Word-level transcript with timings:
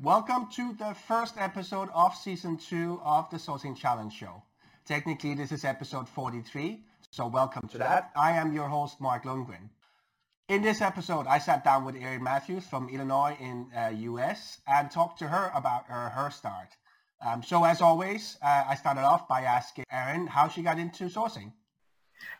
Welcome 0.00 0.46
to 0.52 0.74
the 0.74 0.94
first 0.94 1.34
episode 1.38 1.88
of 1.92 2.14
season 2.14 2.56
two 2.56 3.00
of 3.04 3.28
the 3.30 3.36
Sourcing 3.36 3.76
Challenge 3.76 4.12
Show. 4.12 4.44
Technically, 4.86 5.34
this 5.34 5.50
is 5.50 5.64
episode 5.64 6.08
43, 6.08 6.84
so 7.10 7.26
welcome 7.26 7.66
to 7.66 7.78
that. 7.78 8.12
I 8.14 8.30
am 8.30 8.52
your 8.52 8.68
host, 8.68 9.00
Mark 9.00 9.24
Lundgren. 9.24 9.70
In 10.48 10.62
this 10.62 10.82
episode, 10.82 11.26
I 11.26 11.38
sat 11.38 11.64
down 11.64 11.84
with 11.84 11.96
Erin 11.96 12.22
Matthews 12.22 12.64
from 12.64 12.88
Illinois 12.88 13.36
in 13.40 13.66
uh, 13.76 13.88
US 13.88 14.60
and 14.68 14.88
talked 14.88 15.18
to 15.18 15.26
her 15.26 15.50
about 15.52 15.86
her, 15.86 16.10
her 16.10 16.30
start. 16.30 16.68
Um, 17.20 17.42
so 17.42 17.64
as 17.64 17.80
always, 17.80 18.38
uh, 18.40 18.66
I 18.68 18.76
started 18.76 19.00
off 19.00 19.26
by 19.26 19.40
asking 19.40 19.84
Erin 19.90 20.28
how 20.28 20.46
she 20.46 20.62
got 20.62 20.78
into 20.78 21.06
sourcing. 21.06 21.50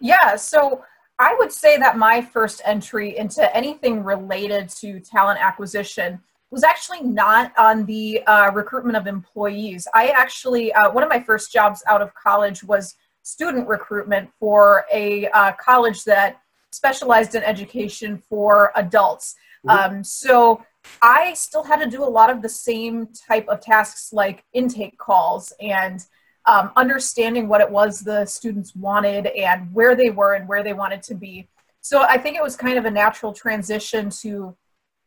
Yeah, 0.01 0.37
so 0.37 0.85
I 1.19 1.35
would 1.41 1.51
say 1.51 1.77
that 1.79 1.99
my 1.99 2.23
first 2.23 2.63
entry 2.65 3.19
into 3.19 3.53
anything 3.57 4.05
related 4.05 4.69
to 4.81 5.01
talent 5.01 5.41
acquisition 5.43 6.21
was 6.51 6.65
actually 6.65 7.03
not 7.03 7.53
on 7.59 7.85
the 7.85 8.23
uh, 8.27 8.51
recruitment 8.53 8.97
of 8.97 9.07
employees. 9.07 9.87
I 9.95 10.09
actually, 10.09 10.73
uh, 10.73 10.91
one 10.91 11.03
of 11.03 11.11
my 11.11 11.21
first 11.21 11.53
jobs 11.53 11.83
out 11.87 12.01
of 12.01 12.15
college 12.15 12.65
was 12.65 12.95
student 13.23 13.69
recruitment 13.69 14.31
for 14.41 14.87
a 14.93 15.29
uh, 15.29 15.53
college 15.53 16.05
that 16.05 16.41
specialized 16.71 17.35
in 17.35 17.43
education 17.43 18.23
for 18.29 18.73
adults. 18.77 19.35
Mm-hmm. 19.67 19.97
Um, 19.97 20.05
so 20.05 20.65
I 21.03 21.35
still 21.35 21.63
had 21.63 21.81
to 21.81 21.91
do 21.91 22.03
a 22.03 22.09
lot 22.09 22.31
of 22.31 22.41
the 22.41 22.49
same 22.49 23.09
type 23.09 23.47
of 23.49 23.61
tasks 23.61 24.13
like 24.13 24.45
intake 24.55 24.97
calls 24.97 25.53
and 25.61 26.01
um, 26.47 26.71
understanding 26.77 27.49
what 27.49 27.61
it 27.61 27.71
was 27.71 28.01
the 28.01 28.25
students 28.25 28.75
wanted 28.75 29.27
and 29.27 29.73
where 29.75 29.95
they 29.95 30.09
were 30.09 30.35
and 30.35 30.49
where 30.49 30.63
they 30.63 30.73
wanted 30.73 31.03
to 31.03 31.15
be. 31.15 31.47
So 31.81 32.03
I 32.03 32.17
think 32.17 32.37
it 32.37 32.43
was 32.43 32.57
kind 32.57 32.79
of 32.79 32.87
a 32.87 32.91
natural 32.91 33.33
transition 33.33 34.11
to 34.23 34.57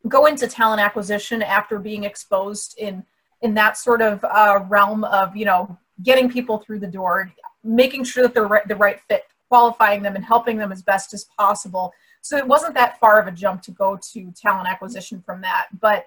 go 0.08 0.26
into 0.26 0.46
talent 0.46 0.80
acquisition 0.80 1.42
after 1.42 1.78
being 1.78 2.04
exposed 2.04 2.74
in 2.78 3.04
in 3.42 3.54
that 3.54 3.76
sort 3.76 4.00
of 4.00 4.24
uh, 4.24 4.60
realm 4.68 5.04
of 5.04 5.36
you 5.36 5.44
know 5.44 5.76
getting 6.02 6.30
people 6.30 6.58
through 6.58 6.78
the 6.78 6.86
door, 6.86 7.30
making 7.62 8.04
sure 8.04 8.22
that 8.22 8.34
they're 8.34 8.46
right, 8.46 8.66
the 8.66 8.76
right 8.76 9.00
fit, 9.08 9.24
qualifying 9.48 10.02
them, 10.02 10.16
and 10.16 10.24
helping 10.24 10.56
them 10.56 10.72
as 10.72 10.82
best 10.82 11.14
as 11.14 11.26
possible. 11.38 11.92
So 12.22 12.36
it 12.36 12.46
wasn't 12.46 12.74
that 12.74 12.98
far 12.98 13.20
of 13.20 13.26
a 13.26 13.32
jump 13.32 13.62
to 13.62 13.70
go 13.72 13.98
to 14.12 14.32
talent 14.32 14.68
acquisition 14.68 15.22
from 15.24 15.40
that. 15.42 15.66
But 15.80 16.06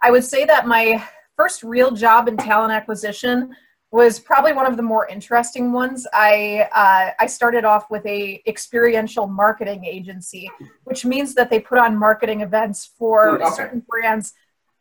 I 0.00 0.10
would 0.10 0.24
say 0.24 0.44
that 0.44 0.66
my 0.66 1.02
first 1.36 1.62
real 1.62 1.90
job 1.90 2.28
in 2.28 2.36
talent 2.36 2.72
acquisition 2.72 3.54
was 3.92 4.18
probably 4.18 4.52
one 4.52 4.66
of 4.66 4.76
the 4.76 4.82
more 4.82 5.06
interesting 5.08 5.72
ones. 5.72 6.06
I 6.12 6.68
uh, 6.74 7.12
I 7.22 7.26
started 7.26 7.64
off 7.64 7.90
with 7.90 8.04
a 8.06 8.42
experiential 8.46 9.26
marketing 9.26 9.84
agency, 9.84 10.50
which 10.84 11.04
means 11.04 11.34
that 11.34 11.50
they 11.50 11.60
put 11.60 11.78
on 11.78 11.96
marketing 11.96 12.40
events 12.40 12.90
for 12.98 13.40
okay. 13.40 13.54
certain 13.54 13.84
brands 13.88 14.34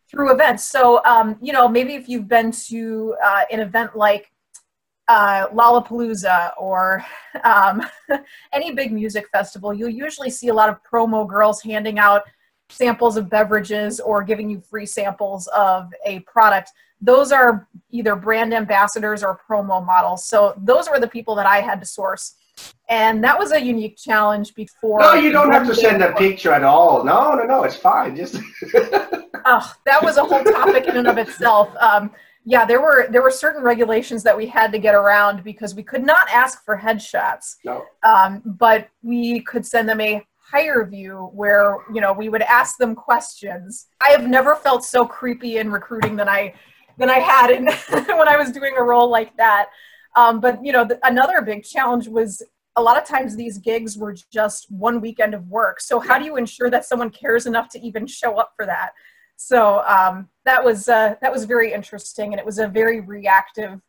through 0.10 0.34
events. 0.34 0.64
So 0.64 1.04
um, 1.06 1.38
you 1.42 1.54
know 1.54 1.68
maybe 1.68 1.94
if 1.94 2.10
you've 2.10 2.28
been 2.28 2.52
to 2.68 3.16
uh, 3.24 3.44
an 3.52 3.60
event 3.60 3.96
like 3.96 4.32
uh, 5.08 5.48
Lollapalooza 5.50 6.54
or 6.58 7.06
um, 7.44 7.84
any 8.54 8.74
big 8.74 8.92
music 8.92 9.28
festival, 9.32 9.74
you'll 9.74 9.90
usually 9.90 10.32
see 10.32 10.48
a 10.48 10.54
lot 10.54 10.70
of 10.70 10.80
promo 10.84 11.28
girls 11.28 11.62
handing 11.62 12.00
out 12.00 12.24
samples 12.70 13.16
of 13.16 13.30
beverages 13.30 14.00
or 14.00 14.24
giving 14.24 14.50
you 14.50 14.60
free 14.60 14.88
samples 14.88 15.48
of 15.48 15.94
a 16.06 16.20
product 16.22 16.72
those 17.02 17.32
are 17.32 17.68
either 17.92 18.16
brand 18.16 18.54
ambassadors 18.54 19.24
or 19.24 19.40
promo 19.50 19.86
models. 19.86 20.26
So 20.26 20.54
those 20.58 20.90
were 20.90 21.00
the 21.00 21.08
people 21.08 21.36
that 21.36 21.46
I 21.46 21.62
had 21.62 21.80
to 21.82 21.86
source. 21.86 22.36
And 22.88 23.24
that 23.24 23.38
was 23.38 23.52
a 23.52 23.62
unique 23.62 23.98
challenge 23.98 24.56
before. 24.56 25.00
No, 25.00 25.14
you 25.14 25.32
don't 25.32 25.52
have 25.52 25.68
to 25.68 25.76
send 25.76 26.02
a 26.02 26.14
picture 26.14 26.54
at 26.54 26.64
all. 26.64 27.04
No, 27.04 27.36
no, 27.36 27.44
no, 27.44 27.64
it's 27.64 27.76
fine. 27.76 28.16
Just. 28.16 28.36
oh, 29.46 29.74
that 29.86 30.02
was 30.02 30.18
a 30.18 30.24
whole 30.24 30.44
topic 30.44 30.86
in 30.88 30.98
and 30.98 31.08
of 31.08 31.18
itself. 31.18 31.76
Um, 31.82 32.12
yeah, 32.46 32.64
there 32.64 32.80
were 32.80 33.08
there 33.10 33.24
were 33.24 33.32
certain 33.32 33.64
regulations 33.64 34.22
that 34.24 34.38
we 34.38 34.46
had 34.46 34.72
to 34.72 34.78
get 34.78 34.94
around 34.94 35.44
because 35.44 35.74
we 35.74 35.82
could 35.82 36.06
not 36.06 36.30
ask 36.32 36.64
for 36.64 36.78
headshots. 36.78 37.56
No. 37.66 37.84
Um, 38.04 38.44
but 38.46 38.88
we 39.02 39.42
could 39.42 39.66
send 39.66 39.90
them 39.90 40.00
a 40.00 40.24
HireVue 40.54 41.34
where 41.34 41.78
you 41.92 42.02
know 42.02 42.14
we 42.14 42.30
would 42.30 42.44
ask 42.44 42.78
them 42.78 42.94
questions. 42.94 43.88
I 44.08 44.12
have 44.12 44.28
never 44.28 44.56
felt 44.56 44.86
so 44.86 45.06
creepy 45.06 45.58
in 45.58 45.72
recruiting 45.72 46.16
than 46.16 46.30
I 46.30 46.54
than 46.98 47.10
I 47.10 47.20
had 47.20 47.50
in 47.52 47.66
when 48.18 48.28
I 48.28 48.38
was 48.38 48.52
doing 48.52 48.76
a 48.78 48.84
role 48.84 49.10
like 49.10 49.36
that. 49.38 49.70
Um, 50.16 50.40
but 50.40 50.64
you 50.64 50.72
know, 50.72 50.86
the, 50.86 51.00
another 51.04 51.42
big 51.42 51.64
challenge 51.64 52.08
was 52.08 52.42
a 52.78 52.82
lot 52.82 53.02
of 53.02 53.08
times 53.08 53.36
these 53.36 53.58
gigs 53.58 53.98
were 53.98 54.16
just 54.32 54.70
one 54.70 55.00
weekend 55.00 55.34
of 55.34 55.48
work. 55.48 55.80
So 55.80 56.00
how 56.00 56.20
do 56.20 56.26
you 56.26 56.36
ensure 56.38 56.70
that 56.70 56.86
someone 56.86 57.10
cares 57.10 57.46
enough 57.46 57.70
to 57.70 57.80
even 57.80 58.06
show 58.08 58.38
up 58.38 58.54
for 58.56 58.66
that? 58.66 58.92
So 59.38 59.84
um, 59.86 60.30
that 60.46 60.64
was 60.64 60.88
uh, 60.88 61.16
that 61.22 61.32
was 61.32 61.46
very 61.46 61.74
interesting, 61.74 62.32
and 62.32 62.40
it 62.40 62.46
was 62.46 62.58
a 62.58 62.68
very 62.68 63.02
reactive 63.02 63.82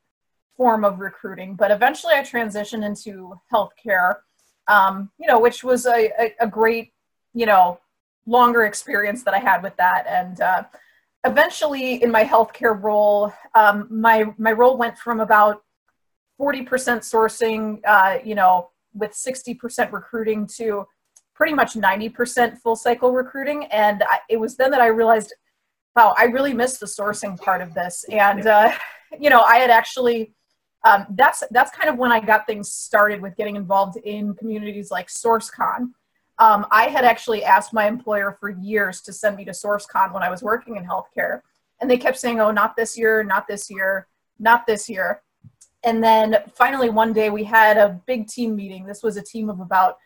form 0.56 0.84
of 0.84 0.98
recruiting. 0.98 1.54
But 1.54 1.70
eventually, 1.70 2.14
I 2.14 2.22
transitioned 2.22 2.84
into 2.84 3.38
healthcare, 3.52 4.16
um, 4.66 5.10
you 5.18 5.26
know, 5.28 5.38
which 5.38 5.62
was 5.62 5.86
a, 5.86 6.10
a, 6.18 6.34
a, 6.40 6.46
great, 6.48 6.92
you 7.34 7.46
know, 7.46 7.78
longer 8.26 8.64
experience 8.64 9.22
that 9.22 9.34
I 9.34 9.38
had 9.38 9.62
with 9.62 9.76
that, 9.76 10.06
and 10.08 10.40
uh, 10.40 10.62
eventually 11.24 12.02
in 12.02 12.10
my 12.10 12.24
healthcare 12.24 12.80
role, 12.80 13.32
um, 13.54 13.88
my 13.90 14.24
my 14.38 14.52
role 14.52 14.76
went 14.76 14.98
from 14.98 15.20
about 15.20 15.62
40% 16.40 16.66
sourcing, 16.68 17.80
uh, 17.86 18.18
you 18.24 18.34
know, 18.34 18.70
with 18.92 19.12
60% 19.12 19.92
recruiting 19.92 20.46
to 20.56 20.86
pretty 21.34 21.54
much 21.54 21.74
90% 21.74 22.58
full 22.58 22.76
cycle 22.76 23.12
recruiting. 23.12 23.66
And 23.66 24.02
I, 24.02 24.18
it 24.28 24.38
was 24.38 24.56
then 24.56 24.70
that 24.70 24.80
I 24.80 24.86
realized, 24.88 25.34
wow, 25.94 26.14
I 26.18 26.24
really 26.24 26.54
missed 26.54 26.80
the 26.80 26.86
sourcing 26.86 27.38
part 27.38 27.60
of 27.62 27.74
this. 27.74 28.04
And 28.10 28.46
uh, 28.46 28.72
you 29.20 29.30
know, 29.30 29.42
I 29.42 29.56
had 29.58 29.70
actually. 29.70 30.32
Um, 30.84 31.04
that's 31.16 31.42
that's 31.50 31.72
kind 31.72 31.90
of 31.90 31.96
when 31.96 32.12
I 32.12 32.20
got 32.20 32.46
things 32.46 32.70
started 32.70 33.20
with 33.20 33.34
getting 33.34 33.56
involved 33.56 33.96
in 33.96 34.34
communities 34.34 34.88
like 34.92 35.08
SourceCon. 35.08 35.88
Um, 36.38 36.66
I 36.70 36.84
had 36.88 37.04
actually 37.04 37.44
asked 37.44 37.72
my 37.72 37.86
employer 37.86 38.36
for 38.38 38.50
years 38.50 39.00
to 39.02 39.12
send 39.12 39.36
me 39.36 39.44
to 39.46 39.52
SourceCon 39.52 40.12
when 40.12 40.22
I 40.22 40.30
was 40.30 40.42
working 40.42 40.76
in 40.76 40.84
healthcare. 40.84 41.40
And 41.80 41.90
they 41.90 41.96
kept 41.96 42.18
saying, 42.18 42.40
oh, 42.40 42.50
not 42.50 42.76
this 42.76 42.96
year, 42.96 43.22
not 43.22 43.46
this 43.48 43.70
year, 43.70 44.06
not 44.38 44.66
this 44.66 44.88
year. 44.88 45.22
And 45.84 46.02
then 46.02 46.38
finally, 46.54 46.90
one 46.90 47.12
day 47.12 47.30
we 47.30 47.44
had 47.44 47.76
a 47.76 48.00
big 48.06 48.26
team 48.26 48.56
meeting. 48.56 48.86
This 48.86 49.02
was 49.02 49.16
a 49.16 49.22
team 49.22 49.48
of 49.48 49.60
about 49.60 49.96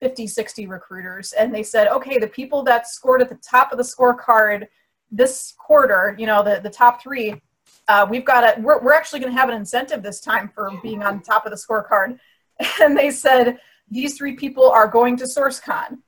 50, 0.00 0.26
60 0.26 0.66
recruiters. 0.66 1.32
And 1.32 1.54
they 1.54 1.62
said, 1.62 1.88
okay, 1.88 2.18
the 2.18 2.28
people 2.28 2.62
that 2.64 2.88
scored 2.88 3.22
at 3.22 3.28
the 3.28 3.36
top 3.36 3.72
of 3.72 3.78
the 3.78 3.84
scorecard 3.84 4.66
this 5.10 5.54
quarter, 5.58 6.14
you 6.18 6.26
know, 6.26 6.42
the, 6.42 6.60
the 6.62 6.70
top 6.70 7.02
three, 7.02 7.40
uh, 7.88 8.06
we've 8.08 8.24
got 8.24 8.44
a, 8.44 8.60
we're, 8.60 8.80
we're 8.82 8.92
actually 8.92 9.20
going 9.20 9.32
to 9.32 9.38
have 9.38 9.48
an 9.48 9.56
incentive 9.56 10.02
this 10.02 10.20
time 10.20 10.50
for 10.54 10.70
being 10.82 11.02
on 11.02 11.20
top 11.22 11.46
of 11.46 11.50
the 11.50 11.56
scorecard. 11.56 12.18
And 12.82 12.98
they 12.98 13.12
said, 13.12 13.58
these 13.90 14.16
three 14.16 14.34
people 14.34 14.68
are 14.68 14.88
going 14.88 15.16
to 15.16 15.24
SourceCon. 15.24 15.98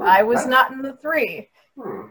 I 0.00 0.22
was 0.22 0.46
not 0.46 0.72
in 0.72 0.82
the 0.82 0.94
three. 0.94 1.48
Hmm. 1.76 2.08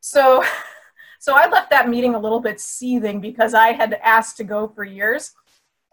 So, 0.00 0.44
so 1.20 1.34
I 1.34 1.48
left 1.48 1.70
that 1.70 1.88
meeting 1.88 2.14
a 2.14 2.18
little 2.18 2.40
bit 2.40 2.60
seething 2.60 3.20
because 3.20 3.54
I 3.54 3.72
had 3.72 3.94
asked 4.02 4.36
to 4.38 4.44
go 4.44 4.68
for 4.68 4.84
years. 4.84 5.32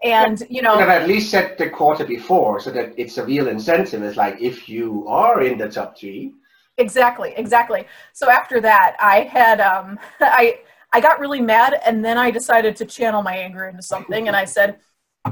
And 0.04 0.42
you 0.50 0.64
know, 0.64 0.80
you 0.80 0.82
at 0.82 1.08
least 1.08 1.30
set 1.30 1.58
the 1.60 1.70
quarter 1.70 2.06
before 2.06 2.60
so 2.60 2.72
that 2.72 2.94
it's 2.98 3.18
a 3.20 3.26
real 3.26 3.48
incentive. 3.48 4.02
It's 4.02 4.18
like 4.18 4.42
if 4.42 4.68
you 4.68 5.08
are 5.08 5.44
in 5.44 5.60
the 5.60 5.70
top 5.70 5.98
three. 5.98 6.34
Exactly, 6.78 7.34
exactly. 7.38 7.86
So 8.14 8.30
after 8.30 8.60
that, 8.62 8.96
I 9.00 9.22
had 9.22 9.62
um, 9.62 10.00
I 10.20 10.60
I 10.92 11.02
got 11.02 11.20
really 11.20 11.40
mad, 11.40 11.80
and 11.86 12.04
then 12.04 12.18
I 12.18 12.32
decided 12.32 12.76
to 12.78 12.86
channel 12.86 13.22
my 13.22 13.36
anger 13.38 13.68
into 13.68 13.84
something, 13.84 14.28
and 14.28 14.36
I 14.36 14.46
said, 14.46 14.80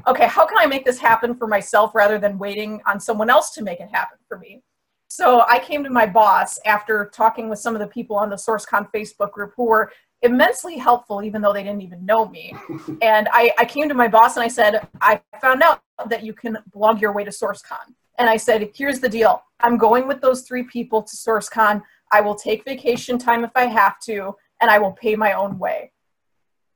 okay, 0.08 0.28
how 0.28 0.46
can 0.46 0.58
I 0.58 0.66
make 0.66 0.86
this 0.86 1.00
happen 1.00 1.36
for 1.36 1.48
myself 1.48 1.94
rather 1.96 2.18
than 2.18 2.38
waiting 2.38 2.82
on 2.86 3.00
someone 3.00 3.30
else 3.30 3.52
to 3.52 3.64
make 3.64 3.80
it 3.80 3.90
happen 3.92 4.18
for 4.28 4.38
me? 4.38 4.62
So 5.08 5.44
I 5.50 5.58
came 5.60 5.84
to 5.84 5.90
my 5.90 6.06
boss 6.06 6.60
after 6.66 7.10
talking 7.14 7.50
with 7.50 7.60
some 7.60 7.76
of 7.76 7.82
the 7.82 7.88
people 7.88 8.16
on 8.16 8.30
the 8.30 8.36
SourceCon 8.36 8.92
Facebook 8.92 9.32
group 9.32 9.54
who 9.58 9.66
were 9.66 9.92
immensely 10.22 10.78
helpful, 10.78 11.24
even 11.24 11.42
though 11.42 11.54
they 11.54 11.64
didn't 11.64 11.82
even 11.82 12.06
know 12.06 12.28
me. 12.28 12.54
and 13.02 13.28
I, 13.32 13.52
I 13.58 13.66
came 13.66 13.90
to 13.90 13.96
my 13.96 14.08
boss 14.08 14.36
and 14.36 14.44
I 14.44 14.48
said, 14.48 14.88
I 15.02 15.20
found 15.42 15.64
out 15.64 15.82
that 16.08 16.24
you 16.24 16.34
can 16.34 16.58
blog 16.74 17.02
your 17.02 17.12
way 17.12 17.24
to 17.24 17.32
SourceCon. 17.32 17.94
And 18.20 18.30
I 18.30 18.38
said, 18.38 18.70
here's 18.76 19.00
the 19.00 19.10
deal. 19.10 19.44
I'm 19.62 19.78
going 19.78 20.08
with 20.08 20.22
those 20.22 20.44
three 20.44 20.64
people 20.64 21.02
to 21.02 21.16
SourceCon. 21.16 21.82
I 22.12 22.22
will 22.22 22.36
take 22.36 22.66
vacation 22.66 23.18
time 23.18 23.44
if 23.44 23.52
I 23.56 23.66
have 23.66 24.00
to, 24.02 24.36
and 24.62 24.70
I 24.70 24.78
will 24.78 24.92
pay 24.92 25.16
my 25.16 25.34
own 25.34 25.58
way. 25.58 25.92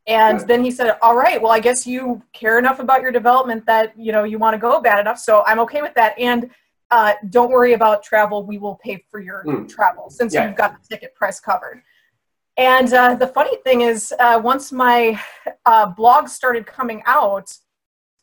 And 0.06 0.42
then 0.42 0.64
he 0.64 0.72
said, 0.72 0.98
"All 1.02 1.16
right, 1.16 1.42
well, 1.42 1.52
I 1.52 1.60
guess 1.60 1.88
you 1.88 2.22
care 2.34 2.60
enough 2.60 2.80
about 2.80 3.02
your 3.02 3.12
development 3.12 3.66
that 3.68 3.98
you 3.98 4.12
know 4.12 4.24
you 4.26 4.38
want 4.38 4.54
to 4.54 4.58
go 4.58 4.82
bad 4.82 5.00
enough. 5.00 5.20
So 5.20 5.44
I'm 5.48 5.60
okay 5.60 5.82
with 5.82 5.94
that. 5.96 6.18
And 6.20 6.50
uh, 6.92 7.14
don't 7.30 7.50
worry 7.50 7.74
about 7.74 8.04
travel. 8.04 8.46
We 8.46 8.58
will 8.58 8.76
pay 8.84 9.04
for 9.10 9.20
your 9.20 9.44
mm. 9.46 9.68
travel 9.70 10.10
since 10.10 10.34
yeah. 10.34 10.46
you've 10.46 10.58
got 10.58 10.82
the 10.82 10.88
ticket 10.88 11.16
price 11.16 11.40
covered." 11.40 11.82
And 12.58 12.94
uh, 12.94 13.16
the 13.16 13.28
funny 13.28 13.58
thing 13.64 13.82
is, 13.82 14.14
uh, 14.20 14.40
once 14.44 14.72
my 14.72 15.20
uh, 15.66 15.88
blog 15.88 16.28
started 16.28 16.68
coming 16.68 17.02
out, 17.08 17.52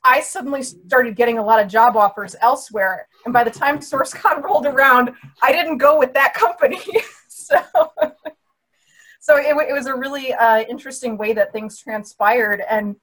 I 0.05 0.21
suddenly 0.21 0.63
started 0.63 1.17
getting 1.17 1.39
a 1.39 1.45
lot 1.45 1.61
of 1.61 1.69
job 1.69 1.97
offers 1.97 2.37
elsewhere. 2.41 3.09
And 3.25 3.35
by 3.35 3.45
the 3.45 3.51
time 3.51 3.79
SourceCon 3.79 4.43
rolled 4.45 4.67
around, 4.67 5.13
I 5.43 5.53
didn't 5.53 5.79
go 5.79 5.99
with 5.99 6.15
that 6.15 6.35
company. 6.35 6.81
so 7.29 7.59
so 9.21 9.37
it, 9.37 9.55
it 9.69 9.73
was 9.73 9.87
a 9.87 9.95
really 9.95 10.33
uh, 10.33 10.63
interesting 10.63 11.17
way 11.17 11.35
that 11.35 11.53
things 11.53 11.79
transpired. 11.79 12.63
And 12.69 12.97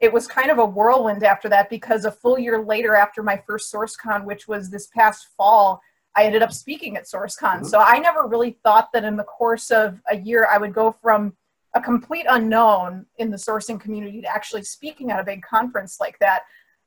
it 0.00 0.12
was 0.12 0.26
kind 0.26 0.50
of 0.50 0.58
a 0.58 0.64
whirlwind 0.64 1.24
after 1.24 1.48
that 1.48 1.70
because 1.70 2.04
a 2.04 2.12
full 2.12 2.38
year 2.38 2.62
later, 2.62 2.94
after 2.94 3.22
my 3.22 3.42
first 3.46 3.72
SourceCon, 3.72 4.24
which 4.24 4.46
was 4.46 4.68
this 4.68 4.88
past 4.88 5.28
fall, 5.36 5.80
I 6.14 6.24
ended 6.24 6.42
up 6.42 6.52
speaking 6.52 6.96
at 6.96 7.04
SourceCon. 7.04 7.38
Mm-hmm. 7.40 7.64
So 7.64 7.78
I 7.80 7.98
never 7.98 8.26
really 8.26 8.58
thought 8.62 8.92
that 8.92 9.04
in 9.04 9.16
the 9.16 9.24
course 9.24 9.70
of 9.70 9.98
a 10.10 10.16
year 10.18 10.46
I 10.50 10.58
would 10.58 10.74
go 10.74 10.94
from 11.00 11.32
a 11.74 11.80
complete 11.80 12.26
unknown 12.28 13.06
in 13.16 13.30
the 13.30 13.38
sourcing 13.38 13.80
community 13.80 14.20
to 14.20 14.28
actually 14.28 14.64
speaking 14.64 15.10
at 15.10 15.20
a 15.20 15.24
big 15.24 15.40
conference 15.40 15.98
like 16.00 16.18
that. 16.18 16.42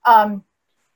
Um, 0.05 0.43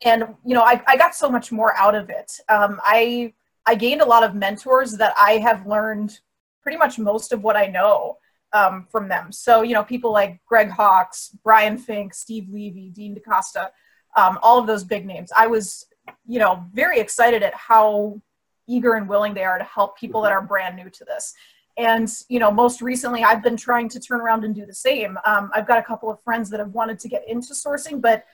and 0.06 0.36
you 0.46 0.54
know, 0.54 0.62
I, 0.62 0.82
I, 0.88 0.96
got 0.96 1.16
so 1.16 1.28
much 1.28 1.52
more 1.52 1.76
out 1.76 1.96
of 1.96 2.12
it. 2.12 2.32
Um, 2.48 2.80
I 2.84 3.34
I 3.66 3.74
gained 3.76 4.02
a 4.02 4.06
lot 4.06 4.24
of 4.24 4.36
mentors 4.36 4.94
that 4.98 5.14
I 5.20 5.34
have 5.40 5.66
learned 5.66 6.20
pretty 6.62 6.78
much 6.78 7.00
most 7.00 7.32
of 7.32 7.44
what 7.44 7.56
I 7.56 7.68
know 7.68 8.18
um, 8.54 8.88
from 8.90 9.08
them. 9.08 9.32
So 9.32 9.62
you 9.62 9.74
know, 9.74 9.84
people 9.84 10.12
like 10.12 10.42
Greg 10.46 10.70
Hawkes, 10.70 11.36
Brian 11.44 11.78
Fink, 11.78 12.14
Steve 12.14 12.50
Levy, 12.50 12.90
Dean 12.90 13.14
DaCosta, 13.14 13.72
um, 14.16 14.40
all 14.42 14.60
of 14.60 14.68
those 14.68 14.84
big 14.84 15.06
names. 15.06 15.32
I 15.38 15.48
was 15.48 15.86
you 16.28 16.40
know 16.40 16.66
very 16.74 17.00
excited 17.00 17.44
at 17.44 17.54
how 17.54 18.22
eager 18.68 18.94
and 18.94 19.10
willing 19.10 19.34
they 19.34 19.44
are 19.44 19.58
to 19.58 19.64
help 19.64 19.98
people 19.98 20.22
that 20.22 20.32
are 20.32 20.42
brand 20.42 20.76
new 20.76 20.90
to 20.90 21.06
this 21.06 21.34
and 21.78 22.12
you 22.30 22.40
know 22.40 22.52
most 22.52 22.82
recently 22.82 23.24
i've 23.24 23.44
been 23.44 23.58
trying 23.58 23.90
to 23.90 24.00
turn 24.00 24.22
around 24.22 24.44
and 24.44 24.56
do 24.56 24.66
the 24.66 24.74
same 24.74 25.18
um, 25.26 25.50
i've 25.54 25.68
got 25.68 25.78
a 25.78 25.84
couple 25.84 26.10
of 26.10 26.22
friends 26.22 26.50
that 26.50 26.60
have 26.60 26.70
wanted 26.70 27.00
to 27.00 27.08
get 27.08 27.28
into 27.28 27.54
sourcing 27.54 28.02
but 28.02 28.26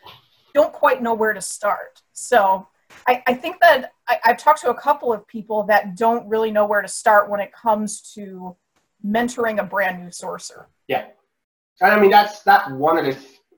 don't 0.54 0.74
quite 0.74 1.02
know 1.02 1.14
where 1.14 1.34
to 1.34 1.42
start 1.42 2.02
so 2.12 2.68
i, 3.08 3.22
I 3.28 3.34
think 3.34 3.60
that 3.62 3.92
I, 4.08 4.20
i've 4.26 4.38
talked 4.38 4.62
to 4.62 4.70
a 4.70 4.80
couple 4.80 5.12
of 5.14 5.28
people 5.28 5.64
that 5.64 5.96
don't 5.96 6.28
really 6.28 6.52
know 6.52 6.66
where 6.66 6.82
to 6.82 6.88
start 6.88 7.30
when 7.30 7.40
it 7.40 7.52
comes 7.54 8.02
to 8.14 8.56
mentoring 9.06 9.60
a 9.60 9.64
brand 9.64 10.02
new 10.02 10.10
sourcer 10.10 10.66
yeah 10.88 11.08
i 11.82 12.00
mean 12.00 12.12
that's 12.12 12.42
that 12.44 12.72
one 12.72 12.98
of 12.98 13.06
the 13.06 13.18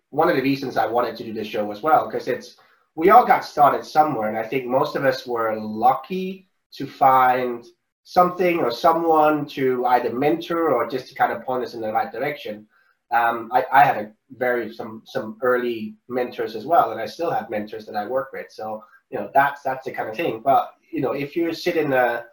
one 0.09 0.29
of 0.29 0.35
the 0.35 0.41
reasons 0.41 0.77
i 0.77 0.85
wanted 0.85 1.15
to 1.17 1.23
do 1.23 1.33
this 1.33 1.47
show 1.47 1.71
as 1.71 1.81
well 1.81 2.05
because 2.05 2.27
it's 2.27 2.57
we 2.95 3.09
all 3.09 3.25
got 3.25 3.45
started 3.45 3.85
somewhere 3.85 4.29
and 4.29 4.37
i 4.37 4.43
think 4.43 4.65
most 4.65 4.95
of 4.95 5.05
us 5.05 5.25
were 5.25 5.55
lucky 5.59 6.47
to 6.71 6.85
find 6.85 7.65
something 8.07 8.59
or 8.59 8.71
someone 8.71 9.45
to 9.45 9.85
either 9.87 10.13
mentor 10.13 10.71
or 10.71 10.89
just 10.89 11.09
to 11.09 11.13
kind 11.13 11.33
of 11.33 11.43
point 11.43 11.61
us 11.61 11.73
in 11.73 11.81
the 11.81 11.91
right 11.91 12.09
direction. 12.09 12.65
Um, 13.11 13.51
I, 13.53 13.65
I, 13.69 13.83
had 13.83 13.97
a 13.97 14.11
very 14.37 14.73
some 14.73 15.01
some 15.05 15.37
early 15.41 15.95
mentors 16.07 16.55
as 16.55 16.65
well, 16.65 16.91
and 16.91 17.01
I 17.01 17.05
still 17.05 17.29
have 17.31 17.49
mentors 17.49 17.85
that 17.85 17.97
I 17.97 18.07
work 18.07 18.29
with. 18.31 18.47
So 18.49 18.81
you 19.09 19.17
know 19.17 19.29
that's 19.33 19.61
that's 19.61 19.85
the 19.85 19.91
kind 19.91 20.09
of 20.09 20.15
thing. 20.15 20.41
But 20.43 20.73
you 20.91 21.01
know 21.01 21.11
if 21.11 21.35
you 21.35 21.53
sit 21.53 21.77
in 21.77 21.93
a 21.93 22.25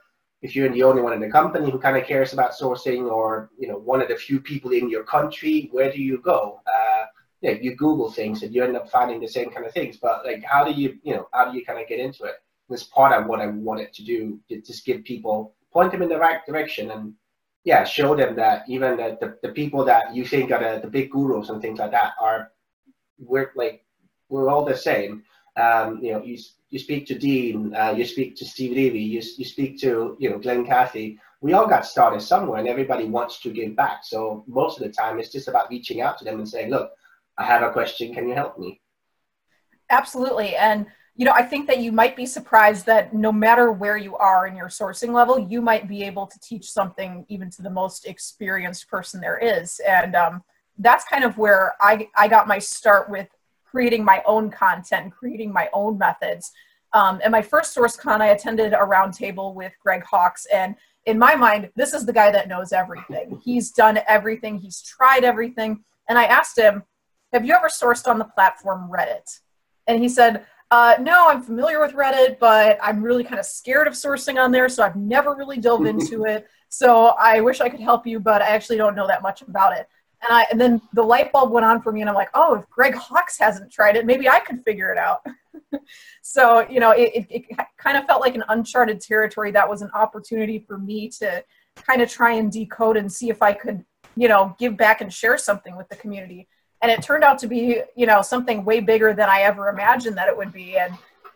if 0.43 0.55
you're 0.55 0.69
the 0.69 0.83
only 0.83 1.01
one 1.01 1.15
in 1.15 1.21
the 1.21 1.31
company 1.31 1.71
who 1.71 1.79
kind 1.79 1.97
of 1.97 2.05
cares 2.05 2.33
about 2.33 2.53
sourcing, 2.53 3.11
or 3.11 3.51
you 3.59 3.69
know 3.69 3.79
one 3.79 4.03
of 4.03 4.09
the 4.09 4.17
few 4.17 4.41
people 4.41 4.73
in 4.73 4.91
your 4.91 5.05
country, 5.05 5.69
where 5.73 5.91
do 5.91 6.01
you 6.03 6.19
go? 6.19 6.61
Uh, 6.67 7.05
yeah, 7.41 7.53
you 7.53 7.75
Google 7.77 8.11
things 8.11 8.43
and 8.43 8.55
you 8.55 8.65
end 8.65 8.77
up 8.77 8.91
finding 8.91 9.21
the 9.21 9.29
same 9.29 9.51
kind 9.51 9.67
of 9.67 9.73
things. 9.73 9.99
But 9.99 10.25
like, 10.25 10.43
how 10.45 10.65
do 10.65 10.73
you 10.73 10.99
you 11.03 11.15
know 11.15 11.29
how 11.33 11.51
do 11.51 11.57
you 11.57 11.65
kind 11.65 11.81
of 11.81 11.89
get 11.89 12.01
into 12.01 12.25
it? 12.25 12.37
This 12.69 12.85
part 12.85 13.13
of 13.13 13.27
what 13.27 13.41
I 13.41 13.47
wanted 13.47 13.93
to 13.93 14.05
do, 14.05 14.41
to 14.49 14.61
just 14.61 14.87
give 14.87 15.05
people 15.05 15.55
point 15.73 15.93
them 15.93 16.03
in 16.03 16.09
the 16.09 16.19
right 16.19 16.45
direction 16.47 16.91
and 16.93 17.15
yeah, 17.65 17.83
show 17.85 18.15
them 18.15 18.37
that 18.37 18.65
even 18.69 18.97
the, 18.97 19.17
the, 19.21 19.39
the 19.43 19.53
people 19.53 19.85
that 19.87 20.15
you 20.15 20.27
think 20.27 20.53
are 20.53 20.63
the, 20.63 20.81
the 20.81 20.91
big 20.91 21.11
gurus 21.11 21.49
and 21.49 21.61
things 21.63 21.79
like 21.79 21.91
that 21.91 22.13
are 22.21 22.53
we're 23.19 23.53
like 23.57 23.85
we're 24.29 24.51
all 24.51 24.65
the 24.65 24.77
same. 24.77 25.23
Um, 25.57 26.01
you 26.03 26.13
know, 26.13 26.23
you 26.23 26.39
you 26.75 26.81
speak 26.81 27.07
to 27.07 27.17
Dean, 27.17 27.73
uh, 27.77 27.95
you 27.97 28.05
speak 28.05 28.35
to 28.35 28.45
Steve 28.45 28.73
Levy, 28.73 28.99
you 29.01 29.23
you 29.39 29.45
speak 29.45 29.81
to 29.83 30.17
you 30.19 30.29
know 30.29 30.39
Glenn 30.39 30.67
Cathey. 30.67 31.19
We 31.41 31.53
all 31.53 31.69
got 31.69 31.87
started 31.87 32.21
somewhere, 32.21 32.59
and 32.59 32.67
everybody 32.67 33.05
wants 33.05 33.41
to 33.43 33.51
give 33.53 33.77
back. 33.77 34.01
So 34.03 34.43
most 34.49 34.81
of 34.81 34.83
the 34.83 34.93
time, 34.93 35.21
it's 35.21 35.31
just 35.31 35.47
about 35.47 35.71
reaching 35.71 36.01
out 36.01 36.19
to 36.19 36.25
them 36.25 36.41
and 36.41 36.49
saying, 36.49 36.71
"Look, 36.71 36.91
I 37.39 37.45
have 37.45 37.63
a 37.63 37.71
question. 37.71 38.13
Can 38.13 38.29
you 38.29 38.35
help 38.35 38.59
me?" 38.59 38.81
Absolutely, 39.89 40.57
and 40.57 40.87
you 41.15 41.25
know, 41.25 41.31
I 41.31 41.45
think 41.45 41.69
that 41.69 41.79
you 41.79 41.93
might 41.93 42.17
be 42.17 42.27
surprised 42.27 42.87
that 42.87 43.15
no 43.15 43.31
matter 43.31 43.71
where 43.71 43.97
you 43.97 44.17
are 44.17 44.49
in 44.49 44.57
your 44.57 44.69
sourcing 44.69 45.13
level, 45.13 45.39
you 45.39 45.63
might 45.63 45.87
be 45.87 46.03
able 46.03 46.27
to 46.27 46.41
teach 46.41 46.69
something 46.69 47.25
even 47.29 47.51
to 47.51 47.63
the 47.63 47.71
most 47.71 48.05
experienced 48.05 48.89
person 48.89 49.21
there 49.21 49.39
is. 49.39 49.81
And 49.87 50.17
um, 50.17 50.43
that's 50.79 51.05
kind 51.05 51.23
of 51.23 51.39
where 51.39 51.77
I, 51.81 52.09
I 52.17 52.27
got 52.27 52.49
my 52.49 52.59
start 52.59 53.09
with 53.09 53.29
creating 53.75 54.05
my 54.05 54.23
own 54.25 54.51
content 54.51 55.13
creating 55.13 55.53
my 55.53 55.69
own 55.73 55.99
methods. 55.99 56.53
Um, 56.93 57.21
and 57.25 57.33
my 57.33 57.43
first 57.43 57.77
SourceCon, 57.77 58.21
I 58.21 58.29
attended 58.29 58.73
a 58.73 58.77
roundtable 58.77 59.53
with 59.53 59.73
Greg 59.83 60.05
Hawkes. 60.05 60.47
And 60.55 60.77
in 61.07 61.19
my 61.19 61.35
mind, 61.35 61.71
this 61.75 61.93
is 61.93 62.07
the 62.07 62.13
guy 62.13 62.31
that 62.31 62.47
knows 62.47 62.73
everything. 62.73 63.41
He's 63.45 63.73
done 63.73 63.99
everything, 64.07 64.59
he's 64.59 64.81
tried 64.81 65.25
everything. 65.25 65.83
And 66.09 66.17
I 66.17 66.27
asked 66.27 66.57
him, 66.57 66.85
Have 67.33 67.45
you 67.45 67.53
ever 67.53 67.67
sourced 67.67 68.07
on 68.07 68.21
the 68.21 68.27
platform 68.27 68.89
Reddit? 68.89 69.41
And 69.89 70.01
he 70.01 70.09
said, 70.09 70.47
uh, 70.71 70.95
no, 71.01 71.29
I'm 71.29 71.43
familiar 71.43 71.81
with 71.81 71.93
Reddit, 71.93 72.39
but 72.39 72.79
I'm 72.83 73.03
really 73.03 73.23
kind 73.23 73.39
of 73.39 73.45
scared 73.45 73.87
of 73.87 73.95
sourcing 73.95 74.43
on 74.43 74.51
there, 74.51 74.69
so 74.69 74.83
I've 74.83 74.97
never 74.97 75.35
really 75.35 75.59
dove 75.59 75.85
into 75.93 76.25
it. 76.25 76.47
So 76.69 77.15
I 77.19 77.41
wish 77.41 77.61
I 77.61 77.69
could 77.69 77.81
help 77.81 78.07
you, 78.07 78.19
but 78.19 78.41
I 78.41 78.49
actually 78.49 78.79
don't 78.79 78.97
know 78.97 79.07
that 79.07 79.23
much 79.23 79.43
about 79.43 79.77
it. 79.77 79.89
And 80.27 80.37
I 80.37 80.47
and 80.51 80.61
then 80.61 80.81
the 80.93 81.03
light 81.03 81.33
bulb 81.33 81.51
went 81.51 81.67
on 81.67 81.83
for 81.83 81.93
me, 81.93 82.01
and 82.01 82.09
I'm 82.09 82.17
like, 82.17 82.31
oh, 82.35 82.55
if 82.57 82.69
Greg 82.71 82.95
Hawkes 82.95 83.39
hasn't 83.39 83.71
tried 83.71 83.97
it, 83.97 84.07
maybe 84.07 84.29
I 84.29 84.41
could 84.41 84.63
figure 84.65 84.91
it 84.91 84.99
out. 84.99 85.25
so 86.23 86.67
you 86.69 86.81
know, 86.81 86.93
it, 86.93 87.13
it, 87.15 87.27
it 87.31 87.59
kind 87.77 87.97
of 87.97 88.05
felt 88.05 88.21
like 88.21 88.35
an 88.35 88.45
uncharted 88.49 89.01
territory. 89.01 89.51
That 89.51 89.69
was 89.69 89.83
an 89.83 89.91
opportunity 89.95 90.59
for 90.59 90.79
me 90.79 91.09
to 91.21 91.45
kind 91.77 92.03
of 92.03 92.11
try 92.11 92.33
and 92.33 92.51
decode 92.51 92.97
and 92.97 93.13
see 93.13 93.31
if 93.31 93.43
I 93.43 93.53
could, 93.53 93.85
you 94.17 94.29
know, 94.29 94.57
give 94.59 94.77
back 94.77 95.01
and 95.01 95.13
share 95.13 95.37
something 95.37 95.77
with 95.77 95.89
the 95.89 95.97
community 95.97 96.49
and 96.83 96.93
it 96.93 97.03
turned 97.03 97.25
out 97.25 97.39
to 97.39 97.47
be 97.47 97.81
you 97.97 98.05
know 98.05 98.21
something 98.21 98.63
way 98.63 98.79
bigger 98.79 99.15
than 99.15 99.29
i 99.29 99.41
ever 99.41 99.69
imagined 99.71 100.17
that 100.19 100.29
it 100.29 100.37
would 100.37 100.53
be 100.53 100.77
and 100.77 100.93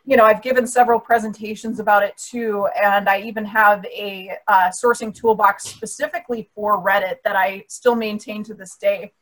you 0.09 0.17
know 0.17 0.25
i've 0.25 0.43
given 0.43 0.67
several 0.67 0.99
presentations 0.99 1.79
about 1.79 2.03
it 2.03 2.17
too 2.17 2.67
and 2.83 3.09
i 3.09 3.21
even 3.21 3.45
have 3.45 3.85
a 3.87 4.31
uh, 4.49 4.71
sourcing 4.71 5.15
toolbox 5.15 5.65
specifically 5.65 6.49
for 6.55 6.83
reddit 6.83 7.17
that 7.25 7.37
i 7.37 7.63
still 7.69 7.95
maintain 7.95 8.43
to 8.43 8.55
this 8.55 8.77
day. 8.77 9.13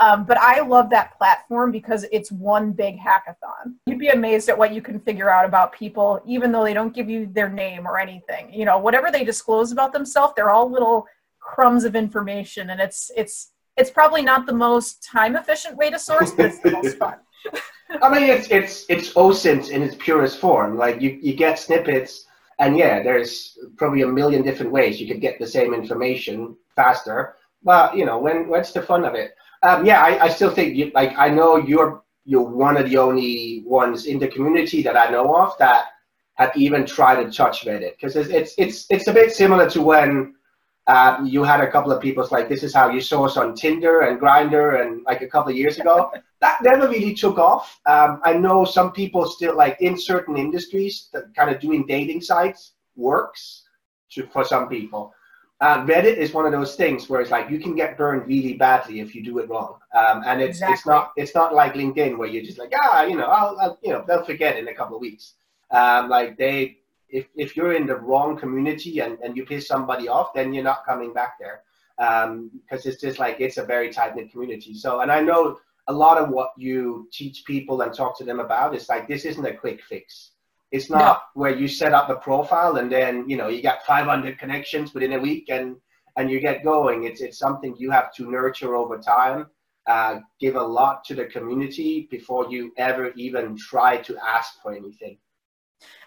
Um, 0.00 0.24
but 0.24 0.38
i 0.38 0.60
love 0.60 0.90
that 0.90 1.18
platform 1.18 1.72
because 1.72 2.06
it's 2.12 2.30
one 2.30 2.70
big 2.70 2.98
hackathon. 2.98 3.74
You'd 3.86 3.98
be 3.98 4.10
amazed 4.10 4.48
at 4.48 4.56
what 4.56 4.72
you 4.72 4.80
can 4.80 5.00
figure 5.00 5.28
out 5.28 5.44
about 5.44 5.72
people 5.72 6.22
even 6.24 6.52
though 6.52 6.62
they 6.62 6.74
don't 6.74 6.94
give 6.94 7.10
you 7.10 7.26
their 7.26 7.48
name 7.48 7.84
or 7.84 7.98
anything. 7.98 8.52
You 8.52 8.64
know 8.64 8.78
whatever 8.78 9.10
they 9.10 9.24
disclose 9.24 9.72
about 9.72 9.92
themselves 9.92 10.34
they're 10.36 10.50
all 10.50 10.70
little 10.70 11.08
crumbs 11.40 11.82
of 11.82 11.96
information 11.96 12.70
and 12.70 12.80
it's 12.80 13.10
it's 13.16 13.50
it's 13.76 13.90
probably 13.90 14.22
not 14.22 14.46
the 14.46 14.52
most 14.52 15.02
time 15.02 15.34
efficient 15.36 15.76
way 15.76 15.88
to 15.90 15.98
source, 15.98 16.32
but 16.32 16.46
it's 16.46 16.58
the 16.58 16.72
most 16.72 16.96
fun. 16.96 17.14
I 18.02 18.12
mean, 18.12 18.24
it's 18.24 18.48
it's 18.50 18.84
it's 18.88 19.12
OSINT 19.14 19.70
in 19.70 19.82
its 19.82 19.96
purest 19.98 20.38
form. 20.38 20.76
Like 20.76 21.00
you, 21.00 21.18
you 21.22 21.34
get 21.34 21.58
snippets, 21.58 22.26
and 22.58 22.76
yeah, 22.76 23.02
there's 23.02 23.56
probably 23.76 24.02
a 24.02 24.06
million 24.06 24.42
different 24.42 24.72
ways 24.72 25.00
you 25.00 25.06
could 25.06 25.20
get 25.20 25.38
the 25.38 25.46
same 25.46 25.72
information 25.74 26.56
faster. 26.76 27.36
But 27.62 27.96
you 27.96 28.04
know, 28.04 28.18
when 28.18 28.48
what's 28.48 28.72
the 28.72 28.82
fun 28.82 29.04
of 29.04 29.14
it? 29.14 29.34
Um, 29.62 29.84
yeah, 29.84 30.02
I, 30.02 30.24
I 30.24 30.28
still 30.28 30.50
think 30.50 30.76
you, 30.76 30.92
like 30.94 31.16
I 31.16 31.28
know 31.28 31.56
you're 31.56 32.02
you're 32.24 32.42
one 32.42 32.76
of 32.76 32.88
the 32.88 32.98
only 32.98 33.62
ones 33.64 34.06
in 34.06 34.18
the 34.18 34.28
community 34.28 34.82
that 34.82 34.96
I 34.96 35.10
know 35.10 35.34
of 35.34 35.56
that 35.58 35.86
have 36.34 36.52
even 36.56 36.86
tried 36.86 37.24
to 37.24 37.30
touch 37.30 37.64
Reddit 37.64 37.92
because 37.92 38.14
it's, 38.14 38.28
it's 38.28 38.54
it's 38.58 38.86
it's 38.90 39.08
a 39.08 39.12
bit 39.12 39.32
similar 39.32 39.68
to 39.70 39.82
when 39.82 40.34
um, 40.88 41.26
you 41.26 41.44
had 41.44 41.60
a 41.60 41.70
couple 41.70 41.92
of 41.92 42.00
people 42.00 42.26
like 42.30 42.48
this 42.48 42.62
is 42.62 42.74
how 42.74 42.88
you 42.88 43.00
source 43.00 43.36
on 43.36 43.54
Tinder 43.54 44.00
and 44.00 44.18
Grindr 44.18 44.80
and 44.80 45.02
like 45.04 45.20
a 45.20 45.28
couple 45.28 45.50
of 45.50 45.56
years 45.56 45.78
ago. 45.78 46.10
that 46.40 46.62
never 46.62 46.88
really 46.88 47.14
took 47.14 47.38
off. 47.38 47.78
Um, 47.84 48.20
I 48.24 48.32
know 48.32 48.64
some 48.64 48.92
people 48.92 49.26
still 49.26 49.54
like 49.54 49.76
in 49.80 49.98
certain 50.00 50.36
industries 50.38 51.10
that 51.12 51.34
kind 51.36 51.50
of 51.50 51.60
doing 51.60 51.84
dating 51.86 52.22
sites 52.22 52.72
works 52.96 53.64
to, 54.12 54.26
for 54.28 54.44
some 54.44 54.68
people. 54.68 55.12
Uh, 55.60 55.84
Reddit 55.84 56.16
is 56.16 56.32
one 56.32 56.46
of 56.46 56.52
those 56.52 56.74
things 56.76 57.08
where 57.08 57.20
it's 57.20 57.32
like 57.32 57.50
you 57.50 57.58
can 57.58 57.74
get 57.74 57.98
burned 57.98 58.26
really 58.26 58.54
badly 58.54 59.00
if 59.00 59.14
you 59.14 59.22
do 59.24 59.40
it 59.40 59.48
wrong, 59.50 59.74
um, 59.92 60.22
and 60.24 60.40
it's 60.40 60.58
exactly. 60.58 60.74
it's 60.74 60.86
not 60.86 61.12
it's 61.16 61.34
not 61.34 61.52
like 61.52 61.74
LinkedIn 61.74 62.16
where 62.16 62.28
you're 62.28 62.44
just 62.44 62.60
like 62.60 62.72
ah 62.80 63.02
you 63.02 63.16
know 63.16 63.26
I'll, 63.26 63.58
I'll 63.60 63.78
you 63.82 63.92
know 63.92 64.04
they'll 64.06 64.24
forget 64.24 64.56
in 64.56 64.68
a 64.68 64.74
couple 64.74 64.94
of 64.94 65.02
weeks. 65.02 65.34
Um, 65.72 66.08
like 66.08 66.38
they 66.38 66.78
if, 67.08 67.26
if 67.34 67.56
you're 67.56 67.74
in 67.74 67.86
the 67.86 67.96
wrong 67.96 68.36
community 68.36 69.00
and, 69.00 69.18
and 69.20 69.36
you 69.36 69.44
piss 69.44 69.66
somebody 69.66 70.08
off, 70.08 70.34
then 70.34 70.52
you're 70.52 70.64
not 70.64 70.84
coming 70.84 71.12
back 71.12 71.34
there. 71.38 71.62
Because 71.96 72.26
um, 72.26 72.50
it's 72.70 73.00
just 73.00 73.18
like 73.18 73.40
it's 73.40 73.56
a 73.56 73.64
very 73.64 73.90
tight 73.90 74.14
knit 74.14 74.30
community. 74.30 74.74
So, 74.74 75.00
and 75.00 75.10
I 75.10 75.20
know 75.20 75.58
a 75.88 75.92
lot 75.92 76.18
of 76.18 76.28
what 76.28 76.50
you 76.56 77.08
teach 77.12 77.44
people 77.44 77.80
and 77.80 77.92
talk 77.92 78.16
to 78.18 78.24
them 78.24 78.40
about 78.40 78.74
is 78.74 78.88
like 78.88 79.08
this 79.08 79.24
isn't 79.24 79.44
a 79.44 79.54
quick 79.54 79.82
fix. 79.82 80.32
It's 80.70 80.90
not 80.90 81.22
no. 81.34 81.40
where 81.40 81.56
you 81.56 81.66
set 81.66 81.94
up 81.94 82.10
a 82.10 82.16
profile 82.16 82.76
and 82.76 82.92
then 82.92 83.28
you 83.28 83.36
know 83.36 83.48
you 83.48 83.62
got 83.62 83.84
500 83.84 84.38
connections 84.38 84.92
within 84.92 85.14
a 85.14 85.18
week 85.18 85.46
and 85.48 85.76
and 86.16 86.30
you 86.30 86.40
get 86.40 86.62
going. 86.62 87.04
It's 87.04 87.20
it's 87.20 87.38
something 87.38 87.74
you 87.78 87.90
have 87.90 88.12
to 88.14 88.30
nurture 88.30 88.76
over 88.76 88.98
time. 88.98 89.46
Uh, 89.86 90.20
give 90.38 90.56
a 90.56 90.62
lot 90.62 91.02
to 91.04 91.14
the 91.14 91.24
community 91.24 92.06
before 92.10 92.50
you 92.50 92.70
ever 92.76 93.12
even 93.16 93.56
try 93.56 93.96
to 93.96 94.18
ask 94.18 94.60
for 94.62 94.74
anything. 94.74 95.16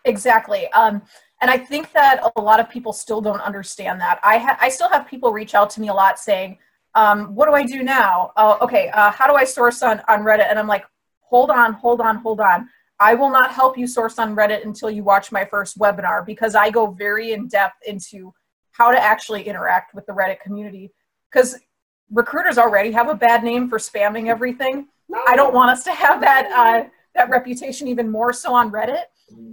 Exactly. 0.05 0.67
Um, 0.73 1.01
And 1.41 1.49
I 1.49 1.57
think 1.57 1.91
that 1.93 2.21
a 2.35 2.41
lot 2.41 2.59
of 2.59 2.69
people 2.69 2.93
still 2.93 3.19
don't 3.19 3.41
understand 3.41 3.99
that. 3.99 4.19
I 4.23 4.37
ha- 4.37 4.59
I 4.61 4.69
still 4.69 4.89
have 4.89 5.07
people 5.07 5.33
reach 5.33 5.55
out 5.55 5.71
to 5.71 5.81
me 5.81 5.87
a 5.87 5.93
lot 5.93 6.19
saying, 6.19 6.59
um, 6.93 7.33
"What 7.33 7.47
do 7.47 7.53
I 7.55 7.63
do 7.63 7.81
now? 7.81 8.31
Uh, 8.37 8.57
okay, 8.61 8.89
uh, 8.89 9.09
how 9.11 9.27
do 9.27 9.33
I 9.33 9.43
source 9.43 9.81
on 9.81 10.01
on 10.07 10.19
Reddit?" 10.21 10.47
And 10.51 10.59
I'm 10.59 10.67
like, 10.67 10.85
"Hold 11.31 11.49
on, 11.49 11.73
hold 11.73 11.99
on, 11.99 12.17
hold 12.17 12.41
on. 12.41 12.69
I 12.99 13.15
will 13.15 13.31
not 13.31 13.51
help 13.51 13.75
you 13.75 13.87
source 13.87 14.19
on 14.19 14.35
Reddit 14.35 14.63
until 14.65 14.91
you 14.91 15.03
watch 15.03 15.31
my 15.31 15.43
first 15.43 15.79
webinar 15.79 16.23
because 16.23 16.53
I 16.53 16.69
go 16.69 16.83
very 16.91 17.33
in 17.33 17.47
depth 17.47 17.77
into 17.87 18.31
how 18.73 18.91
to 18.91 18.99
actually 19.01 19.41
interact 19.47 19.95
with 19.95 20.05
the 20.05 20.13
Reddit 20.13 20.41
community. 20.41 20.91
Because 21.31 21.57
recruiters 22.11 22.59
already 22.59 22.91
have 22.91 23.09
a 23.09 23.15
bad 23.15 23.43
name 23.43 23.67
for 23.67 23.79
spamming 23.79 24.27
everything. 24.27 24.87
I 25.27 25.35
don't 25.35 25.55
want 25.55 25.71
us 25.71 25.83
to 25.85 25.91
have 25.91 26.21
that 26.21 26.45
uh, 26.51 26.89
that 27.15 27.29
reputation 27.31 27.87
even 27.87 28.11
more 28.11 28.31
so 28.31 28.53
on 28.53 28.71
Reddit. 28.71 29.05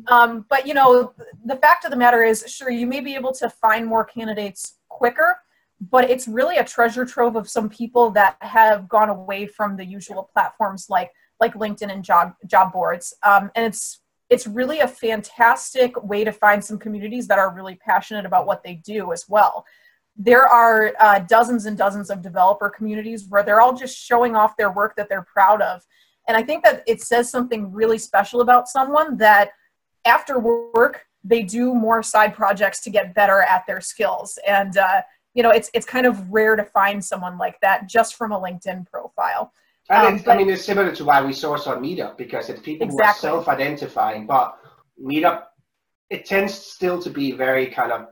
Um, 0.07 0.47
but 0.49 0.67
you 0.67 0.75
know, 0.75 1.15
the 1.45 1.57
fact 1.57 1.85
of 1.85 1.91
the 1.91 1.97
matter 1.97 2.23
is, 2.23 2.45
sure, 2.47 2.71
you 2.71 2.87
may 2.87 3.01
be 3.01 3.15
able 3.15 3.33
to 3.35 3.51
find 3.51 3.87
more 3.87 4.05
candidates 4.05 4.79
quicker, 4.89 5.39
but 5.81 6.11
it's 6.11 6.27
really 6.27 6.57
a 6.57 6.65
treasure 6.65 7.05
trove 7.05 7.37
of 7.37 7.49
some 7.49 7.69
people 7.69 8.11
that 8.11 8.37
have 8.41 8.89
gone 8.89 9.09
away 9.09 9.47
from 9.47 9.77
the 9.77 9.85
usual 9.85 10.31
platforms 10.33 10.87
like 10.89 11.13
like 11.41 11.55
LinkedIn 11.55 11.93
and 11.93 12.03
job 12.03 12.35
job 12.47 12.73
boards. 12.73 13.15
Um, 13.23 13.51
and 13.55 13.65
it's 13.65 14.01
it's 14.31 14.47
really 14.47 14.81
a 14.81 14.89
fantastic 14.89 16.03
way 16.03 16.25
to 16.25 16.33
find 16.33 16.63
some 16.63 16.79
communities 16.79 17.27
that 17.29 17.39
are 17.39 17.55
really 17.55 17.77
passionate 17.77 18.27
about 18.27 18.47
what 18.47 18.63
they 18.63 18.75
do 18.75 19.13
as 19.13 19.25
well. 19.29 19.65
There 20.17 20.47
are 20.47 20.93
uh, 20.99 21.21
dozens 21.21 21.67
and 21.67 21.79
dozens 21.79 22.11
of 22.11 22.23
developer 22.23 22.69
communities 22.69 23.27
where 23.29 23.43
they're 23.43 23.61
all 23.61 23.75
just 23.75 23.97
showing 23.97 24.37
off 24.37 24.57
their 24.57 24.71
work 24.71 24.97
that 24.97 25.09
they're 25.09 25.27
proud 25.33 25.63
of. 25.63 25.83
And 26.27 26.37
I 26.37 26.43
think 26.43 26.63
that 26.65 26.83
it 26.87 27.01
says 27.01 27.31
something 27.31 27.73
really 27.73 27.99
special 27.99 28.43
about 28.43 28.69
someone 28.69 29.17
that 29.17 29.51
after 30.09 30.39
work, 30.39 31.05
they 31.23 31.43
do 31.43 31.75
more 31.75 32.03
side 32.03 32.35
projects 32.35 32.81
to 32.83 32.91
get 32.91 33.15
better 33.15 33.43
at 33.43 33.65
their 33.67 33.81
skills. 33.81 34.39
And, 34.47 34.77
uh, 34.77 35.03
you 35.35 35.43
know, 35.43 35.51
it's, 35.51 35.71
it's 35.75 35.87
kind 35.87 36.07
of 36.07 36.29
rare 36.31 36.57
to 36.57 36.65
find 36.65 37.05
someone 37.05 37.39
like 37.39 37.57
that 37.61 37.89
just 37.89 38.17
from 38.17 38.33
a 38.33 38.41
LinkedIn 38.41 38.87
profile. 38.91 39.53
Um, 39.91 40.19
but, 40.19 40.33
I 40.33 40.37
mean, 40.37 40.51
it's 40.51 40.65
similar 40.65 40.95
to 40.95 41.05
why 41.05 41.25
we 41.25 41.33
source 41.33 41.67
on 41.67 41.83
Meetup 41.83 42.19
because 42.19 42.49
it's 42.49 42.61
people 42.61 42.87
exactly. 42.87 43.31
who 43.31 43.37
are 43.37 43.45
self-identifying, 43.45 44.27
but 44.27 44.59
Meetup, 45.03 45.45
it 46.11 46.27
tends 46.27 46.55
still 46.55 47.01
to 47.01 47.11
be 47.11 47.33
very 47.33 47.67
kind 47.67 47.93
of 47.93 48.09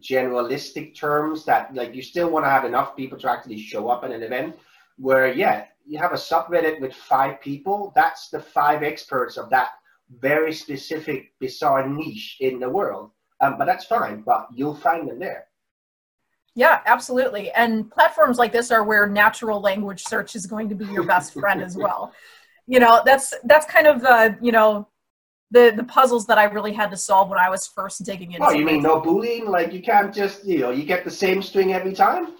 generalistic 0.00 0.94
terms 0.94 1.44
that 1.44 1.74
like 1.74 1.94
you 1.94 2.02
still 2.02 2.30
want 2.30 2.44
to 2.44 2.50
have 2.50 2.64
enough 2.64 2.96
people 2.96 3.18
to 3.18 3.30
actually 3.30 3.58
show 3.58 3.88
up 3.88 4.04
at 4.04 4.10
an 4.10 4.22
event 4.22 4.56
where 4.96 5.32
yeah 5.32 5.64
you 5.86 5.98
have 5.98 6.12
a 6.12 6.16
subreddit 6.16 6.80
with 6.80 6.94
five 6.94 7.40
people 7.40 7.92
that's 7.94 8.28
the 8.30 8.40
five 8.40 8.82
experts 8.82 9.36
of 9.36 9.50
that 9.50 9.70
very 10.10 10.52
specific 10.52 11.32
bizarre 11.40 11.88
niche 11.88 12.36
in 12.40 12.58
the 12.58 12.68
world 12.68 13.10
um, 13.40 13.56
but 13.58 13.66
that's 13.66 13.86
fine 13.86 14.22
but 14.22 14.46
you'll 14.54 14.74
find 14.74 15.08
them 15.08 15.18
there 15.18 15.46
yeah, 16.54 16.80
absolutely. 16.84 17.50
And 17.52 17.90
platforms 17.90 18.38
like 18.38 18.52
this 18.52 18.70
are 18.70 18.84
where 18.84 19.06
natural 19.06 19.60
language 19.60 20.02
search 20.04 20.36
is 20.36 20.46
going 20.46 20.68
to 20.68 20.74
be 20.74 20.84
your 20.86 21.04
best 21.04 21.32
friend 21.32 21.62
as 21.62 21.76
well. 21.78 22.12
You 22.66 22.78
know, 22.78 23.02
that's 23.04 23.34
that's 23.44 23.66
kind 23.66 23.86
of 23.86 24.02
the, 24.02 24.36
you 24.40 24.52
know, 24.52 24.88
the 25.50 25.72
the 25.74 25.84
puzzles 25.84 26.26
that 26.26 26.38
I 26.38 26.44
really 26.44 26.72
had 26.72 26.90
to 26.90 26.96
solve 26.96 27.30
when 27.30 27.38
I 27.38 27.48
was 27.48 27.66
first 27.66 28.04
digging 28.04 28.32
into. 28.32 28.46
Oh, 28.46 28.50
you 28.50 28.64
mean 28.64 28.82
no 28.82 29.00
boolean? 29.00 29.48
Like 29.48 29.72
you 29.72 29.82
can't 29.82 30.14
just, 30.14 30.44
you 30.44 30.58
know, 30.58 30.70
you 30.70 30.84
get 30.84 31.04
the 31.04 31.10
same 31.10 31.42
string 31.42 31.72
every 31.72 31.94
time? 31.94 32.34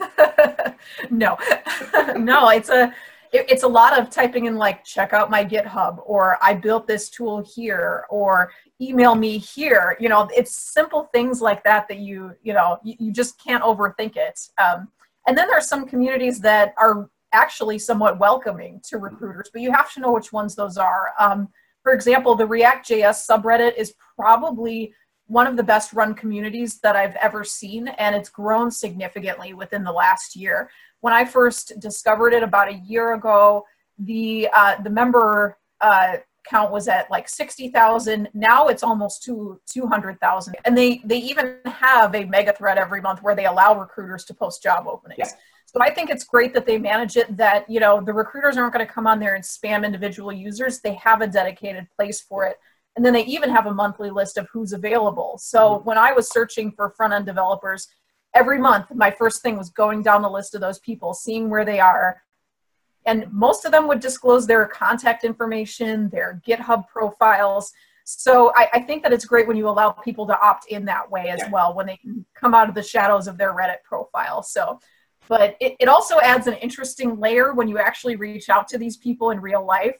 no. 1.10 1.38
no, 2.16 2.48
it's 2.50 2.68
a 2.68 2.92
it, 3.34 3.50
it's 3.50 3.64
a 3.64 3.68
lot 3.68 3.98
of 3.98 4.08
typing 4.08 4.46
in 4.46 4.54
like 4.56 4.84
check 4.84 5.12
out 5.12 5.30
my 5.30 5.44
github 5.44 5.98
or 6.06 6.38
i 6.40 6.54
built 6.54 6.86
this 6.86 7.10
tool 7.10 7.44
here 7.54 8.04
or 8.08 8.52
email 8.80 9.14
me 9.14 9.36
here 9.36 9.96
you 10.00 10.08
know 10.08 10.28
it's 10.34 10.52
simple 10.52 11.10
things 11.12 11.42
like 11.42 11.62
that 11.64 11.86
that 11.88 11.98
you 11.98 12.32
you 12.42 12.52
know 12.52 12.78
you, 12.84 12.94
you 12.98 13.12
just 13.12 13.42
can't 13.42 13.62
overthink 13.62 14.16
it. 14.16 14.40
Um, 14.58 14.88
and 15.26 15.36
then 15.36 15.48
there's 15.48 15.68
some 15.68 15.86
communities 15.86 16.40
that 16.40 16.74
are 16.76 17.10
actually 17.32 17.78
somewhat 17.78 18.18
welcoming 18.18 18.80
to 18.88 18.98
recruiters 18.98 19.50
but 19.52 19.62
you 19.62 19.72
have 19.72 19.92
to 19.92 20.00
know 20.00 20.12
which 20.12 20.32
ones 20.32 20.54
those 20.54 20.78
are. 20.78 21.12
Um, 21.18 21.48
for 21.82 21.92
example 21.92 22.34
the 22.34 22.46
react 22.46 22.88
js 22.88 23.26
subreddit 23.28 23.76
is 23.76 23.94
probably 24.16 24.94
one 25.26 25.46
of 25.46 25.56
the 25.56 25.62
best 25.62 25.92
run 25.92 26.14
communities 26.14 26.78
that 26.80 26.96
i've 26.96 27.16
ever 27.16 27.44
seen 27.44 27.88
and 27.88 28.14
it's 28.14 28.28
grown 28.28 28.70
significantly 28.70 29.54
within 29.54 29.82
the 29.82 29.92
last 29.92 30.36
year 30.36 30.70
when 31.04 31.12
I 31.12 31.26
first 31.26 31.78
discovered 31.80 32.32
it 32.32 32.42
about 32.42 32.68
a 32.68 32.76
year 32.76 33.12
ago, 33.12 33.66
the 33.98 34.48
uh, 34.54 34.80
the 34.82 34.88
member 34.88 35.58
uh, 35.82 36.16
count 36.48 36.72
was 36.72 36.88
at 36.88 37.10
like 37.10 37.28
60,000. 37.28 38.30
Now 38.32 38.68
it's 38.68 38.82
almost 38.82 39.22
to 39.24 39.60
200,000. 39.66 40.54
And 40.64 40.78
they, 40.78 41.02
they 41.04 41.18
even 41.18 41.58
have 41.66 42.14
a 42.14 42.24
mega 42.24 42.54
thread 42.54 42.78
every 42.78 43.02
month 43.02 43.22
where 43.22 43.36
they 43.36 43.44
allow 43.44 43.78
recruiters 43.78 44.24
to 44.24 44.34
post 44.34 44.62
job 44.62 44.86
openings. 44.86 45.18
Yeah. 45.18 45.30
So 45.66 45.82
I 45.82 45.92
think 45.92 46.08
it's 46.08 46.24
great 46.24 46.54
that 46.54 46.64
they 46.64 46.78
manage 46.78 47.18
it 47.18 47.36
that, 47.36 47.68
you 47.68 47.80
know, 47.80 48.00
the 48.00 48.14
recruiters 48.14 48.56
aren't 48.56 48.72
going 48.72 48.86
to 48.86 48.90
come 48.90 49.06
on 49.06 49.20
there 49.20 49.34
and 49.34 49.44
spam 49.44 49.84
individual 49.84 50.32
users. 50.32 50.80
They 50.80 50.94
have 50.94 51.20
a 51.20 51.26
dedicated 51.26 51.86
place 51.96 52.22
for 52.22 52.46
it. 52.46 52.56
And 52.96 53.04
then 53.04 53.12
they 53.12 53.24
even 53.26 53.50
have 53.50 53.66
a 53.66 53.74
monthly 53.74 54.08
list 54.08 54.38
of 54.38 54.48
who's 54.50 54.72
available. 54.72 55.36
So 55.36 55.58
mm-hmm. 55.60 55.84
when 55.84 55.98
I 55.98 56.12
was 56.12 56.30
searching 56.30 56.72
for 56.72 56.88
front 56.96 57.12
end 57.12 57.26
developers, 57.26 57.88
every 58.34 58.58
month 58.58 58.86
my 58.94 59.10
first 59.10 59.42
thing 59.42 59.56
was 59.56 59.70
going 59.70 60.02
down 60.02 60.22
the 60.22 60.30
list 60.30 60.54
of 60.54 60.60
those 60.60 60.78
people 60.80 61.14
seeing 61.14 61.48
where 61.48 61.64
they 61.64 61.80
are. 61.80 62.22
And 63.06 63.30
most 63.32 63.64
of 63.64 63.72
them 63.72 63.86
would 63.88 64.00
disclose 64.00 64.46
their 64.46 64.66
contact 64.66 65.24
information 65.24 66.08
their 66.10 66.40
github 66.46 66.88
profiles. 66.88 67.72
So 68.04 68.52
I, 68.54 68.68
I 68.74 68.80
think 68.80 69.02
that 69.02 69.12
it's 69.12 69.24
great 69.24 69.46
when 69.46 69.56
you 69.56 69.68
allow 69.68 69.90
people 69.90 70.26
to 70.26 70.38
opt 70.38 70.66
in 70.68 70.84
that 70.86 71.10
way 71.10 71.28
as 71.28 71.40
yeah. 71.40 71.50
well 71.50 71.74
when 71.74 71.86
they 71.86 71.96
can 71.96 72.24
come 72.34 72.54
out 72.54 72.68
of 72.68 72.74
the 72.74 72.82
shadows 72.82 73.26
of 73.26 73.38
their 73.38 73.54
reddit 73.54 73.82
profile. 73.84 74.42
So 74.42 74.78
but 75.28 75.56
it, 75.60 75.76
it 75.80 75.88
also 75.88 76.20
adds 76.20 76.46
an 76.46 76.54
interesting 76.54 77.18
layer 77.18 77.54
when 77.54 77.68
you 77.68 77.78
actually 77.78 78.16
reach 78.16 78.48
out 78.48 78.68
to 78.68 78.78
these 78.78 78.96
people 78.96 79.30
in 79.30 79.40
real 79.40 79.64
life. 79.64 79.96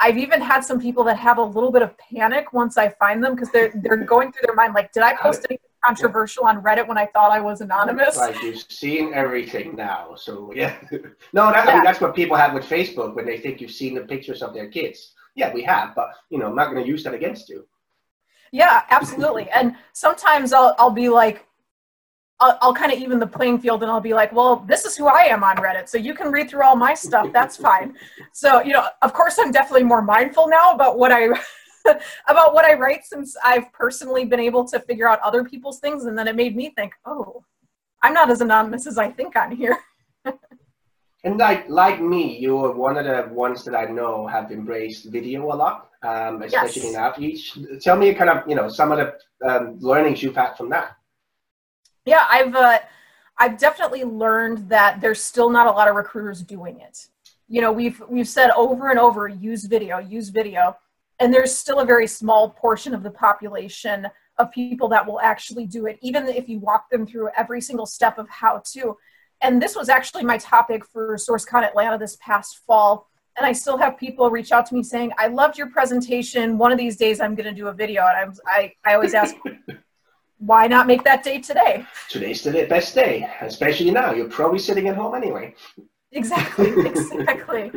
I've 0.00 0.18
even 0.18 0.40
had 0.40 0.62
some 0.62 0.80
people 0.80 1.04
that 1.04 1.18
have 1.18 1.38
a 1.38 1.42
little 1.42 1.70
bit 1.70 1.82
of 1.82 1.96
panic 1.98 2.52
once 2.52 2.76
I 2.76 2.88
find 2.88 3.22
them 3.22 3.34
because 3.34 3.50
they're 3.50 3.72
they're 3.76 3.96
going 4.04 4.32
through 4.32 4.46
their 4.46 4.56
mind 4.56 4.74
like, 4.74 4.92
did 4.92 5.02
I 5.02 5.14
post 5.16 5.46
anything 5.48 5.68
controversial 5.84 6.46
on 6.46 6.62
Reddit 6.62 6.86
when 6.86 6.98
I 6.98 7.06
thought 7.06 7.30
I 7.30 7.40
was 7.40 7.60
anonymous. 7.60 8.16
Like 8.16 8.42
you've 8.42 8.62
seen 8.70 9.12
everything 9.14 9.74
now, 9.76 10.14
so 10.16 10.52
yeah. 10.54 10.76
no, 11.32 11.50
that, 11.50 11.64
yeah. 11.66 11.72
I 11.72 11.74
mean, 11.74 11.84
that's 11.84 12.00
what 12.00 12.14
people 12.14 12.36
have 12.36 12.54
with 12.54 12.64
Facebook 12.64 13.14
when 13.14 13.26
they 13.26 13.38
think 13.38 13.60
you've 13.60 13.70
seen 13.70 13.94
the 13.94 14.02
pictures 14.02 14.42
of 14.42 14.54
their 14.54 14.68
kids. 14.68 15.14
Yeah, 15.34 15.52
we 15.52 15.62
have, 15.62 15.94
but 15.94 16.10
you 16.30 16.38
know, 16.38 16.46
I'm 16.46 16.54
not 16.54 16.70
going 16.70 16.82
to 16.82 16.88
use 16.88 17.02
that 17.04 17.14
against 17.14 17.48
you. 17.48 17.66
Yeah, 18.52 18.82
absolutely. 18.90 19.48
and 19.54 19.76
sometimes 19.92 20.52
I'll 20.52 20.74
I'll 20.78 20.90
be 20.90 21.08
like, 21.08 21.46
I'll, 22.40 22.58
I'll 22.62 22.74
kind 22.74 22.92
of 22.92 22.98
even 22.98 23.18
the 23.18 23.26
playing 23.26 23.58
field 23.58 23.82
and 23.82 23.90
I'll 23.90 24.00
be 24.00 24.14
like, 24.14 24.32
well, 24.32 24.56
this 24.68 24.84
is 24.84 24.96
who 24.96 25.06
I 25.06 25.24
am 25.24 25.44
on 25.44 25.56
Reddit, 25.56 25.88
so 25.88 25.98
you 25.98 26.14
can 26.14 26.30
read 26.30 26.50
through 26.50 26.62
all 26.62 26.76
my 26.76 26.94
stuff. 26.94 27.32
That's 27.32 27.56
fine. 27.56 27.94
So 28.36 28.60
you 28.62 28.72
know, 28.72 28.84
of 29.02 29.12
course, 29.12 29.38
I'm 29.38 29.52
definitely 29.52 29.84
more 29.84 30.02
mindful 30.02 30.48
now 30.48 30.74
about 30.74 30.98
what 30.98 31.12
I 31.12 31.28
about 32.28 32.54
what 32.54 32.64
I 32.64 32.74
write 32.74 33.04
since 33.04 33.36
I've 33.44 33.72
personally 33.72 34.24
been 34.24 34.40
able 34.40 34.64
to 34.66 34.80
figure 34.80 35.08
out 35.08 35.20
other 35.20 35.44
people's 35.44 35.80
things. 35.80 36.04
And 36.04 36.18
then 36.18 36.28
it 36.28 36.36
made 36.36 36.56
me 36.56 36.70
think, 36.70 36.94
oh, 37.04 37.44
I'm 38.02 38.14
not 38.14 38.30
as 38.30 38.40
anonymous 38.40 38.86
as 38.86 38.98
I 38.98 39.10
think 39.10 39.36
on 39.36 39.52
here. 39.52 39.78
and 41.24 41.38
like 41.38 41.68
like 41.68 42.00
me, 42.00 42.38
you're 42.38 42.72
one 42.72 42.96
of 42.96 43.04
the 43.04 43.32
ones 43.32 43.64
that 43.64 43.74
I 43.74 43.84
know 43.86 44.26
have 44.26 44.50
embraced 44.50 45.06
video 45.06 45.44
a 45.52 45.54
lot, 45.54 45.90
um, 46.02 46.42
especially 46.42 46.82
yes. 46.82 46.90
in 46.90 46.96
outreach. 46.96 47.58
Tell 47.80 47.96
me 47.96 48.14
kind 48.14 48.30
of, 48.30 48.48
you 48.48 48.54
know, 48.54 48.68
some 48.68 48.92
of 48.92 48.98
the 48.98 49.48
um, 49.48 49.78
learnings 49.80 50.22
you've 50.22 50.36
had 50.36 50.54
from 50.54 50.70
that. 50.70 50.96
Yeah, 52.04 52.26
I've 52.30 52.54
uh, 52.54 52.78
I've 53.38 53.58
definitely 53.58 54.04
learned 54.04 54.68
that 54.68 55.00
there's 55.00 55.22
still 55.22 55.50
not 55.50 55.66
a 55.66 55.70
lot 55.70 55.88
of 55.88 55.96
recruiters 55.96 56.42
doing 56.42 56.80
it. 56.80 57.08
You 57.48 57.60
know, 57.60 57.72
we've 57.72 58.02
we've 58.08 58.28
said 58.28 58.50
over 58.50 58.90
and 58.90 58.98
over, 58.98 59.28
use 59.28 59.64
video, 59.64 59.98
use 59.98 60.28
video 60.28 60.76
and 61.24 61.32
there's 61.32 61.56
still 61.56 61.80
a 61.80 61.86
very 61.86 62.06
small 62.06 62.50
portion 62.50 62.94
of 62.94 63.02
the 63.02 63.10
population 63.10 64.06
of 64.38 64.52
people 64.52 64.88
that 64.88 65.06
will 65.06 65.20
actually 65.20 65.64
do 65.64 65.86
it 65.86 65.98
even 66.02 66.26
if 66.28 66.50
you 66.50 66.58
walk 66.58 66.90
them 66.90 67.06
through 67.06 67.30
every 67.34 67.62
single 67.62 67.86
step 67.86 68.18
of 68.18 68.28
how 68.28 68.60
to. 68.72 68.94
And 69.40 69.60
this 69.60 69.74
was 69.74 69.88
actually 69.88 70.22
my 70.22 70.36
topic 70.36 70.84
for 70.84 71.16
sourcecon 71.16 71.66
atlanta 71.66 71.96
this 71.96 72.18
past 72.20 72.60
fall. 72.66 73.08
And 73.38 73.46
i 73.46 73.52
still 73.52 73.78
have 73.78 73.96
people 73.96 74.30
reach 74.30 74.52
out 74.52 74.66
to 74.66 74.74
me 74.74 74.82
saying 74.82 75.12
i 75.18 75.28
loved 75.28 75.56
your 75.56 75.70
presentation. 75.70 76.58
One 76.58 76.72
of 76.72 76.76
these 76.78 76.98
days 76.98 77.22
i'm 77.22 77.34
going 77.34 77.48
to 77.48 77.58
do 77.58 77.68
a 77.68 77.72
video. 77.72 78.06
And 78.06 78.16
I'm, 78.18 78.34
i 78.46 78.72
i 78.84 78.94
always 78.94 79.14
ask 79.14 79.34
why 80.38 80.66
not 80.66 80.86
make 80.86 81.04
that 81.04 81.22
day 81.24 81.40
today? 81.40 81.86
Today's 82.10 82.42
the 82.42 82.66
best 82.68 82.94
day 82.94 83.26
especially 83.40 83.90
now. 83.90 84.12
You're 84.12 84.28
probably 84.28 84.58
sitting 84.58 84.88
at 84.88 84.96
home 84.96 85.14
anyway 85.14 85.54
exactly 86.14 86.70
exactly. 86.86 87.70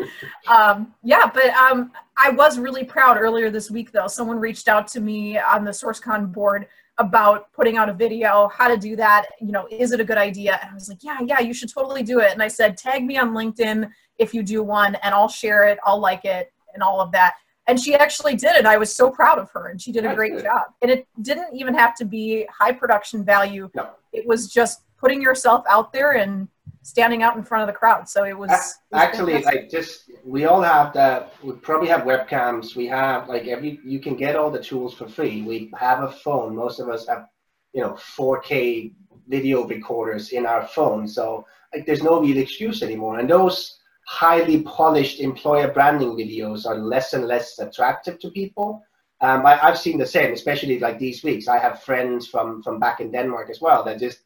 Um, 0.48 0.94
yeah 1.03 1.29
but 1.34 1.48
um, 1.50 1.91
i 2.15 2.29
was 2.29 2.58
really 2.60 2.84
proud 2.84 3.17
earlier 3.17 3.50
this 3.50 3.70
week 3.70 3.91
though. 3.91 4.08
Someone 4.08 4.39
reached 4.39 4.67
out 4.67 4.88
to 4.89 5.00
me 5.01 5.38
on 5.38 5.65
the 5.65 5.72
sourcecon 5.72 6.32
board 6.32 6.67
about 7.00 7.51
putting 7.53 7.77
out 7.77 7.89
a 7.89 7.94
video 7.94 8.48
how 8.48 8.67
to 8.67 8.77
do 8.77 8.96
that. 8.96 9.25
You 9.41 9.51
know 9.51 9.67
is 9.70 9.91
it 9.91 10.00
a 10.00 10.06
good 10.06 10.17
idea? 10.17 10.60
And 10.62 10.72
i 10.72 10.74
was 10.74 10.88
like 10.89 11.03
yeah 11.03 11.20
yeah 11.25 11.39
you 11.39 11.53
should 11.53 11.72
totally 11.74 12.03
do 12.03 12.20
it. 12.20 12.32
And 12.32 12.41
i 12.41 12.48
said 12.48 12.77
tag 12.77 13.03
me 13.03 13.17
on 13.17 13.32
linkedin 13.32 13.89
if 14.17 14.34
you 14.34 14.44
do 14.44 14.63
one 14.63 14.96
and 15.03 15.13
i'll 15.13 15.27
share 15.29 15.63
it 15.67 15.77
i'll 15.84 16.00
like 16.00 16.25
it 16.25 16.51
and 16.74 16.82
all 16.84 17.01
of 17.01 17.12
that. 17.12 17.36
And 17.70 17.77
she 17.79 17.96
actually 17.96 18.36
did 18.36 18.56
it. 18.56 18.65
i 18.65 18.77
was 18.77 18.96
so 18.96 19.10
proud 19.10 19.39
of 19.39 19.50
her 19.51 19.67
and 19.67 19.82
she 19.82 19.91
did 19.91 20.06
a 20.06 20.15
great 20.15 20.41
job. 20.41 20.67
And 20.82 20.91
it 20.91 21.08
didn't 21.22 21.53
even 21.56 21.74
have 21.74 21.96
to 21.96 22.06
be 22.06 22.48
high 22.51 22.72
production 22.72 23.25
value. 23.25 23.70
No. 23.75 23.89
it 24.13 24.25
was 24.27 24.51
just 24.51 24.84
putting 24.98 25.22
yourself 25.22 25.63
out 25.70 25.94
there 25.94 26.13
and 26.13 26.48
standing 26.88 27.22
out 27.22 27.36
in 27.36 27.44
front 27.44 27.62
of 27.63 27.67
the 27.67 27.77
crowd 27.82 28.08
so 28.08 28.24
it 28.24 28.38
was, 28.38 28.50
A- 28.50 28.53
it 28.53 28.58
was 28.58 28.74
Actually, 28.94 29.44
like 29.44 29.70
just 29.70 30.10
we 30.24 30.46
all 30.46 30.62
have 30.62 30.94
that. 30.94 31.34
We 31.44 31.51
probably 31.53 31.89
have 31.89 32.01
webcams. 32.01 32.75
We 32.75 32.86
have 32.88 33.27
like 33.27 33.48
every. 33.48 33.79
You 33.84 34.00
can 34.00 34.15
get 34.15 34.36
all 34.36 34.51
the 34.51 34.63
tools 34.63 34.94
for 34.94 35.08
free. 35.08 35.41
We 35.41 35.72
have 35.77 36.03
a 36.03 36.12
phone. 36.12 36.56
Most 36.56 36.79
of 36.79 36.88
us 36.88 37.08
have, 37.08 37.27
you 37.74 37.82
know, 37.82 37.94
4K 38.17 38.94
video 39.27 39.65
recorders 39.67 40.32
in 40.32 40.46
our 40.46 40.65
phone. 40.67 41.08
So 41.08 41.46
like, 41.74 41.86
there's 41.86 42.03
no 42.03 42.22
real 42.22 42.38
excuse 42.38 42.82
anymore. 42.82 43.20
And 43.20 43.29
those 43.29 43.79
highly 44.08 44.63
polished 44.63 45.20
employer 45.20 45.70
branding 45.74 46.12
videos 46.12 46.65
are 46.65 46.77
less 46.77 47.13
and 47.13 47.25
less 47.25 47.60
attractive 47.60 48.17
to 48.20 48.32
people. 48.32 48.82
Um, 49.20 49.46
I, 49.46 49.60
I've 49.62 49.79
seen 49.79 49.98
the 49.98 50.06
same, 50.06 50.32
especially 50.32 50.79
like 50.79 51.00
these 51.00 51.24
weeks. 51.24 51.48
I 51.50 51.58
have 51.60 51.84
friends 51.84 52.27
from 52.27 52.63
from 52.63 52.79
back 52.79 53.01
in 53.01 53.12
Denmark 53.12 53.50
as 53.50 53.60
well 53.60 53.84
that 53.84 54.00
just 54.00 54.20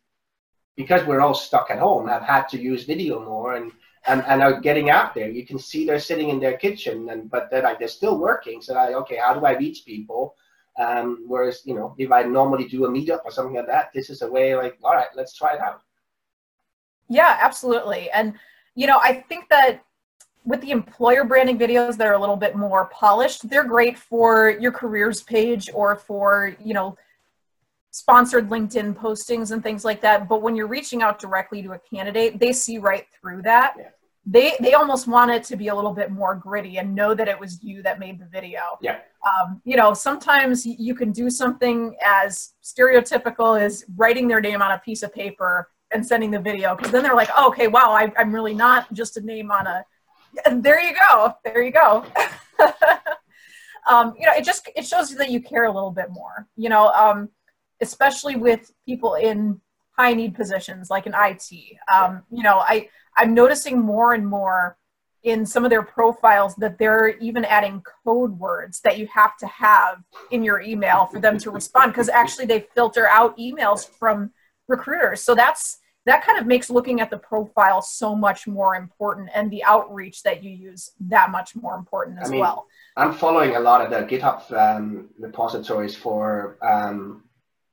because 0.82 1.06
we're 1.06 1.22
all 1.22 1.34
stuck 1.34 1.70
at 1.70 1.80
home 1.80 2.08
have 2.08 2.24
had 2.24 2.48
to 2.50 2.60
use 2.60 2.84
video 2.84 3.24
more 3.24 3.56
and 3.56 3.72
and, 4.08 4.24
and 4.26 4.42
are 4.42 4.60
getting 4.60 4.90
out 4.90 5.14
there. 5.14 5.30
You 5.30 5.46
can 5.46 5.60
see 5.60 5.86
they're 5.86 6.00
sitting 6.00 6.30
in 6.30 6.40
their 6.40 6.58
kitchen, 6.58 7.10
and 7.10 7.30
but 7.30 7.52
they're 7.52 7.62
like 7.62 7.80
they're 7.80 7.88
still 7.88 8.18
working. 8.18 8.62
So 8.62 8.74
like, 8.74 8.96
okay, 8.96 9.18
how 9.18 9.34
do 9.34 9.46
I 9.46 9.56
reach 9.58 9.86
people? 9.86 10.36
Um, 10.80 11.26
whereas 11.28 11.62
you 11.66 11.76
know, 11.76 11.94
if 11.98 12.12
I 12.12 12.24
normally 12.24 12.68
do 12.68 12.86
a 12.86 12.90
meetup 12.90 13.24
or 13.26 13.32
something 13.32 13.56
like 13.56 13.68
that, 13.68 13.92
this 13.94 14.10
is 14.10 14.22
a 14.22 14.32
way 14.32 14.56
like, 14.56 14.78
all 14.84 14.94
right, 14.94 15.10
let's 15.16 15.36
try 15.36 15.54
it 15.54 15.62
out. 15.62 15.82
Yeah, 17.10 17.38
absolutely. 17.42 18.10
And 18.12 18.34
you 18.76 18.88
know, 18.88 19.00
I 19.04 19.14
think 19.30 19.50
that 19.50 19.84
with 20.46 20.62
the 20.62 20.72
employer 20.72 21.24
branding 21.24 21.60
videos 21.60 21.98
that 21.98 22.08
are 22.08 22.14
a 22.14 22.20
little 22.20 22.38
bit 22.38 22.56
more 22.56 22.86
polished, 22.86 23.48
they're 23.50 23.64
great 23.64 23.98
for 23.98 24.50
your 24.60 24.72
careers 24.72 25.22
page 25.22 25.70
or 25.74 25.96
for, 25.96 26.56
you 26.64 26.74
know, 26.74 26.98
sponsored 27.92 28.50
LinkedIn 28.50 28.96
postings 28.96 29.52
and 29.52 29.62
things 29.62 29.86
like 29.86 30.02
that. 30.02 30.28
But 30.28 30.42
when 30.42 30.56
you're 30.56 30.68
reaching 30.68 31.02
out 31.02 31.20
directly 31.20 31.62
to 31.62 31.74
a 31.74 31.80
candidate, 31.80 32.40
they 32.40 32.54
see 32.54 32.78
right 32.78 33.06
through 33.20 33.44
that. 33.44 33.76
Yeah. 33.78 33.90
They 34.24 34.54
they 34.60 34.74
almost 34.74 35.08
want 35.08 35.32
it 35.32 35.44
to 35.46 35.56
be 35.56 35.70
a 35.70 35.76
little 35.76 35.94
bit 35.94 36.12
more 36.12 36.36
gritty 36.36 36.78
and 36.78 36.94
know 36.94 37.16
that 37.16 37.28
it 37.28 37.40
was 37.40 37.62
you 37.64 37.82
that 37.84 38.00
made 38.00 38.20
the 38.20 38.28
video. 38.28 38.62
Yeah. 38.80 39.00
Um, 39.26 39.62
you 39.66 39.76
know, 39.76 39.94
sometimes 39.94 40.66
you 40.66 40.94
can 40.94 41.12
do 41.12 41.30
something 41.30 41.96
as 42.06 42.54
stereotypical 42.64 43.60
as 43.60 43.84
writing 43.96 44.28
their 44.28 44.40
name 44.40 44.62
on 44.62 44.72
a 44.72 44.78
piece 44.80 45.02
of 45.02 45.14
paper 45.14 45.70
and 45.92 46.06
sending 46.06 46.32
the 46.32 46.40
video 46.40 46.76
because 46.76 46.92
then 46.92 47.04
they're 47.04 47.16
like, 47.16 47.30
oh, 47.36 47.50
okay, 47.50 47.68
wow, 47.68 47.92
I, 47.92 48.12
I'm 48.18 48.34
really 48.34 48.54
not 48.54 48.92
just 48.94 49.18
a 49.18 49.22
name 49.22 49.52
on 49.52 49.68
a. 49.68 49.84
And 50.46 50.64
there 50.64 50.80
you 50.80 50.96
go. 51.10 51.34
There 51.44 51.62
you 51.62 51.72
go. 51.72 52.06
um, 53.90 54.14
you 54.18 54.26
know, 54.28 54.34
it 54.34 54.44
just 54.44 54.70
it 54.76 54.86
shows 54.86 55.12
you 55.12 55.18
that 55.18 55.32
you 55.32 55.42
care 55.42 55.66
a 55.66 55.72
little 55.72 55.92
bit 55.92 56.10
more. 56.12 56.48
You 56.56 56.70
know, 56.70 56.88
um, 56.90 57.30
especially 57.82 58.36
with 58.36 58.72
people 58.86 59.16
in 59.16 59.60
high 59.98 60.14
need 60.14 60.36
positions 60.36 60.90
like 60.90 61.06
in 61.06 61.14
IT. 61.16 61.52
Um, 61.94 62.24
you 62.32 62.44
know, 62.44 62.60
I 62.60 62.90
I'm 63.18 63.34
noticing 63.34 63.80
more 63.80 64.14
and 64.14 64.26
more 64.26 64.78
in 65.24 65.46
some 65.46 65.64
of 65.64 65.70
their 65.70 65.84
profiles 65.84 66.56
that 66.56 66.78
they're 66.80 67.10
even 67.20 67.46
adding 67.46 67.84
code 68.04 68.40
words 68.40 68.82
that 68.82 68.98
you 68.98 69.08
have 69.08 69.38
to 69.38 69.46
have 69.48 70.02
in 70.32 70.44
your 70.44 70.62
email 70.62 71.06
for 71.12 71.20
them 71.20 71.38
to 71.38 71.52
respond 71.52 71.92
because 71.92 72.10
actually 72.10 72.46
they 72.46 72.66
filter 72.74 73.08
out 73.08 73.38
emails 73.38 73.88
from 73.88 74.32
recruiters. 74.68 75.22
So 75.22 75.36
that's 75.36 75.78
that 76.08 76.26
kind 76.26 76.40
of 76.40 76.48
makes 76.48 76.72
looking 76.72 77.00
at 77.00 77.12
the 77.12 77.18
profile 77.18 77.82
so 77.82 78.16
much 78.16 78.48
more 78.48 78.76
important 78.76 79.30
and 79.36 79.52
the 79.52 79.64
outreach 79.64 80.24
that 80.24 80.44
you 80.44 80.50
use 80.50 80.92
that 81.00 81.30
much 81.30 81.56
more 81.56 81.76
important 81.76 82.18
as 82.20 82.30
I 82.30 82.32
mean, 82.32 82.40
well. 82.40 82.66
I'm 82.98 83.14
following 83.14 83.56
a 83.56 83.60
lot 83.60 83.82
of 83.82 83.92
the 83.92 84.18
GitHub 84.18 84.52
um, 84.52 85.10
repositories 85.20 85.96
for 85.96 86.58
um, 86.64 87.24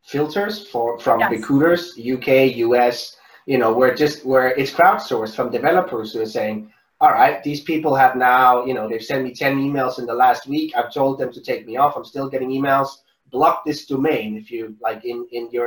filters 0.08 0.66
for 0.68 0.98
from 0.98 1.20
Yes. 1.20 1.30
recruiters, 1.30 1.82
UK, 1.98 2.28
US. 2.66 3.16
You 3.46 3.58
know, 3.58 3.72
where 3.72 3.94
just 3.94 4.24
where 4.26 4.48
it's 4.60 4.72
crowdsourced 4.72 5.34
from 5.34 5.50
developers 5.50 6.12
who 6.12 6.20
are 6.20 6.26
saying, 6.38 6.70
"All 7.00 7.12
right, 7.12 7.42
these 7.42 7.62
people 7.62 7.94
have 7.94 8.14
now, 8.16 8.64
you 8.66 8.74
know, 8.74 8.86
they've 8.88 9.08
sent 9.10 9.24
me 9.24 9.32
ten 9.34 9.54
emails 9.66 9.98
in 9.98 10.06
the 10.06 10.14
last 10.24 10.46
week. 10.46 10.74
I've 10.76 10.92
told 10.92 11.18
them 11.18 11.32
to 11.32 11.40
take 11.40 11.66
me 11.66 11.76
off. 11.76 11.96
I'm 11.96 12.04
still 12.04 12.28
getting 12.28 12.50
emails. 12.50 12.88
Block 13.30 13.64
this 13.64 13.86
domain 13.86 14.36
if 14.36 14.50
you 14.50 14.76
like 14.80 15.04
in 15.04 15.26
in 15.32 15.50
your 15.50 15.66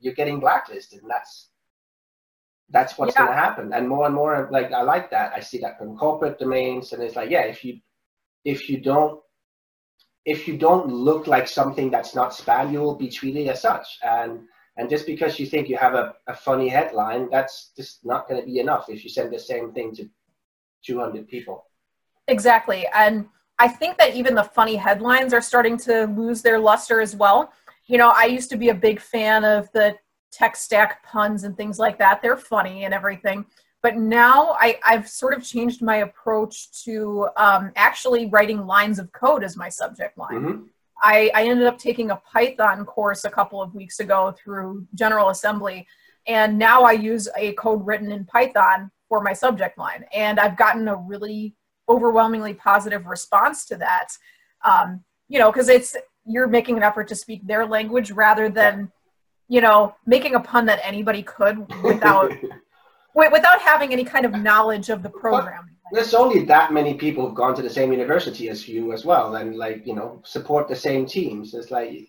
you're 0.00 0.14
getting 0.14 0.38
blacklisted, 0.40 1.02
and 1.02 1.10
that's 1.10 1.48
that's 2.70 2.98
what's 2.98 3.14
Yeah. 3.14 3.22
going 3.22 3.32
to 3.36 3.42
happen. 3.46 3.72
And 3.72 3.88
more 3.88 4.06
and 4.06 4.14
more, 4.14 4.48
like 4.50 4.72
I 4.72 4.82
like 4.82 5.10
that. 5.10 5.32
I 5.34 5.40
see 5.40 5.58
that 5.58 5.78
from 5.78 5.96
corporate 5.96 6.38
domains, 6.38 6.92
and 6.92 7.02
it's 7.02 7.16
like, 7.16 7.30
yeah, 7.30 7.44
if 7.54 7.64
you 7.64 7.80
if 8.44 8.68
you 8.68 8.80
don't 8.80 9.20
if 10.24 10.46
you 10.46 10.56
don't 10.56 10.88
look 10.88 11.26
like 11.26 11.48
something 11.48 11.90
that's 11.90 12.14
not 12.14 12.32
spam, 12.32 12.72
you 12.72 12.80
will 12.80 12.96
be 12.96 13.08
treated 13.08 13.48
as 13.48 13.62
such. 13.62 13.98
And 14.02 14.40
and 14.76 14.88
just 14.88 15.06
because 15.06 15.40
you 15.40 15.46
think 15.46 15.68
you 15.68 15.76
have 15.76 15.94
a, 15.94 16.14
a 16.28 16.34
funny 16.34 16.68
headline, 16.68 17.28
that's 17.30 17.72
just 17.76 18.04
not 18.04 18.28
going 18.28 18.40
to 18.40 18.46
be 18.46 18.60
enough 18.60 18.88
if 18.88 19.02
you 19.02 19.10
send 19.10 19.32
the 19.32 19.38
same 19.38 19.72
thing 19.72 19.92
to 19.96 20.08
200 20.86 21.26
people. 21.26 21.64
Exactly. 22.28 22.86
And 22.94 23.26
I 23.58 23.66
think 23.66 23.98
that 23.98 24.14
even 24.14 24.36
the 24.36 24.44
funny 24.44 24.76
headlines 24.76 25.34
are 25.34 25.40
starting 25.40 25.76
to 25.78 26.04
lose 26.06 26.42
their 26.42 26.60
luster 26.60 27.00
as 27.00 27.16
well. 27.16 27.52
You 27.86 27.98
know, 27.98 28.12
I 28.14 28.26
used 28.26 28.50
to 28.50 28.56
be 28.56 28.68
a 28.68 28.74
big 28.74 29.00
fan 29.00 29.44
of 29.44 29.68
the 29.72 29.96
tech 30.30 30.54
stack 30.54 31.02
puns 31.02 31.42
and 31.42 31.56
things 31.56 31.80
like 31.80 31.98
that. 31.98 32.22
They're 32.22 32.36
funny 32.36 32.84
and 32.84 32.94
everything. 32.94 33.46
But 33.82 33.96
now 33.96 34.56
I, 34.58 34.78
I've 34.84 35.08
sort 35.08 35.34
of 35.34 35.44
changed 35.44 35.82
my 35.82 35.96
approach 35.98 36.82
to 36.84 37.28
um, 37.36 37.70
actually 37.76 38.26
writing 38.26 38.66
lines 38.66 38.98
of 38.98 39.12
code 39.12 39.44
as 39.44 39.56
my 39.56 39.68
subject 39.68 40.18
line. 40.18 40.40
Mhm. 40.40 40.64
I, 41.00 41.30
I 41.32 41.44
ended 41.44 41.66
up 41.68 41.78
taking 41.78 42.10
a 42.10 42.16
Python 42.16 42.84
course 42.84 43.24
a 43.24 43.30
couple 43.30 43.62
of 43.62 43.72
weeks 43.74 44.00
ago 44.00 44.34
through 44.36 44.84
General 44.96 45.28
Assembly, 45.28 45.86
and 46.26 46.58
now 46.58 46.82
I 46.82 46.92
use 46.92 47.28
a 47.36 47.52
code 47.52 47.86
written 47.86 48.10
in 48.10 48.24
Python 48.24 48.90
for 49.08 49.22
my 49.22 49.32
subject 49.32 49.78
line. 49.78 50.04
And 50.12 50.40
I've 50.40 50.56
gotten 50.56 50.88
a 50.88 50.96
really 50.96 51.54
overwhelmingly 51.88 52.52
positive 52.54 53.06
response 53.06 53.64
to 53.66 53.76
that. 53.76 54.08
Um, 54.64 55.04
you 55.28 55.38
know, 55.38 55.52
because 55.52 55.68
it's 55.68 55.96
you're 56.26 56.48
making 56.48 56.76
an 56.76 56.82
effort 56.82 57.06
to 57.08 57.14
speak 57.14 57.46
their 57.46 57.64
language 57.64 58.10
rather 58.10 58.48
than, 58.50 58.90
you 59.48 59.60
know, 59.60 59.94
making 60.04 60.34
a 60.34 60.40
pun 60.40 60.66
that 60.66 60.80
anybody 60.82 61.22
could 61.22 61.58
without 61.82 62.30
wi- 62.30 62.58
without 63.14 63.60
having 63.60 63.92
any 63.92 64.04
kind 64.04 64.24
of 64.24 64.32
knowledge 64.32 64.88
of 64.90 65.02
the 65.02 65.10
program. 65.10 65.70
There's 65.92 66.12
only 66.14 66.44
that 66.44 66.72
many 66.72 66.94
people 66.94 67.26
who've 67.26 67.34
gone 67.34 67.54
to 67.56 67.62
the 67.62 67.70
same 67.70 67.90
university 67.92 68.50
as 68.50 68.68
you 68.68 68.92
as 68.92 69.04
well, 69.04 69.36
and 69.36 69.56
like 69.56 69.86
you 69.86 69.94
know 69.94 70.20
support 70.24 70.68
the 70.68 70.76
same 70.76 71.06
teams. 71.06 71.54
It's 71.54 71.70
like 71.70 72.06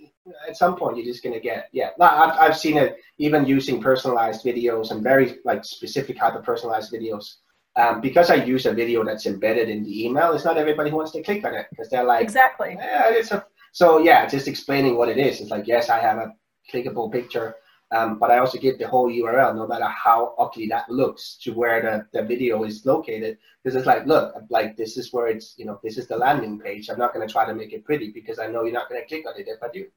at 0.47 0.57
some 0.57 0.75
point 0.75 0.97
you're 0.97 1.05
just 1.05 1.23
gonna 1.23 1.39
get 1.39 1.69
yeah. 1.71 1.91
No, 1.97 2.05
I've 2.05 2.38
I've 2.39 2.57
seen 2.57 2.77
it 2.77 2.97
even 3.19 3.45
using 3.45 3.81
personalized 3.81 4.43
videos 4.43 4.91
and 4.91 5.01
very 5.01 5.38
like 5.45 5.63
specific 5.63 6.17
hyper 6.17 6.41
personalized 6.41 6.91
videos. 6.91 7.35
Um, 7.75 8.01
because 8.01 8.29
I 8.29 8.35
use 8.35 8.65
a 8.65 8.73
video 8.73 9.05
that's 9.05 9.25
embedded 9.25 9.69
in 9.69 9.83
the 9.83 10.05
email, 10.05 10.33
it's 10.33 10.43
not 10.43 10.57
everybody 10.57 10.89
who 10.89 10.97
wants 10.97 11.13
to 11.13 11.23
click 11.23 11.45
on 11.45 11.53
it 11.53 11.67
because 11.69 11.88
they're 11.89 12.03
like, 12.03 12.21
Exactly. 12.21 12.75
yeah, 12.77 13.09
it's 13.09 13.31
a, 13.31 13.45
so 13.71 13.99
yeah, 13.99 14.25
just 14.25 14.49
explaining 14.49 14.97
what 14.97 15.07
it 15.07 15.17
is. 15.17 15.39
It's 15.39 15.51
like, 15.51 15.65
yes, 15.67 15.88
I 15.89 15.99
have 15.99 16.17
a 16.17 16.33
clickable 16.73 17.09
picture, 17.09 17.55
um, 17.91 18.19
but 18.19 18.30
I 18.30 18.38
also 18.38 18.60
give 18.60 18.78
the 18.78 18.88
whole 18.88 19.10
URL, 19.10 19.56
no 19.56 19.65
matter 19.65 19.88
how 19.88 20.36
ugly 20.38 20.67
that 20.67 20.89
looks, 20.89 21.38
to 21.41 21.54
where 21.54 21.82
the, 21.82 22.19
the 22.19 22.25
video 22.25 22.63
is 22.63 22.86
located. 22.86 23.38
Because 23.63 23.75
it's 23.75 23.88
like, 23.88 24.06
look, 24.06 24.36
like 24.49 24.78
this 24.78 24.95
is 24.95 25.12
where 25.12 25.28
it's, 25.28 25.56
you 25.58 25.65
know, 25.65 25.80
this 25.84 25.97
is 25.97 26.08
the 26.08 26.15
landing 26.15 26.60
page. 26.60 26.89
I'm 26.89 26.99
not 26.99 27.13
going 27.13 27.28
to 27.28 27.32
try 27.32 27.45
to 27.45 27.54
make 27.54 27.73
it 27.73 27.84
pretty 27.84 28.12
because 28.12 28.38
I 28.38 28.47
know 28.47 28.63
you're 28.63 28.73
not 28.73 28.89
going 28.89 29.02
to 29.02 29.08
click 29.08 29.25
on 29.28 29.39
it 29.39 29.47
if 29.47 29.62
I 29.63 29.69
do. 29.73 29.88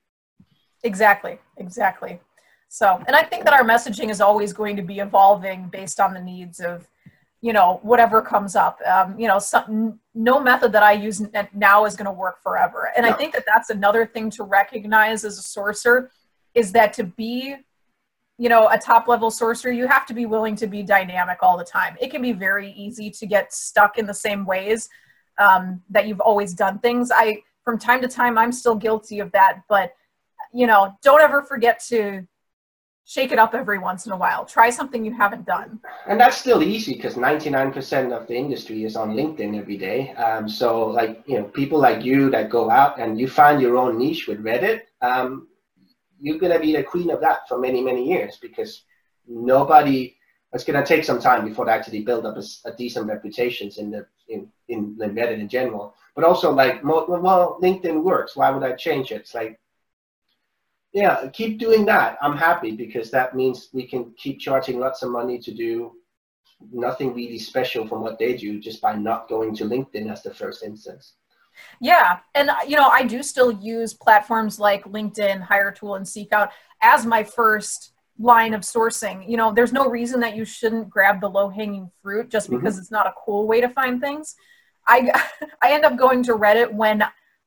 Exactly, 0.82 1.38
exactly. 1.58 2.18
So, 2.68 3.02
and 3.06 3.14
I 3.14 3.22
think 3.22 3.44
that 3.44 3.52
our 3.52 3.62
messaging 3.62 4.08
is 4.10 4.22
always 4.22 4.54
going 4.54 4.76
to 4.76 4.82
be 4.82 5.00
evolving 5.00 5.68
based 5.68 6.00
on 6.00 6.14
the 6.14 6.20
needs 6.20 6.60
of, 6.60 6.88
you 7.42 7.52
know, 7.52 7.78
whatever 7.82 8.22
comes 8.22 8.56
up. 8.56 8.80
Um, 8.86 9.18
you 9.20 9.28
know, 9.28 9.38
some, 9.38 10.00
no 10.14 10.40
method 10.40 10.72
that 10.72 10.82
I 10.82 10.92
use 10.92 11.22
now 11.52 11.84
is 11.84 11.94
going 11.94 12.06
to 12.06 12.12
work 12.12 12.42
forever. 12.42 12.90
And 12.96 13.04
I 13.04 13.12
think 13.12 13.34
that 13.34 13.44
that's 13.46 13.68
another 13.68 14.06
thing 14.06 14.30
to 14.30 14.44
recognize 14.44 15.26
as 15.26 15.38
a 15.38 15.42
sourcer 15.42 16.08
is 16.54 16.72
that 16.72 16.94
to 16.94 17.04
be, 17.04 17.56
you 18.42 18.48
know, 18.48 18.68
a 18.72 18.76
top 18.76 19.06
level 19.06 19.30
sourcer 19.30 19.72
you 19.72 19.86
have 19.86 20.04
to 20.04 20.12
be 20.12 20.26
willing 20.26 20.56
to 20.56 20.66
be 20.66 20.82
dynamic 20.82 21.38
all 21.42 21.56
the 21.56 21.64
time. 21.64 21.96
It 22.00 22.10
can 22.10 22.20
be 22.20 22.32
very 22.32 22.72
easy 22.72 23.08
to 23.08 23.24
get 23.24 23.52
stuck 23.52 23.98
in 23.98 24.04
the 24.04 24.18
same 24.26 24.44
ways 24.44 24.88
um, 25.38 25.80
that 25.90 26.08
you've 26.08 26.18
always 26.18 26.52
done 26.52 26.80
things. 26.80 27.12
I, 27.14 27.40
from 27.64 27.78
time 27.78 28.00
to 28.00 28.08
time, 28.08 28.36
I'm 28.36 28.50
still 28.50 28.74
guilty 28.74 29.20
of 29.20 29.30
that, 29.30 29.60
but 29.68 29.92
you 30.52 30.66
know, 30.66 30.92
don't 31.04 31.20
ever 31.20 31.44
forget 31.44 31.78
to 31.90 32.26
shake 33.04 33.30
it 33.30 33.38
up 33.38 33.54
every 33.54 33.78
once 33.78 34.06
in 34.06 34.12
a 34.12 34.16
while. 34.16 34.44
Try 34.44 34.70
something 34.70 35.04
you 35.04 35.12
haven't 35.12 35.46
done. 35.46 35.78
And 36.08 36.18
that's 36.18 36.36
still 36.36 36.64
easy 36.64 36.94
because 36.94 37.14
99% 37.14 38.12
of 38.12 38.26
the 38.26 38.34
industry 38.34 38.82
is 38.82 38.96
on 38.96 39.14
LinkedIn 39.14 39.56
every 39.56 39.76
day. 39.76 40.10
Um, 40.14 40.48
so, 40.48 40.88
like, 40.88 41.22
you 41.26 41.38
know, 41.38 41.44
people 41.44 41.78
like 41.78 42.04
you 42.04 42.28
that 42.30 42.50
go 42.50 42.70
out 42.70 42.98
and 42.98 43.20
you 43.20 43.28
find 43.28 43.62
your 43.62 43.76
own 43.76 43.98
niche 43.98 44.26
with 44.26 44.42
Reddit, 44.42 44.80
um, 45.00 45.46
you're 46.22 46.38
going 46.38 46.52
to 46.52 46.60
be 46.60 46.72
the 46.72 46.84
queen 46.84 47.10
of 47.10 47.20
that 47.20 47.48
for 47.48 47.58
many, 47.58 47.82
many 47.82 48.08
years 48.08 48.38
because 48.40 48.84
nobody, 49.26 50.16
it's 50.52 50.62
going 50.62 50.80
to 50.80 50.86
take 50.86 51.04
some 51.04 51.20
time 51.20 51.44
before 51.44 51.66
they 51.66 51.72
actually 51.72 52.02
build 52.02 52.24
up 52.24 52.36
a 52.64 52.72
decent 52.72 53.08
reputations 53.08 53.78
in 53.78 53.90
the, 53.90 54.06
in, 54.28 54.48
in 54.68 54.96
in 55.00 55.48
general. 55.48 55.94
but 56.14 56.24
also 56.24 56.52
like, 56.52 56.82
well, 56.84 57.58
LinkedIn 57.60 58.04
works. 58.04 58.36
Why 58.36 58.50
would 58.50 58.62
I 58.62 58.72
change 58.72 59.10
it? 59.10 59.22
It's 59.22 59.34
like, 59.34 59.58
yeah, 60.92 61.28
keep 61.32 61.58
doing 61.58 61.84
that. 61.86 62.18
I'm 62.22 62.36
happy 62.36 62.70
because 62.70 63.10
that 63.10 63.34
means 63.34 63.70
we 63.72 63.84
can 63.84 64.12
keep 64.16 64.38
charging 64.38 64.78
lots 64.78 65.02
of 65.02 65.10
money 65.10 65.38
to 65.40 65.52
do 65.52 65.92
nothing 66.70 67.14
really 67.14 67.38
special 67.38 67.88
from 67.88 68.02
what 68.02 68.18
they 68.18 68.36
do 68.36 68.60
just 68.60 68.80
by 68.80 68.94
not 68.94 69.28
going 69.28 69.56
to 69.56 69.64
LinkedIn 69.64 70.12
as 70.12 70.22
the 70.22 70.32
first 70.32 70.62
instance. 70.62 71.14
Yeah, 71.80 72.18
and 72.34 72.50
you 72.66 72.76
know, 72.76 72.88
I 72.88 73.04
do 73.04 73.22
still 73.22 73.52
use 73.52 73.94
platforms 73.94 74.58
like 74.58 74.84
LinkedIn, 74.84 75.42
Hiretual, 75.42 75.96
and 75.96 76.06
Seekout 76.06 76.50
as 76.82 77.06
my 77.06 77.24
first 77.24 77.92
line 78.18 78.54
of 78.54 78.62
sourcing. 78.62 79.28
You 79.28 79.36
know, 79.36 79.52
there's 79.52 79.72
no 79.72 79.88
reason 79.88 80.20
that 80.20 80.36
you 80.36 80.44
shouldn't 80.44 80.90
grab 80.90 81.20
the 81.20 81.28
low 81.28 81.48
hanging 81.48 81.90
fruit 82.02 82.28
just 82.28 82.48
mm-hmm. 82.48 82.58
because 82.58 82.74
mm-hmm. 82.74 82.82
it's 82.82 82.90
not 82.90 83.06
a 83.06 83.14
cool 83.24 83.46
way 83.46 83.60
to 83.60 83.68
find 83.68 84.00
things. 84.00 84.34
I 84.86 85.10
I 85.62 85.72
end 85.72 85.84
up 85.84 85.96
going 85.96 86.22
to 86.24 86.32
Reddit 86.32 86.72
when 86.72 87.04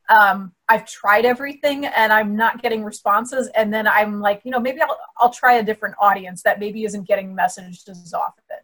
um, 0.09 0.53
I've 0.69 0.85
tried 0.85 1.25
everything 1.25 1.85
and 1.85 2.13
I'm 2.13 2.35
not 2.35 2.61
getting 2.61 2.83
responses, 2.83 3.49
and 3.55 3.73
then 3.73 3.87
I'm 3.87 4.19
like, 4.21 4.41
you 4.43 4.51
know, 4.51 4.59
maybe 4.59 4.81
I'll 4.81 4.99
I'll 5.17 5.31
try 5.31 5.53
a 5.53 5.63
different 5.63 5.95
audience 5.99 6.43
that 6.43 6.59
maybe 6.59 6.83
isn't 6.85 7.07
getting 7.07 7.35
messaged 7.35 7.89
as 7.89 8.13
often. 8.13 8.57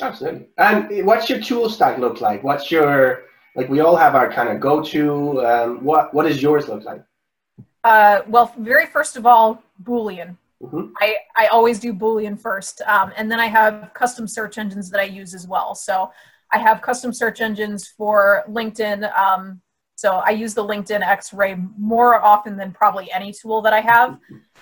Absolutely. 0.00 0.48
And 0.58 1.06
what's 1.06 1.28
your 1.28 1.40
tool 1.40 1.68
stack 1.68 1.98
look 1.98 2.20
like? 2.20 2.42
What's 2.42 2.70
your 2.70 3.24
like? 3.54 3.68
We 3.68 3.80
all 3.80 3.96
have 3.96 4.14
our 4.14 4.32
kind 4.32 4.48
of 4.48 4.60
go-to. 4.60 5.44
Um, 5.44 5.84
what 5.84 6.12
what 6.14 6.26
does 6.26 6.42
yours 6.42 6.68
look 6.68 6.84
like? 6.84 7.02
Uh, 7.84 8.22
well, 8.28 8.54
very 8.58 8.86
first 8.86 9.16
of 9.16 9.26
all, 9.26 9.62
Boolean. 9.82 10.36
Mm-hmm. 10.62 10.92
I, 11.00 11.16
I 11.36 11.46
always 11.48 11.80
do 11.80 11.92
Boolean 11.92 12.40
first. 12.40 12.82
Um, 12.82 13.12
and 13.16 13.30
then 13.30 13.40
I 13.40 13.46
have 13.46 13.90
custom 13.94 14.28
search 14.28 14.58
engines 14.58 14.90
that 14.90 15.00
I 15.00 15.04
use 15.04 15.34
as 15.34 15.48
well. 15.48 15.74
So 15.74 16.12
I 16.52 16.58
have 16.58 16.82
custom 16.82 17.12
search 17.12 17.40
engines 17.40 17.88
for 17.88 18.44
LinkedIn. 18.48 19.12
Um, 19.18 19.60
so 19.96 20.16
I 20.16 20.30
use 20.30 20.54
the 20.54 20.64
LinkedIn 20.64 21.00
X-ray 21.00 21.56
more 21.76 22.22
often 22.22 22.56
than 22.56 22.72
probably 22.72 23.10
any 23.12 23.32
tool 23.32 23.62
that 23.62 23.72
I 23.72 23.80
have. 23.80 24.18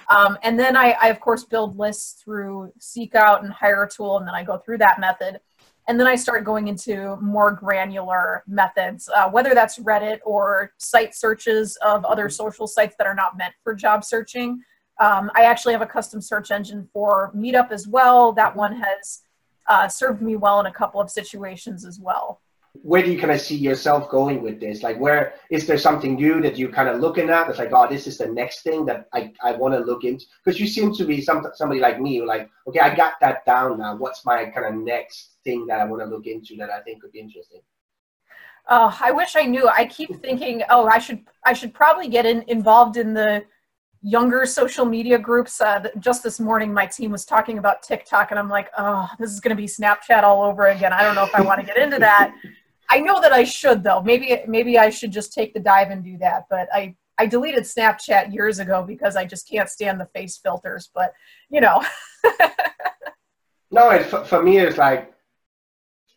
Um, 0.08 0.38
and 0.42 0.58
then 0.58 0.76
I, 0.76 0.96
I, 1.00 1.08
of 1.08 1.20
course, 1.20 1.44
build 1.44 1.78
lists 1.78 2.22
through 2.22 2.72
Seekout 2.78 3.42
and 3.42 3.52
Hiretual, 3.52 4.18
and 4.18 4.26
then 4.26 4.34
I 4.34 4.42
go 4.42 4.58
through 4.58 4.78
that 4.78 5.00
method. 5.00 5.40
And 5.88 5.98
then 5.98 6.06
I 6.06 6.14
start 6.14 6.44
going 6.44 6.68
into 6.68 7.16
more 7.16 7.52
granular 7.52 8.44
methods, 8.46 9.08
uh, 9.16 9.28
whether 9.28 9.54
that's 9.54 9.78
Reddit 9.78 10.18
or 10.24 10.72
site 10.78 11.14
searches 11.14 11.76
of 11.76 12.04
other 12.04 12.28
social 12.28 12.66
sites 12.66 12.94
that 12.98 13.06
are 13.06 13.14
not 13.14 13.36
meant 13.36 13.54
for 13.64 13.74
job 13.74 14.04
searching. 14.04 14.62
Um, 15.00 15.30
I 15.34 15.44
actually 15.44 15.72
have 15.72 15.82
a 15.82 15.86
custom 15.86 16.20
search 16.20 16.50
engine 16.50 16.88
for 16.92 17.32
Meetup 17.34 17.72
as 17.72 17.88
well. 17.88 18.32
That 18.32 18.54
one 18.54 18.76
has 18.76 19.22
uh, 19.66 19.88
served 19.88 20.20
me 20.20 20.36
well 20.36 20.60
in 20.60 20.66
a 20.66 20.72
couple 20.72 21.00
of 21.00 21.10
situations 21.10 21.84
as 21.84 21.98
well. 21.98 22.40
Where 22.82 23.02
do 23.02 23.10
you 23.10 23.18
kind 23.18 23.32
of 23.32 23.40
see 23.40 23.56
yourself 23.56 24.08
going 24.10 24.42
with 24.42 24.60
this? 24.60 24.84
Like, 24.84 25.00
where 25.00 25.34
is 25.50 25.66
there 25.66 25.78
something 25.78 26.14
new 26.14 26.40
that 26.42 26.56
you're 26.56 26.70
kind 26.70 26.88
of 26.88 27.00
looking 27.00 27.28
at? 27.30 27.48
It's 27.48 27.58
like, 27.58 27.70
oh, 27.72 27.88
this 27.88 28.06
is 28.06 28.18
the 28.18 28.28
next 28.28 28.62
thing 28.62 28.84
that 28.84 29.08
I, 29.12 29.32
I 29.42 29.52
want 29.52 29.74
to 29.74 29.80
look 29.80 30.04
into. 30.04 30.24
Because 30.44 30.60
you 30.60 30.68
seem 30.68 30.94
to 30.94 31.04
be 31.04 31.20
some, 31.20 31.44
somebody 31.54 31.80
like 31.80 32.00
me, 32.00 32.22
like, 32.22 32.48
okay, 32.68 32.78
I 32.78 32.94
got 32.94 33.14
that 33.22 33.44
down 33.44 33.78
now. 33.78 33.96
What's 33.96 34.24
my 34.24 34.44
kind 34.46 34.66
of 34.66 34.74
next 34.84 35.29
thing 35.44 35.66
that 35.66 35.80
I 35.80 35.84
want 35.84 36.02
to 36.02 36.06
look 36.06 36.26
into 36.26 36.56
that 36.56 36.70
I 36.70 36.80
think 36.80 37.02
could 37.02 37.12
be 37.12 37.20
interesting? 37.20 37.60
Oh, 38.68 38.96
I 39.00 39.10
wish 39.10 39.36
I 39.36 39.44
knew. 39.44 39.68
I 39.68 39.86
keep 39.86 40.20
thinking, 40.20 40.62
oh, 40.70 40.86
I 40.86 40.98
should 40.98 41.24
I 41.44 41.52
should 41.52 41.74
probably 41.74 42.08
get 42.08 42.26
in, 42.26 42.44
involved 42.48 42.96
in 42.96 43.14
the 43.14 43.44
younger 44.02 44.46
social 44.46 44.84
media 44.84 45.18
groups. 45.18 45.60
Uh, 45.60 45.88
just 45.98 46.22
this 46.22 46.40
morning, 46.40 46.72
my 46.72 46.86
team 46.86 47.10
was 47.10 47.24
talking 47.24 47.58
about 47.58 47.82
TikTok, 47.82 48.30
and 48.30 48.38
I'm 48.38 48.48
like, 48.48 48.70
oh, 48.78 49.08
this 49.18 49.30
is 49.30 49.40
going 49.40 49.56
to 49.56 49.60
be 49.60 49.66
Snapchat 49.66 50.22
all 50.22 50.42
over 50.42 50.66
again. 50.66 50.92
I 50.92 51.02
don't 51.02 51.14
know 51.14 51.24
if 51.24 51.34
I 51.34 51.40
want 51.40 51.60
to 51.60 51.66
get 51.66 51.76
into 51.76 51.98
that. 51.98 52.34
I 52.90 53.00
know 53.00 53.20
that 53.20 53.32
I 53.32 53.44
should 53.44 53.82
though. 53.82 54.02
Maybe 54.02 54.42
maybe 54.46 54.78
I 54.78 54.90
should 54.90 55.12
just 55.12 55.32
take 55.32 55.54
the 55.54 55.60
dive 55.60 55.90
and 55.90 56.04
do 56.04 56.18
that. 56.18 56.44
But 56.50 56.68
I 56.72 56.96
I 57.18 57.26
deleted 57.26 57.64
Snapchat 57.64 58.32
years 58.32 58.58
ago 58.58 58.84
because 58.86 59.16
I 59.16 59.24
just 59.24 59.48
can't 59.48 59.68
stand 59.68 60.00
the 60.00 60.06
face 60.06 60.36
filters. 60.36 60.90
But 60.94 61.12
you 61.50 61.60
know. 61.60 61.82
no, 63.70 63.90
it, 63.90 64.06
for, 64.06 64.24
for 64.24 64.42
me 64.42 64.58
it's 64.58 64.76
like 64.76 65.12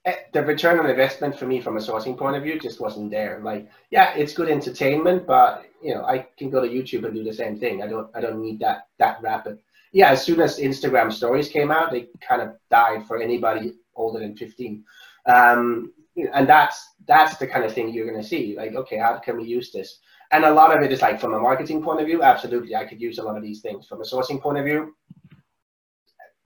Eh, 0.06 0.16
the 0.34 0.44
return 0.44 0.80
on 0.80 0.90
investment 0.90 1.38
for 1.38 1.46
me 1.46 1.62
from 1.62 1.78
a 1.78 1.80
sourcing 1.80 2.18
point 2.18 2.36
of 2.36 2.44
view 2.44 2.60
just 2.60 2.82
wasn't 2.82 3.10
there. 3.10 3.40
Like, 3.42 3.70
yeah, 3.90 4.14
it's 4.16 4.34
good 4.34 4.50
entertainment, 4.50 5.26
but 5.26 5.66
you 5.82 5.96
know, 5.96 6.04
I 6.04 6.28
can 6.38 6.50
go 6.50 6.62
to 6.62 6.68
YouTube 6.68 7.06
and 7.06 7.14
do 7.14 7.24
the 7.24 7.34
same 7.34 7.58
thing. 7.58 7.82
I 7.82 7.88
don't, 7.88 8.10
I 8.14 8.20
don't 8.20 8.42
need 8.42 8.60
that 8.60 8.88
that 9.00 9.22
rapid. 9.22 9.60
Yeah, 9.94 10.10
as 10.10 10.24
soon 10.24 10.42
as 10.42 10.60
Instagram 10.60 11.14
stories 11.14 11.48
came 11.48 11.72
out, 11.72 11.92
they 11.92 12.08
kind 12.20 12.42
of 12.42 12.56
died 12.70 13.06
for 13.08 13.22
anybody 13.22 13.76
older 13.96 14.20
than 14.20 14.36
15. 14.36 14.84
Um, 15.26 15.94
and 16.34 16.50
that's 16.50 16.96
that's 17.08 17.38
the 17.38 17.48
kind 17.48 17.64
of 17.64 17.74
thing 17.74 17.94
you're 17.94 18.10
going 18.10 18.22
to 18.22 18.28
see. 18.28 18.56
Like, 18.58 18.76
okay, 18.76 18.98
how 18.98 19.18
can 19.20 19.38
we 19.38 19.46
use 19.46 19.72
this? 19.72 20.00
And 20.32 20.44
a 20.44 20.54
lot 20.54 20.76
of 20.76 20.84
it 20.84 20.92
is 20.92 21.02
like 21.02 21.22
from 21.22 21.34
a 21.34 21.40
marketing 21.40 21.82
point 21.82 22.02
of 22.02 22.08
view, 22.08 22.24
absolutely, 22.24 22.76
I 22.76 22.86
could 22.86 23.00
use 23.00 23.20
a 23.20 23.24
lot 23.24 23.38
of 23.38 23.44
these 23.44 23.62
things. 23.62 23.88
From 23.88 24.02
a 24.02 24.06
sourcing 24.06 24.42
point 24.42 24.58
of 24.58 24.66
view, 24.66 24.96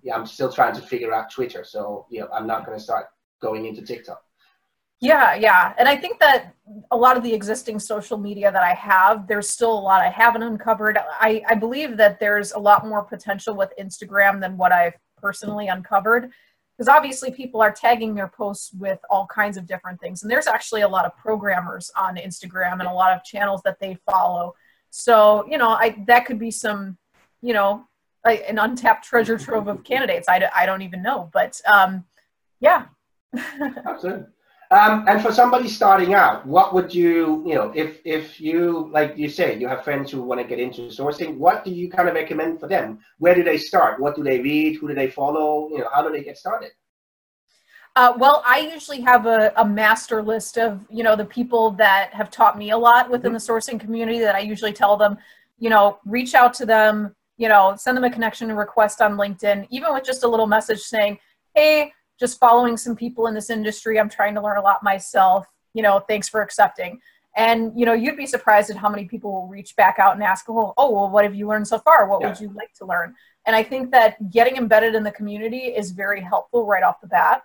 yeah, 0.03 0.15
I'm 0.15 0.27
still 0.27 0.51
trying 0.51 0.75
to 0.75 0.81
figure 0.81 1.13
out 1.13 1.31
Twitter, 1.31 1.63
so 1.63 2.05
you 2.11 2.19
know, 2.19 2.27
I'm 2.31 2.45
not 2.45 2.65
going 2.65 2.77
to 2.77 2.83
start 2.83 3.07
going 3.41 3.65
into 3.65 3.81
TikTok. 3.81 4.21
Yeah, 4.99 5.35
yeah. 5.35 5.73
And 5.77 5.87
I 5.87 5.95
think 5.95 6.19
that 6.19 6.55
a 6.89 6.97
lot 6.97 7.17
of 7.17 7.23
the 7.23 7.33
existing 7.33 7.79
social 7.79 8.17
media 8.17 8.51
that 8.51 8.63
I 8.63 8.73
have, 8.73 9.27
there's 9.27 9.47
still 9.47 9.71
a 9.71 9.79
lot 9.79 10.01
I 10.01 10.09
haven't 10.09 10.41
uncovered. 10.41 10.97
I, 10.97 11.43
I 11.47 11.53
believe 11.53 11.97
that 11.97 12.19
there's 12.19 12.51
a 12.53 12.59
lot 12.59 12.87
more 12.87 13.03
potential 13.03 13.55
with 13.55 13.71
Instagram 13.79 14.41
than 14.41 14.57
what 14.57 14.71
I've 14.71 14.95
personally 15.17 15.67
uncovered. 15.67 16.31
Because 16.75 16.89
obviously 16.89 17.31
people 17.31 17.61
are 17.61 17.71
tagging 17.71 18.15
their 18.15 18.27
posts 18.27 18.71
with 18.73 18.99
all 19.09 19.27
kinds 19.27 19.57
of 19.57 19.67
different 19.67 19.99
things. 19.99 20.21
And 20.21 20.31
there's 20.31 20.47
actually 20.47 20.81
a 20.81 20.87
lot 20.87 21.05
of 21.05 21.15
programmers 21.17 21.91
on 21.95 22.17
Instagram 22.17 22.73
and 22.73 22.87
a 22.87 22.93
lot 22.93 23.15
of 23.15 23.23
channels 23.23 23.61
that 23.65 23.79
they 23.79 23.97
follow. 24.05 24.53
So, 24.89 25.45
you 25.49 25.57
know, 25.57 25.69
I 25.69 26.03
that 26.07 26.25
could 26.25 26.39
be 26.39 26.51
some, 26.51 26.97
you 27.41 27.53
know, 27.53 27.87
an 28.25 28.59
untapped 28.59 29.05
treasure 29.05 29.37
trove 29.37 29.67
of 29.67 29.83
candidates. 29.83 30.27
I, 30.29 30.47
I 30.55 30.65
don't 30.65 30.81
even 30.81 31.01
know. 31.01 31.29
But 31.33 31.59
um, 31.65 32.05
yeah, 32.59 32.85
Absolutely. 33.35 34.25
Um, 34.69 35.05
and 35.07 35.21
for 35.21 35.31
somebody 35.31 35.69
starting 35.69 36.13
out, 36.13 36.45
what 36.45 36.73
would 36.73 36.93
you, 36.93 37.41
you 37.47 37.55
know, 37.55 37.71
if 37.73 38.01
if 38.03 38.41
you 38.41 38.89
like 38.91 39.17
you 39.17 39.29
say 39.29 39.57
you 39.57 39.67
have 39.67 39.85
friends 39.85 40.11
who 40.11 40.21
want 40.21 40.41
to 40.41 40.47
get 40.47 40.59
into 40.59 40.81
sourcing, 40.89 41.37
what 41.37 41.63
do 41.63 41.71
you 41.71 41.89
kind 41.89 42.09
of 42.09 42.15
recommend 42.15 42.59
for 42.59 42.67
them? 42.67 42.99
Where 43.19 43.33
do 43.33 43.43
they 43.43 43.57
start? 43.57 44.01
What 44.01 44.17
do 44.17 44.23
they 44.23 44.41
read? 44.41 44.75
Who 44.77 44.89
do 44.89 44.93
they 44.93 45.09
follow? 45.09 45.69
You 45.69 45.79
know, 45.79 45.89
how 45.93 46.01
do 46.01 46.11
they 46.11 46.21
get 46.21 46.37
started? 46.37 46.71
Uh, 47.95 48.13
well, 48.17 48.43
I 48.45 48.59
usually 48.59 49.01
have 49.01 49.25
a, 49.25 49.53
a, 49.55 49.65
master 49.65 50.21
list 50.21 50.57
of 50.57 50.85
you 50.89 51.01
know 51.01 51.15
the 51.15 51.25
people 51.25 51.71
that 51.71 52.13
have 52.13 52.29
taught 52.29 52.57
me 52.57 52.71
a 52.71 52.77
lot 52.77 53.09
within 53.09 53.31
mm-hmm. 53.31 53.35
the 53.35 53.53
sourcing 53.53 53.79
community. 53.79 54.19
That 54.19 54.35
I 54.35 54.39
usually 54.39 54.73
tell 54.73 54.97
them, 54.97 55.17
you 55.59 55.69
know, 55.69 55.99
reach 56.05 56.35
out 56.35 56.53
to 56.55 56.65
them, 56.65 57.15
you 57.37 57.47
know, 57.47 57.73
send 57.77 57.95
them 57.95 58.03
a 58.03 58.11
connection 58.11 58.51
request 58.53 59.01
on 59.01 59.15
LinkedIn, 59.15 59.65
even 59.69 59.93
with 59.93 60.03
just 60.03 60.25
a 60.25 60.27
little 60.27 60.45
message 60.45 60.81
saying, 60.81 61.17
hey 61.55 61.93
just 62.19 62.39
following 62.39 62.77
some 62.77 62.95
people 62.95 63.27
in 63.27 63.33
this 63.33 63.49
industry. 63.49 63.99
I'm 63.99 64.09
trying 64.09 64.35
to 64.35 64.41
learn 64.41 64.57
a 64.57 64.61
lot 64.61 64.83
myself. 64.83 65.45
You 65.73 65.83
know, 65.83 65.99
thanks 65.99 66.27
for 66.27 66.41
accepting. 66.41 66.99
And 67.35 67.71
you 67.79 67.85
know, 67.85 67.93
you'd 67.93 68.17
be 68.17 68.25
surprised 68.25 68.71
at 68.71 68.77
how 68.77 68.89
many 68.89 69.05
people 69.05 69.31
will 69.31 69.47
reach 69.47 69.75
back 69.75 69.99
out 69.99 70.15
and 70.15 70.23
ask, 70.23 70.49
"Well, 70.49 70.73
oh, 70.77 70.91
well, 70.91 71.09
what 71.09 71.23
have 71.23 71.35
you 71.35 71.47
learned 71.47 71.67
so 71.67 71.77
far? 71.79 72.07
What 72.07 72.21
yeah. 72.21 72.29
would 72.29 72.39
you 72.39 72.51
like 72.55 72.73
to 72.79 72.85
learn?" 72.85 73.15
And 73.45 73.55
I 73.55 73.63
think 73.63 73.91
that 73.91 74.31
getting 74.31 74.57
embedded 74.57 74.95
in 74.95 75.03
the 75.03 75.11
community 75.11 75.65
is 75.67 75.91
very 75.91 76.21
helpful 76.21 76.65
right 76.65 76.83
off 76.83 76.99
the 76.99 77.07
bat. 77.07 77.43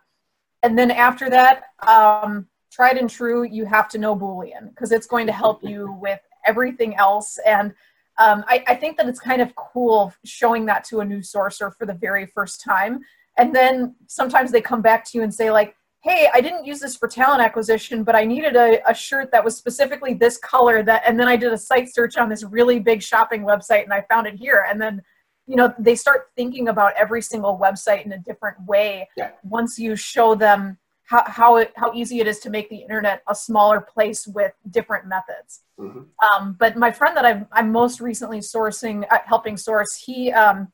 And 0.63 0.79
then 0.79 0.91
after 0.91 1.29
that, 1.29 1.65
um, 1.87 2.49
tried 2.71 2.97
and 2.97 3.11
true, 3.11 3.45
you 3.45 3.67
have 3.67 3.89
to 3.91 3.99
know 3.99 4.17
Boolean 4.17 4.71
because 4.71 4.93
it's 4.93 5.07
going 5.07 5.27
to 5.27 5.33
help 5.33 5.63
you 5.63 5.93
with 6.01 6.21
everything 6.47 6.97
else. 6.97 7.39
And 7.47 7.75
um, 8.19 8.45
I, 8.49 8.65
I 8.67 8.75
think 8.75 8.97
that 8.97 9.09
it's 9.09 9.21
kind 9.21 9.43
of 9.43 9.55
cool 9.55 10.13
showing 10.25 10.67
that 10.67 10.85
to 10.85 11.01
a 11.01 11.05
new 11.05 11.19
sourcer 11.19 11.75
for 11.77 11.87
the 11.87 11.95
very 11.95 12.27
first 12.27 12.63
time 12.63 13.03
and 13.39 13.55
then 13.55 13.95
sometimes 14.07 14.51
they 14.51 14.61
come 14.61 14.83
back 14.83 15.05
to 15.05 15.19
you 15.19 15.25
and 15.25 15.33
say 15.33 15.51
like 15.51 15.75
hey 16.03 16.29
i 16.35 16.41
didn't 16.41 16.65
use 16.65 16.81
this 16.81 16.97
for 16.97 17.09
talent 17.09 17.41
acquisition 17.41 18.05
but 18.05 18.15
i 18.15 18.25
needed 18.25 18.57
a, 18.57 18.81
a 18.89 18.95
shirt 18.95 19.31
that 19.31 19.45
was 19.45 19.57
specifically 19.57 20.15
this 20.15 20.39
color 20.39 20.83
that 20.83 21.03
and 21.07 21.19
then 21.19 21.29
i 21.29 21.37
did 21.37 21.53
a 21.53 21.59
site 21.59 21.93
search 21.93 22.17
on 22.17 22.29
this 22.29 22.45
really 22.45 22.79
big 22.79 23.03
shopping 23.03 23.43
website 23.43 23.85
and 23.85 23.93
i 23.93 24.01
found 24.11 24.27
it 24.27 24.35
here 24.35 24.67
and 24.69 24.81
then 24.81 25.03
you 25.47 25.57
know 25.57 25.73
they 25.79 25.95
start 25.95 26.31
thinking 26.37 26.69
about 26.69 26.93
every 26.97 27.23
single 27.23 27.59
website 27.59 28.05
in 28.05 28.13
a 28.13 28.19
different 28.19 28.57
way 28.67 29.09
yeah. 29.17 29.31
once 29.43 29.79
you 29.79 29.97
show 29.97 30.35
them 30.35 30.79
how 31.05 31.25
how, 31.27 31.57
it, 31.57 31.73
how 31.77 31.93
easy 31.93 32.21
it 32.21 32.27
is 32.27 32.39
to 32.39 32.51
make 32.51 32.69
the 32.71 32.77
internet 32.77 33.23
a 33.29 33.35
smaller 33.35 33.81
place 33.81 34.27
with 34.27 34.53
different 34.71 35.07
methods 35.07 35.63
mm-hmm. 35.79 36.03
um, 36.33 36.57
but 36.59 36.77
my 36.77 36.91
friend 36.91 37.17
that 37.17 37.25
i 37.25 37.45
am 37.59 37.73
most 37.73 38.01
recently 38.01 38.39
sourcing 38.39 39.05
uh, 39.11 39.19
helping 39.25 39.57
source 39.57 39.95
he 39.95 40.33
um, 40.33 40.69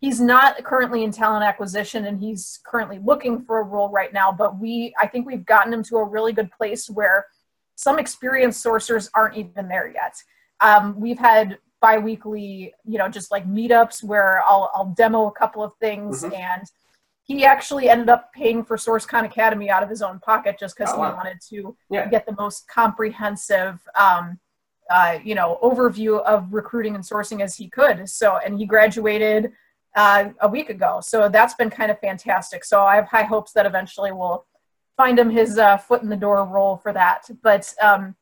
he's 0.00 0.20
not 0.20 0.62
currently 0.64 1.04
in 1.04 1.12
talent 1.12 1.44
acquisition 1.44 2.06
and 2.06 2.20
he's 2.20 2.60
currently 2.64 2.98
looking 3.04 3.42
for 3.42 3.60
a 3.60 3.62
role 3.62 3.90
right 3.90 4.12
now 4.12 4.32
but 4.32 4.58
we 4.58 4.94
i 5.00 5.06
think 5.06 5.26
we've 5.26 5.46
gotten 5.46 5.72
him 5.72 5.82
to 5.82 5.96
a 5.96 6.04
really 6.04 6.32
good 6.32 6.50
place 6.50 6.88
where 6.88 7.26
some 7.76 7.98
experienced 7.98 8.64
sourcers 8.64 9.08
aren't 9.14 9.36
even 9.36 9.68
there 9.68 9.90
yet 9.92 10.16
um, 10.62 10.98
we've 11.00 11.18
had 11.18 11.58
bi-weekly 11.80 12.74
you 12.84 12.98
know 12.98 13.08
just 13.08 13.30
like 13.30 13.48
meetups 13.48 14.02
where 14.02 14.42
i'll, 14.46 14.70
I'll 14.74 14.92
demo 14.96 15.26
a 15.26 15.32
couple 15.32 15.62
of 15.62 15.72
things 15.80 16.22
mm-hmm. 16.22 16.34
and 16.34 16.62
he 17.30 17.44
actually 17.44 17.88
ended 17.88 18.08
up 18.08 18.32
paying 18.32 18.64
for 18.64 18.76
SourceCon 18.76 19.24
Academy 19.24 19.70
out 19.70 19.84
of 19.84 19.88
his 19.88 20.02
own 20.02 20.18
pocket 20.18 20.56
just 20.58 20.76
because 20.76 20.92
Oh, 20.92 20.96
he 20.96 21.00
wanted 21.00 21.40
to 21.50 21.76
Yeah. 21.88 22.08
get 22.08 22.26
the 22.26 22.34
most 22.36 22.66
comprehensive, 22.66 23.78
um, 23.94 24.40
uh, 24.90 25.20
you 25.22 25.36
know, 25.36 25.60
overview 25.62 26.20
of 26.22 26.52
recruiting 26.52 26.96
and 26.96 27.04
sourcing 27.04 27.40
as 27.40 27.54
he 27.56 27.68
could. 27.68 28.08
So, 28.08 28.38
and 28.38 28.58
he 28.58 28.66
graduated 28.66 29.52
uh, 29.96 30.30
a 30.40 30.48
week 30.48 30.70
ago. 30.70 31.00
So 31.02 31.28
that's 31.28 31.54
been 31.54 31.70
kind 31.70 31.90
of 31.90 31.98
fantastic. 32.00 32.64
So 32.64 32.82
I 32.82 32.96
have 32.96 33.06
high 33.06 33.24
hopes 33.24 33.52
that 33.52 33.66
eventually 33.66 34.12
we'll 34.12 34.46
find 34.96 35.18
him 35.18 35.30
his 35.30 35.58
uh, 35.58 35.76
foot 35.78 36.02
in 36.02 36.08
the 36.08 36.16
door 36.16 36.44
role 36.44 36.76
for 36.76 36.92
that. 36.92 37.28
But 37.42 37.72
um, 37.80 38.14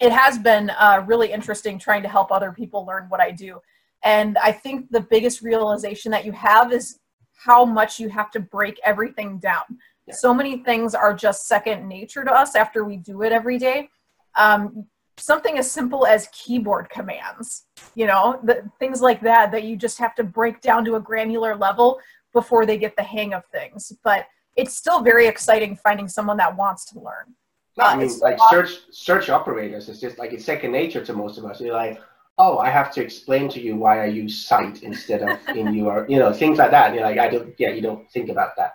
it 0.00 0.12
has 0.12 0.38
been 0.38 0.70
uh, 0.70 1.04
really 1.06 1.32
interesting 1.32 1.78
trying 1.78 2.02
to 2.02 2.08
help 2.08 2.30
other 2.30 2.52
people 2.52 2.84
learn 2.86 3.06
what 3.08 3.20
I 3.20 3.30
do. 3.30 3.60
And 4.04 4.38
I 4.38 4.52
think 4.52 4.90
the 4.90 5.00
biggest 5.00 5.42
realization 5.42 6.12
that 6.12 6.24
you 6.24 6.32
have 6.32 6.72
is 6.72 7.00
how 7.34 7.64
much 7.64 7.98
you 7.98 8.08
have 8.08 8.30
to 8.32 8.40
break 8.40 8.78
everything 8.84 9.38
down. 9.38 9.64
Yeah. 10.06 10.14
So 10.14 10.32
many 10.32 10.58
things 10.58 10.94
are 10.94 11.14
just 11.14 11.46
second 11.46 11.88
nature 11.88 12.24
to 12.24 12.32
us 12.32 12.54
after 12.54 12.84
we 12.84 12.96
do 12.96 13.22
it 13.22 13.32
every 13.32 13.58
day. 13.58 13.88
Um, 14.36 14.86
something 15.18 15.58
as 15.58 15.70
simple 15.70 16.06
as 16.06 16.28
keyboard 16.32 16.88
commands, 16.90 17.64
you 17.94 18.06
know, 18.06 18.40
the, 18.44 18.68
things 18.78 19.00
like 19.00 19.20
that, 19.22 19.50
that 19.52 19.64
you 19.64 19.76
just 19.76 19.98
have 19.98 20.14
to 20.16 20.24
break 20.24 20.60
down 20.60 20.84
to 20.84 20.96
a 20.96 21.00
granular 21.00 21.54
level 21.56 21.98
before 22.32 22.66
they 22.66 22.78
get 22.78 22.96
the 22.96 23.02
hang 23.02 23.34
of 23.34 23.44
things. 23.46 23.92
But 24.04 24.26
it's 24.56 24.74
still 24.76 25.00
very 25.02 25.26
exciting 25.26 25.76
finding 25.76 26.08
someone 26.08 26.36
that 26.38 26.56
wants 26.56 26.84
to 26.86 26.98
learn. 27.00 27.34
No, 27.76 27.84
I 27.84 27.92
Uh, 27.92 27.96
mean, 27.98 28.18
like 28.20 28.38
search 28.50 28.72
search 28.90 29.30
operators 29.30 29.88
is 29.88 30.00
just 30.00 30.18
like 30.18 30.32
it's 30.32 30.44
second 30.44 30.72
nature 30.72 31.04
to 31.04 31.12
most 31.12 31.38
of 31.38 31.44
us. 31.44 31.60
You're 31.60 31.74
like, 31.74 32.00
oh, 32.38 32.58
I 32.58 32.70
have 32.70 32.92
to 32.92 33.02
explain 33.02 33.48
to 33.50 33.60
you 33.60 33.76
why 33.76 34.02
I 34.02 34.06
use 34.06 34.46
site 34.46 34.82
instead 34.82 35.22
of 35.22 35.56
in 35.56 35.74
your, 35.74 36.06
you 36.08 36.18
know, 36.18 36.32
things 36.32 36.58
like 36.58 36.70
that. 36.72 36.94
You're 36.94 37.04
like, 37.04 37.18
I 37.18 37.28
don't, 37.28 37.54
yeah, 37.58 37.70
you 37.70 37.82
don't 37.82 38.08
think 38.10 38.30
about 38.30 38.56
that. 38.56 38.72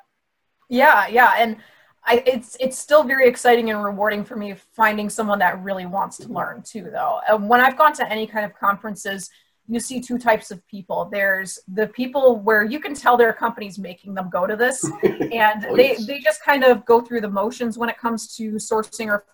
Yeah, 0.70 1.08
yeah, 1.08 1.34
and 1.38 1.58
I, 2.06 2.24
it's 2.26 2.58
it's 2.60 2.78
still 2.78 3.04
very 3.04 3.28
exciting 3.28 3.70
and 3.70 3.84
rewarding 3.84 4.24
for 4.26 4.36
me 4.36 4.56
finding 4.74 5.10
someone 5.10 5.40
that 5.40 5.62
really 5.64 5.86
wants 5.86 6.18
to 6.18 6.28
learn 6.28 6.62
too. 6.64 6.90
Though, 6.92 7.22
and 7.30 7.48
when 7.48 7.62
I've 7.62 7.78
gone 7.78 7.94
to 7.94 8.12
any 8.12 8.28
kind 8.28 8.46
of 8.46 8.54
conferences, 8.54 9.30
you 9.68 9.80
see 9.80 10.02
two 10.02 10.18
types 10.18 10.52
of 10.52 10.66
people. 10.68 11.08
There's 11.12 11.60
the 11.68 11.88
people 11.88 12.38
where 12.40 12.66
you 12.66 12.80
can 12.80 12.94
tell 12.94 13.16
their 13.16 13.32
company's 13.32 13.80
making 13.80 14.14
them 14.16 14.30
go 14.30 14.46
to 14.46 14.56
this, 14.56 14.84
and 15.04 15.64
they 15.76 15.96
they 16.06 16.20
just 16.20 16.44
kind 16.44 16.64
of 16.64 16.86
go 16.86 17.00
through 17.00 17.22
the 17.22 17.30
motions 17.30 17.78
when 17.78 17.90
it 17.90 17.98
comes 17.98 18.36
to 18.36 18.54
sourcing 18.54 19.08
or 19.08 19.26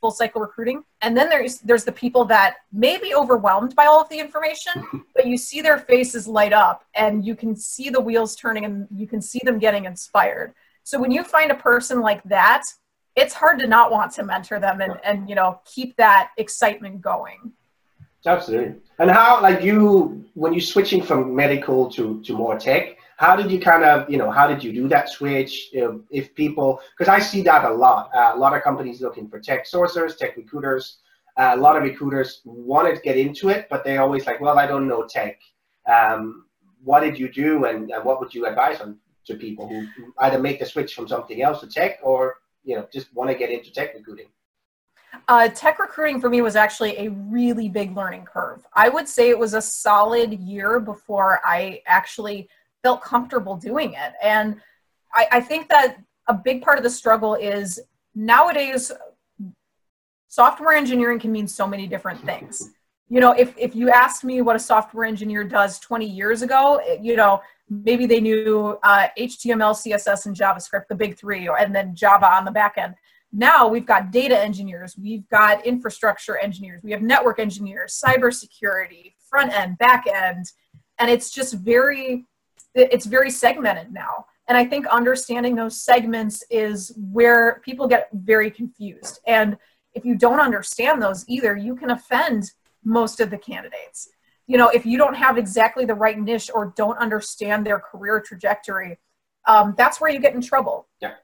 full 0.00 0.10
cycle 0.10 0.40
recruiting 0.40 0.82
and 1.00 1.16
then 1.16 1.28
there's 1.28 1.58
there's 1.60 1.84
the 1.84 1.92
people 1.92 2.24
that 2.24 2.56
may 2.72 2.98
be 2.98 3.14
overwhelmed 3.14 3.74
by 3.74 3.86
all 3.86 4.00
of 4.00 4.08
the 4.08 4.18
information 4.18 4.72
but 5.14 5.26
you 5.26 5.38
see 5.38 5.60
their 5.60 5.78
faces 5.78 6.28
light 6.28 6.52
up 6.52 6.84
and 6.94 7.24
you 7.24 7.34
can 7.34 7.56
see 7.56 7.88
the 7.88 8.00
wheels 8.00 8.36
turning 8.36 8.64
and 8.64 8.86
you 8.94 9.06
can 9.06 9.22
see 9.22 9.40
them 9.42 9.58
getting 9.58 9.86
inspired 9.86 10.54
so 10.84 11.00
when 11.00 11.10
you 11.10 11.22
find 11.22 11.50
a 11.50 11.56
person 11.56 12.00
like 12.00 12.22
that 12.24 12.64
it's 13.16 13.34
hard 13.34 13.58
to 13.58 13.66
not 13.66 13.90
want 13.90 14.12
to 14.12 14.22
mentor 14.24 14.58
them 14.58 14.80
and 14.80 14.98
and 15.04 15.28
you 15.28 15.34
know 15.34 15.60
keep 15.64 15.96
that 15.96 16.30
excitement 16.36 17.00
going 17.00 17.52
Absolutely. 18.26 18.74
And 18.98 19.10
how, 19.10 19.40
like 19.40 19.62
you, 19.62 20.24
when 20.34 20.52
you're 20.52 20.60
switching 20.60 21.02
from 21.02 21.34
medical 21.34 21.90
to, 21.92 22.22
to 22.22 22.34
more 22.34 22.58
tech, 22.58 22.98
how 23.16 23.36
did 23.36 23.50
you 23.50 23.60
kind 23.60 23.84
of, 23.84 24.10
you 24.10 24.18
know, 24.18 24.30
how 24.30 24.46
did 24.46 24.62
you 24.62 24.72
do 24.72 24.88
that 24.88 25.08
switch? 25.08 25.70
You 25.72 25.80
know, 25.80 26.00
if 26.10 26.34
people, 26.34 26.80
because 26.96 27.10
I 27.10 27.18
see 27.18 27.42
that 27.42 27.64
a 27.64 27.72
lot, 27.72 28.10
uh, 28.14 28.32
a 28.34 28.38
lot 28.38 28.54
of 28.54 28.62
companies 28.62 29.00
looking 29.00 29.28
for 29.28 29.40
tech 29.40 29.66
sourcers, 29.66 30.16
tech 30.16 30.36
recruiters. 30.36 30.98
Uh, 31.36 31.52
a 31.54 31.56
lot 31.56 31.76
of 31.76 31.82
recruiters 31.82 32.42
want 32.44 32.94
to 32.94 33.00
get 33.00 33.16
into 33.16 33.48
it, 33.48 33.68
but 33.70 33.84
they 33.84 33.96
always 33.96 34.26
like, 34.26 34.40
well, 34.40 34.58
I 34.58 34.66
don't 34.66 34.88
know 34.88 35.06
tech. 35.06 35.38
Um, 35.90 36.44
what 36.82 37.00
did 37.00 37.18
you 37.18 37.30
do, 37.30 37.64
and, 37.66 37.90
and 37.90 38.04
what 38.04 38.20
would 38.20 38.34
you 38.34 38.46
advise 38.46 38.80
on 38.80 38.98
to 39.30 39.36
people 39.36 39.68
who 39.68 39.80
who 39.96 40.12
either 40.18 40.38
make 40.38 40.58
the 40.60 40.66
switch 40.66 40.94
from 40.94 41.06
something 41.08 41.42
else 41.42 41.60
to 41.60 41.66
tech, 41.66 41.98
or 42.02 42.36
you 42.64 42.76
know, 42.76 42.86
just 42.92 43.14
want 43.14 43.30
to 43.30 43.36
get 43.36 43.50
into 43.50 43.72
tech 43.72 43.94
recruiting? 43.94 44.28
Uh, 45.28 45.48
tech 45.48 45.78
recruiting 45.78 46.20
for 46.20 46.28
me 46.28 46.40
was 46.40 46.56
actually 46.56 46.96
a 46.98 47.08
really 47.10 47.68
big 47.68 47.96
learning 47.96 48.24
curve. 48.24 48.64
I 48.74 48.88
would 48.88 49.08
say 49.08 49.30
it 49.30 49.38
was 49.38 49.54
a 49.54 49.62
solid 49.62 50.32
year 50.34 50.78
before 50.80 51.40
I 51.44 51.82
actually 51.86 52.48
felt 52.82 53.02
comfortable 53.02 53.56
doing 53.56 53.94
it. 53.94 54.12
And 54.22 54.60
I, 55.12 55.26
I 55.32 55.40
think 55.40 55.68
that 55.68 55.96
a 56.28 56.34
big 56.34 56.62
part 56.62 56.78
of 56.78 56.84
the 56.84 56.90
struggle 56.90 57.34
is 57.34 57.80
nowadays 58.14 58.92
software 60.28 60.74
engineering 60.74 61.18
can 61.18 61.32
mean 61.32 61.48
so 61.48 61.66
many 61.66 61.86
different 61.86 62.20
things. 62.24 62.70
You 63.08 63.20
know, 63.20 63.32
if, 63.32 63.52
if 63.58 63.74
you 63.74 63.90
asked 63.90 64.22
me 64.22 64.40
what 64.42 64.54
a 64.54 64.60
software 64.60 65.04
engineer 65.04 65.42
does 65.42 65.80
20 65.80 66.06
years 66.06 66.42
ago, 66.42 66.80
it- 66.84 67.00
you 67.00 67.16
know, 67.16 67.42
maybe 67.70 68.04
they 68.04 68.20
knew 68.20 68.78
uh, 68.82 69.06
HTML, 69.18 69.74
CSS, 69.74 70.26
and 70.26 70.36
JavaScript, 70.36 70.88
the 70.88 70.94
big 70.94 71.16
three, 71.16 71.48
and 71.48 71.74
then 71.74 71.94
Java 71.94 72.26
on 72.26 72.44
the 72.44 72.50
back 72.50 72.74
end 72.76 72.94
now 73.32 73.68
we've 73.68 73.86
got 73.86 74.10
data 74.10 74.38
engineers, 74.38 74.96
we've 75.00 75.28
got 75.28 75.64
infrastructure 75.64 76.36
engineers, 76.38 76.82
we 76.82 76.90
have 76.90 77.02
network 77.02 77.38
engineers, 77.38 78.00
cybersecurity, 78.04 79.14
front 79.28 79.52
end, 79.52 79.78
back 79.78 80.04
end, 80.12 80.46
and 80.98 81.10
it's 81.10 81.30
just 81.30 81.54
very 81.54 82.26
it's 82.74 83.06
very 83.06 83.30
segmented 83.30 83.92
now. 83.92 84.26
And 84.46 84.56
I 84.56 84.64
think 84.64 84.86
understanding 84.86 85.56
those 85.56 85.80
segments 85.80 86.44
is 86.50 86.92
where 86.96 87.60
people 87.64 87.88
get 87.88 88.08
very 88.12 88.50
confused. 88.50 89.18
And 89.26 89.56
if 89.94 90.04
you 90.04 90.16
don't 90.16 90.38
understand 90.38 91.02
those 91.02 91.24
either, 91.28 91.56
you 91.56 91.74
can 91.74 91.90
offend 91.90 92.52
most 92.84 93.18
of 93.20 93.30
the 93.30 93.38
candidates. 93.38 94.08
You 94.50 94.58
know, 94.58 94.68
if 94.68 94.84
you 94.84 94.98
don't 94.98 95.14
have 95.14 95.38
exactly 95.38 95.84
the 95.84 95.94
right 95.94 96.18
niche 96.18 96.50
or 96.52 96.74
don't 96.76 96.98
understand 96.98 97.64
their 97.64 97.78
career 97.78 98.20
trajectory, 98.20 98.98
um, 99.46 99.74
that's 99.78 100.00
where 100.00 100.10
you 100.10 100.18
get 100.18 100.34
in 100.34 100.40
trouble. 100.40 100.88
Yeah. 101.00 101.14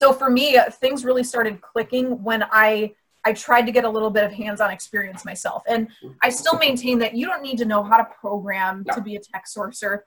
So 0.00 0.12
for 0.12 0.30
me, 0.30 0.56
uh, 0.56 0.70
things 0.70 1.04
really 1.04 1.24
started 1.24 1.60
clicking 1.60 2.22
when 2.22 2.44
I 2.66 2.94
I 3.28 3.32
tried 3.32 3.66
to 3.66 3.72
get 3.72 3.84
a 3.84 3.88
little 3.96 4.10
bit 4.10 4.22
of 4.22 4.30
hands-on 4.30 4.70
experience 4.70 5.24
myself. 5.24 5.64
And 5.66 5.88
I 6.22 6.28
still 6.28 6.56
maintain 6.58 7.00
that 7.00 7.16
you 7.16 7.26
don't 7.26 7.42
need 7.42 7.58
to 7.58 7.64
know 7.64 7.82
how 7.82 7.96
to 7.96 8.04
program 8.04 8.84
No. 8.86 8.94
to 8.94 9.00
be 9.00 9.16
a 9.16 9.20
tech 9.20 9.46
sourcer, 9.54 10.02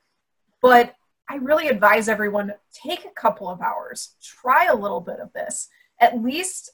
but 0.61 0.95
I 1.29 1.35
really 1.35 1.67
advise 1.67 2.07
everyone 2.07 2.53
take 2.71 3.03
a 3.03 3.09
couple 3.23 3.49
of 3.49 3.59
hours, 3.61 4.15
try 4.23 4.67
a 4.67 4.75
little 4.83 5.01
bit 5.01 5.19
of 5.19 5.33
this, 5.33 5.67
at 5.99 6.23
least 6.23 6.71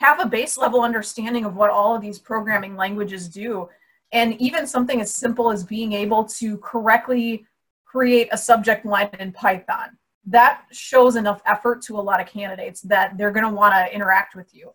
have 0.00 0.18
a 0.18 0.26
base 0.26 0.58
level 0.58 0.80
understanding 0.80 1.44
of 1.44 1.54
what 1.54 1.70
all 1.70 1.94
of 1.94 2.02
these 2.02 2.18
programming 2.18 2.74
languages 2.74 3.28
do. 3.28 3.68
And 4.12 4.40
even 4.40 4.66
something 4.66 5.00
as 5.00 5.14
simple 5.14 5.50
as 5.50 5.64
being 5.64 5.92
able 5.92 6.24
to 6.24 6.58
correctly 6.58 7.46
create 7.90 8.28
a 8.30 8.38
subject 8.38 8.86
line 8.86 9.10
in 9.18 9.32
Python. 9.32 9.96
That 10.26 10.62
shows 10.70 11.16
enough 11.16 11.42
effort 11.46 11.82
to 11.82 11.98
a 11.98 12.00
lot 12.00 12.20
of 12.20 12.26
candidates 12.26 12.82
that 12.82 13.18
they're 13.18 13.32
going 13.32 13.46
to 13.46 13.52
want 13.52 13.74
to 13.74 13.92
interact 13.94 14.36
with 14.36 14.54
you. 14.54 14.72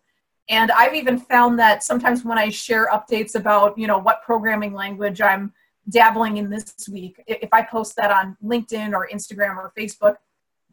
And 0.48 0.70
I've 0.70 0.94
even 0.94 1.18
found 1.18 1.58
that 1.58 1.82
sometimes 1.82 2.24
when 2.24 2.38
I 2.38 2.50
share 2.50 2.88
updates 2.90 3.34
about, 3.34 3.76
you 3.78 3.86
know, 3.86 3.98
what 3.98 4.22
programming 4.22 4.74
language 4.74 5.20
I'm 5.20 5.52
dabbling 5.88 6.36
in 6.36 6.50
this 6.50 6.74
week, 6.90 7.20
if 7.26 7.48
I 7.52 7.62
post 7.62 7.96
that 7.96 8.10
on 8.10 8.36
LinkedIn 8.44 8.92
or 8.92 9.08
Instagram 9.12 9.56
or 9.56 9.72
Facebook, 9.76 10.16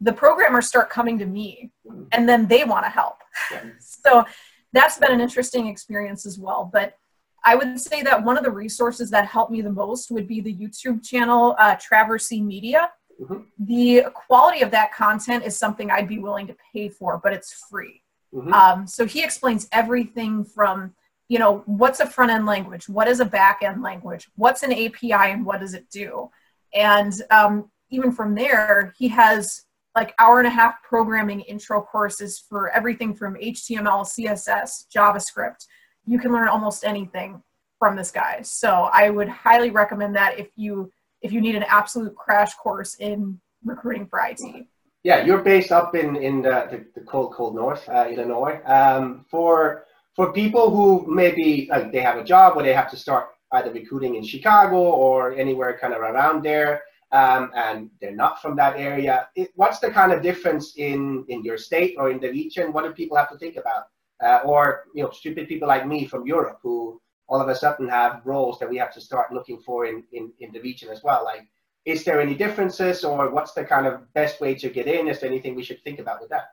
the 0.00 0.12
programmers 0.12 0.66
start 0.66 0.90
coming 0.90 1.18
to 1.18 1.26
me 1.26 1.70
and 2.12 2.28
then 2.28 2.46
they 2.46 2.64
want 2.64 2.84
to 2.84 2.90
help. 2.90 3.16
So 3.80 4.24
that's 4.72 4.98
been 4.98 5.12
an 5.12 5.20
interesting 5.20 5.68
experience 5.68 6.26
as 6.26 6.38
well. 6.38 6.68
But 6.70 6.98
I 7.44 7.54
would 7.54 7.78
say 7.78 8.02
that 8.02 8.24
one 8.24 8.38
of 8.38 8.44
the 8.44 8.50
resources 8.50 9.10
that 9.10 9.26
helped 9.26 9.52
me 9.52 9.60
the 9.60 9.70
most 9.70 10.10
would 10.10 10.26
be 10.26 10.40
the 10.40 10.54
YouTube 10.54 11.04
channel 11.04 11.54
uh, 11.58 11.76
Traversy 11.76 12.42
Media. 12.42 12.90
Mhm. 13.20 13.46
The 13.58 14.06
quality 14.12 14.62
of 14.62 14.70
that 14.70 14.92
content 14.92 15.44
is 15.44 15.56
something 15.56 15.90
I'd 15.90 16.08
be 16.08 16.18
willing 16.18 16.46
to 16.48 16.56
pay 16.72 16.88
for, 16.88 17.20
but 17.22 17.32
it's 17.32 17.52
free. 17.70 18.02
Mhm. 18.34 18.52
Um, 18.52 18.86
so 18.86 19.06
he 19.06 19.22
explains 19.22 19.68
everything 19.72 20.44
from, 20.44 20.94
you 21.28 21.38
know, 21.38 21.62
what's 21.66 22.00
a 22.00 22.06
front 22.06 22.32
end 22.32 22.46
language, 22.46 22.88
what 22.88 23.08
is 23.08 23.20
a 23.20 23.24
back 23.24 23.62
end 23.62 23.82
language, 23.82 24.28
what's 24.36 24.62
an 24.62 24.72
API, 24.72 25.30
and 25.30 25.46
what 25.46 25.60
does 25.60 25.74
it 25.74 25.88
do. 25.90 26.30
And 26.72 27.12
um, 27.30 27.70
even 27.90 28.10
from 28.10 28.34
there, 28.34 28.94
he 28.98 29.08
has 29.08 29.64
like 29.94 30.12
hour 30.18 30.38
and 30.38 30.48
a 30.48 30.50
half 30.50 30.82
programming 30.82 31.40
intro 31.42 31.80
courses 31.80 32.38
for 32.38 32.70
everything 32.70 33.14
from 33.14 33.36
HTML, 33.36 34.04
CSS, 34.04 34.86
JavaScript. 34.94 35.66
You 36.06 36.18
can 36.18 36.32
learn 36.32 36.48
almost 36.48 36.84
anything 36.84 37.42
from 37.78 37.96
this 37.96 38.10
guy. 38.10 38.40
So 38.42 38.90
I 38.92 39.10
would 39.10 39.28
highly 39.28 39.70
recommend 39.70 40.14
that 40.16 40.38
if 40.38 40.48
you 40.56 40.90
if 41.22 41.32
you 41.32 41.40
need 41.40 41.54
an 41.54 41.64
absolute 41.68 42.14
crash 42.14 42.54
course 42.54 42.96
in 42.96 43.40
recruiting 43.64 44.06
for 44.06 44.20
IT. 44.22 44.66
Yeah, 45.02 45.24
you're 45.24 45.42
based 45.42 45.72
up 45.72 45.94
in 45.94 46.16
in 46.16 46.42
the, 46.42 46.68
the, 46.70 47.00
the 47.00 47.06
cold, 47.06 47.32
cold 47.34 47.54
north, 47.54 47.86
uh, 47.88 48.06
Illinois. 48.10 48.60
Um, 48.64 49.24
for 49.30 49.84
for 50.16 50.32
people 50.32 50.70
who 50.70 51.06
maybe 51.12 51.68
like 51.70 51.92
they 51.92 52.00
have 52.00 52.16
a 52.16 52.24
job 52.24 52.56
where 52.56 52.64
they 52.64 52.72
have 52.72 52.90
to 52.90 52.96
start 52.96 53.28
either 53.52 53.70
recruiting 53.70 54.16
in 54.16 54.24
Chicago 54.24 54.76
or 54.76 55.34
anywhere 55.34 55.78
kind 55.78 55.92
of 55.92 56.00
around 56.00 56.42
there, 56.42 56.82
um, 57.12 57.50
and 57.54 57.90
they're 58.00 58.16
not 58.24 58.40
from 58.40 58.56
that 58.56 58.76
area, 58.76 59.28
it, 59.36 59.50
what's 59.54 59.78
the 59.78 59.90
kind 59.90 60.10
of 60.12 60.22
difference 60.22 60.74
in 60.76 61.24
in 61.28 61.44
your 61.44 61.58
state 61.58 61.94
or 61.98 62.10
in 62.10 62.18
the 62.18 62.30
region? 62.30 62.72
What 62.72 62.84
do 62.84 62.92
people 62.92 63.16
have 63.16 63.30
to 63.30 63.38
think 63.38 63.56
about? 63.56 63.84
Uh, 64.22 64.40
or 64.44 64.84
you 64.94 65.02
know, 65.02 65.10
stupid 65.10 65.48
people 65.48 65.68
like 65.68 65.86
me 65.86 66.06
from 66.06 66.26
Europe 66.26 66.58
who 66.62 67.00
all 67.28 67.40
of 67.40 67.48
a 67.48 67.54
sudden 67.54 67.88
have 67.88 68.22
roles 68.24 68.58
that 68.58 68.68
we 68.68 68.76
have 68.76 68.92
to 68.92 69.00
start 69.00 69.32
looking 69.32 69.58
for 69.58 69.86
in 69.86 70.04
in, 70.12 70.32
in 70.40 70.52
the 70.52 70.60
region 70.60 70.88
as 70.90 71.02
well. 71.02 71.24
Like 71.24 71.48
is 71.84 72.04
there 72.04 72.20
any 72.20 72.34
differences 72.34 73.04
or 73.04 73.30
what's 73.30 73.52
the 73.52 73.64
kind 73.64 73.86
of 73.86 74.12
best 74.14 74.40
way 74.40 74.54
to 74.54 74.70
get 74.70 74.86
in? 74.86 75.08
Is 75.08 75.20
there 75.20 75.28
anything 75.28 75.54
we 75.54 75.64
should 75.64 75.82
think 75.84 75.98
about 75.98 76.20
with 76.20 76.30
that? 76.30 76.46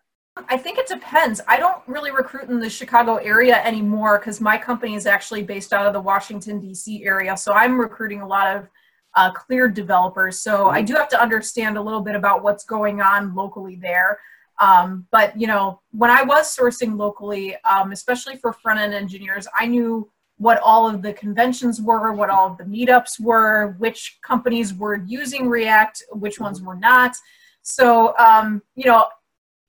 I 0.49 0.57
think 0.57 0.77
it 0.77 0.87
depends. 0.87 1.41
I 1.47 1.57
don't 1.57 1.81
really 1.87 2.11
recruit 2.11 2.49
in 2.49 2.59
the 2.59 2.69
Chicago 2.69 3.15
area 3.17 3.55
anymore 3.63 4.17
because 4.19 4.39
my 4.39 4.57
company 4.57 4.95
is 4.95 5.05
actually 5.05 5.43
based 5.43 5.73
out 5.73 5.85
of 5.85 5.93
the 5.93 5.99
Washington, 5.99 6.59
D.C. 6.59 7.05
area. 7.05 7.35
So 7.35 7.53
I'm 7.53 7.79
recruiting 7.79 8.21
a 8.21 8.27
lot 8.27 8.55
of 8.55 8.69
uh, 9.15 9.31
cleared 9.31 9.73
developers. 9.73 10.39
So 10.39 10.69
I 10.69 10.81
do 10.81 10.93
have 10.93 11.09
to 11.09 11.21
understand 11.21 11.77
a 11.77 11.81
little 11.81 11.99
bit 12.01 12.15
about 12.15 12.43
what's 12.43 12.63
going 12.63 13.01
on 13.01 13.35
locally 13.35 13.75
there. 13.75 14.19
Um, 14.61 15.07
but, 15.11 15.39
you 15.39 15.47
know, 15.47 15.81
when 15.91 16.11
I 16.11 16.23
was 16.23 16.55
sourcing 16.55 16.97
locally, 16.97 17.55
um, 17.63 17.91
especially 17.91 18.35
for 18.37 18.53
front 18.53 18.79
end 18.79 18.93
engineers, 18.93 19.47
I 19.57 19.65
knew 19.65 20.09
what 20.37 20.59
all 20.59 20.87
of 20.87 21.01
the 21.01 21.13
conventions 21.13 21.81
were, 21.81 22.13
what 22.13 22.29
all 22.29 22.47
of 22.47 22.57
the 22.57 22.63
meetups 22.63 23.19
were, 23.19 23.75
which 23.79 24.19
companies 24.23 24.73
were 24.73 24.95
using 25.05 25.49
React, 25.49 26.03
which 26.13 26.39
ones 26.39 26.61
were 26.61 26.75
not. 26.75 27.15
So, 27.63 28.15
um, 28.17 28.61
you 28.75 28.85
know, 28.85 29.05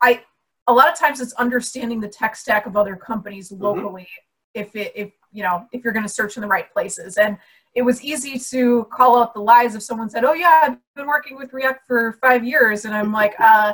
I 0.03 0.23
a 0.67 0.73
lot 0.73 0.91
of 0.91 0.99
times 0.99 1.21
it's 1.21 1.33
understanding 1.35 2.01
the 2.01 2.09
tech 2.09 2.37
stack 2.37 2.67
of 2.67 2.77
other 2.77 2.97
companies 2.97 3.51
mm-hmm. 3.51 3.63
locally 3.63 4.03
mm-hmm. 4.03 4.63
if 4.63 4.77
it 4.77 4.93
if 4.95 5.13
you 5.33 5.43
know 5.43 5.67
if 5.73 5.85
you're 5.85 5.93
going 5.93 6.05
to 6.05 6.09
search 6.09 6.37
in 6.37 6.41
the 6.41 6.47
right 6.47 6.73
places 6.73 7.17
and 7.17 7.37
it 7.75 7.83
was 7.83 8.03
easy 8.05 8.39
to 8.39 8.85
call 8.93 9.21
out 9.21 9.33
the 9.35 9.41
lies 9.41 9.75
if 9.75 9.83
someone 9.83 10.09
said 10.09 10.25
oh 10.25 10.35
yeah 10.35 10.61
i've 10.65 10.79
been 10.95 11.07
working 11.07 11.37
with 11.37 11.53
react 11.53 11.87
for 11.87 12.13
five 12.21 12.45
years 12.45 12.85
and 12.85 12.95
i'm 12.95 13.13
like 13.13 13.35
uh, 13.41 13.73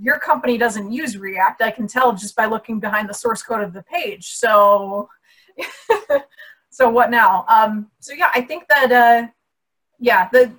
your 0.00 0.18
company 0.18 0.58
doesn't 0.58 0.90
use 0.92 1.16
react 1.16 1.62
i 1.62 1.70
can 1.70 1.86
tell 1.86 2.12
just 2.12 2.36
by 2.36 2.46
looking 2.46 2.78
behind 2.78 3.08
the 3.08 3.14
source 3.14 3.42
code 3.42 3.62
of 3.62 3.72
the 3.72 3.82
page 3.82 4.28
so 4.28 5.08
so 6.70 6.88
what 6.88 7.10
now 7.10 7.44
um, 7.48 7.90
so 8.00 8.12
yeah 8.12 8.30
i 8.34 8.40
think 8.40 8.66
that 8.68 8.92
uh, 8.92 9.26
yeah 9.98 10.28
the 10.32 10.52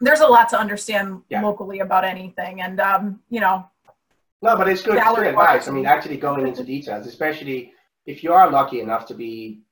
there's 0.00 0.20
a 0.20 0.26
lot 0.26 0.48
to 0.48 0.58
understand 0.58 1.22
yeah. 1.30 1.42
locally 1.42 1.80
about 1.80 2.04
anything 2.04 2.60
and 2.60 2.80
um, 2.80 3.20
you 3.30 3.40
know 3.40 3.64
no, 4.42 4.56
but 4.56 4.68
it's 4.68 4.82
good, 4.82 4.96
it's 4.96 5.16
good 5.16 5.26
advice. 5.26 5.66
I 5.66 5.70
mean, 5.70 5.86
actually 5.86 6.18
going 6.18 6.46
into 6.46 6.62
details, 6.62 7.06
especially 7.06 7.72
if 8.04 8.22
you 8.22 8.32
are 8.32 8.50
lucky 8.50 8.80
enough 8.80 9.06
to 9.06 9.14
be 9.14 9.62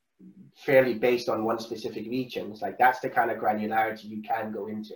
fairly 0.56 0.94
based 0.94 1.28
on 1.28 1.44
one 1.44 1.58
specific 1.58 2.06
region, 2.06 2.50
it's 2.50 2.62
like 2.62 2.78
that's 2.78 3.00
the 3.00 3.10
kind 3.10 3.30
of 3.30 3.38
granularity 3.38 4.04
you 4.04 4.22
can 4.22 4.52
go 4.52 4.66
into. 4.66 4.94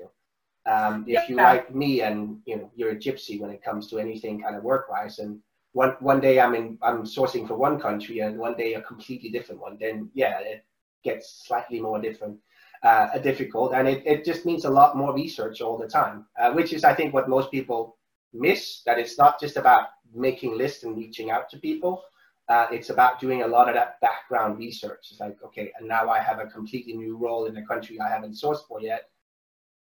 Um, 0.68 1.04
if 1.06 1.14
yeah. 1.14 1.28
you 1.28 1.36
like 1.36 1.74
me 1.74 2.02
and 2.02 2.38
you 2.44 2.56
know 2.56 2.70
you're 2.76 2.90
a 2.90 2.96
gypsy 2.96 3.40
when 3.40 3.50
it 3.50 3.62
comes 3.62 3.88
to 3.88 3.98
anything 3.98 4.42
kind 4.42 4.56
of 4.56 4.62
work-wise, 4.62 5.18
and 5.18 5.40
one 5.72 5.96
one 6.00 6.20
day 6.20 6.40
I'm 6.40 6.54
in 6.54 6.78
I'm 6.82 7.04
sourcing 7.04 7.46
for 7.48 7.56
one 7.56 7.80
country 7.80 8.20
and 8.20 8.38
one 8.38 8.56
day 8.56 8.74
a 8.74 8.82
completely 8.82 9.30
different 9.30 9.60
one, 9.60 9.78
then 9.80 10.10
yeah, 10.14 10.38
it 10.40 10.64
gets 11.04 11.44
slightly 11.46 11.80
more 11.80 12.00
different. 12.00 12.38
Uh, 12.84 13.18
difficult 13.18 13.72
and 13.74 13.88
it, 13.88 14.06
it 14.06 14.24
just 14.24 14.46
means 14.46 14.64
a 14.64 14.70
lot 14.70 14.96
more 14.96 15.12
research 15.12 15.60
all 15.60 15.76
the 15.76 15.88
time 15.88 16.24
uh, 16.38 16.52
which 16.52 16.72
is 16.72 16.84
i 16.84 16.94
think 16.94 17.12
what 17.12 17.28
most 17.28 17.50
people 17.50 17.98
miss 18.32 18.82
that 18.86 19.00
it's 19.00 19.18
not 19.18 19.40
just 19.40 19.56
about 19.56 19.88
making 20.14 20.56
lists 20.56 20.84
and 20.84 20.96
reaching 20.96 21.30
out 21.30 21.48
to 21.50 21.58
people. 21.58 22.02
Uh, 22.48 22.66
it's 22.72 22.90
about 22.90 23.20
doing 23.20 23.42
a 23.42 23.46
lot 23.46 23.68
of 23.68 23.74
that 23.74 24.00
background 24.00 24.58
research. 24.58 25.08
It's 25.10 25.20
like, 25.20 25.36
okay, 25.44 25.70
and 25.78 25.86
now 25.86 26.08
I 26.08 26.18
have 26.18 26.38
a 26.38 26.46
completely 26.46 26.94
new 26.94 27.16
role 27.16 27.44
in 27.44 27.56
a 27.56 27.66
country 27.66 28.00
I 28.00 28.08
haven't 28.08 28.32
sourced 28.32 28.66
for 28.66 28.80
yet. 28.80 29.02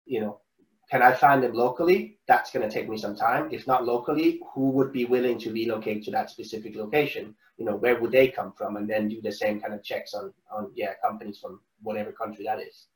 You 0.05 0.21
know, 0.21 0.41
can 0.91 1.03
I 1.03 1.13
find 1.13 1.43
them 1.43 1.55
locally? 1.55 2.19
That's 2.27 2.51
going 2.51 2.69
to 2.69 2.75
take 2.75 2.89
me 2.89 2.99
some 2.99 3.15
time. 3.15 3.49
If 3.53 3.67
not 3.67 3.85
locally, 3.85 4.41
who 4.55 4.71
would 4.71 4.93
be 4.93 5.05
willing 5.05 5.39
to 5.39 5.53
relocate 5.53 6.03
to 6.05 6.11
that 6.11 6.31
specific 6.31 6.75
location? 6.75 7.35
You 7.59 7.67
know, 7.67 7.77
where 7.77 8.01
would 8.01 8.11
they 8.11 8.29
come 8.29 8.53
from? 8.53 8.77
And 8.77 8.91
then 8.91 9.09
do 9.09 9.21
the 9.23 9.31
same 9.31 9.61
kind 9.61 9.73
of 9.73 9.85
checks 9.85 10.15
on, 10.15 10.33
on 10.51 10.73
yeah, 10.75 10.95
companies 11.05 11.39
from 11.39 11.61
whatever 11.83 12.11
country 12.11 12.45
that 12.45 12.59
is. 12.59 12.89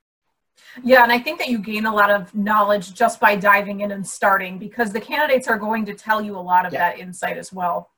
Yeah, 0.83 1.03
and 1.03 1.13
I 1.13 1.19
think 1.19 1.39
that 1.39 1.49
you 1.49 1.59
gain 1.59 1.87
a 1.87 1.95
lot 1.95 2.11
of 2.11 2.35
knowledge 2.35 2.95
just 2.95 3.21
by 3.21 3.37
diving 3.37 3.81
in 3.81 3.93
and 3.93 4.07
starting 4.07 4.59
because 4.59 4.93
the 4.93 5.01
candidates 5.01 5.47
are 5.47 5.59
going 5.59 5.85
to 5.87 5.95
tell 5.95 6.21
you 6.21 6.37
a 6.37 6.41
lot 6.41 6.67
of 6.67 6.73
yeah. 6.73 6.91
that 6.91 6.99
insight 6.99 7.39
as 7.39 7.53
well. 7.53 7.91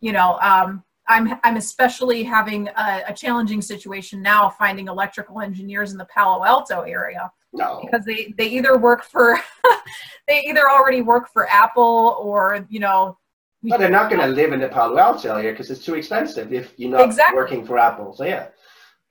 You 0.00 0.12
know, 0.12 0.38
um, 0.40 0.84
I'm 1.06 1.38
I'm 1.42 1.56
especially 1.56 2.22
having 2.22 2.68
a, 2.68 3.02
a, 3.08 3.14
challenging 3.14 3.60
situation 3.60 4.22
now 4.22 4.50
finding 4.50 4.88
electrical 4.88 5.40
engineers 5.40 5.92
in 5.92 5.98
the 5.98 6.06
Palo 6.06 6.44
Alto 6.44 6.82
area 6.82 7.30
no. 7.52 7.80
because 7.82 8.04
they 8.04 8.34
they 8.36 8.46
either 8.46 8.76
work 8.78 9.04
for 9.04 9.38
they 10.28 10.44
either 10.44 10.68
already 10.68 11.02
work 11.02 11.32
for 11.32 11.48
Apple 11.48 12.16
or 12.20 12.66
you 12.68 12.80
know. 12.80 13.16
But 13.62 13.80
they're 13.80 13.90
not 13.90 14.08
going 14.08 14.22
to 14.22 14.28
live 14.28 14.52
in 14.52 14.60
the 14.60 14.68
Palo 14.68 14.98
Alto 14.98 15.34
area 15.34 15.50
because 15.50 15.68
it's 15.68 15.84
too 15.84 15.94
expensive 15.94 16.52
if 16.52 16.74
you're 16.76 16.92
not 16.92 17.04
exactly. 17.04 17.36
working 17.36 17.64
for 17.66 17.76
Apple. 17.76 18.14
So 18.14 18.24
yeah. 18.24 18.48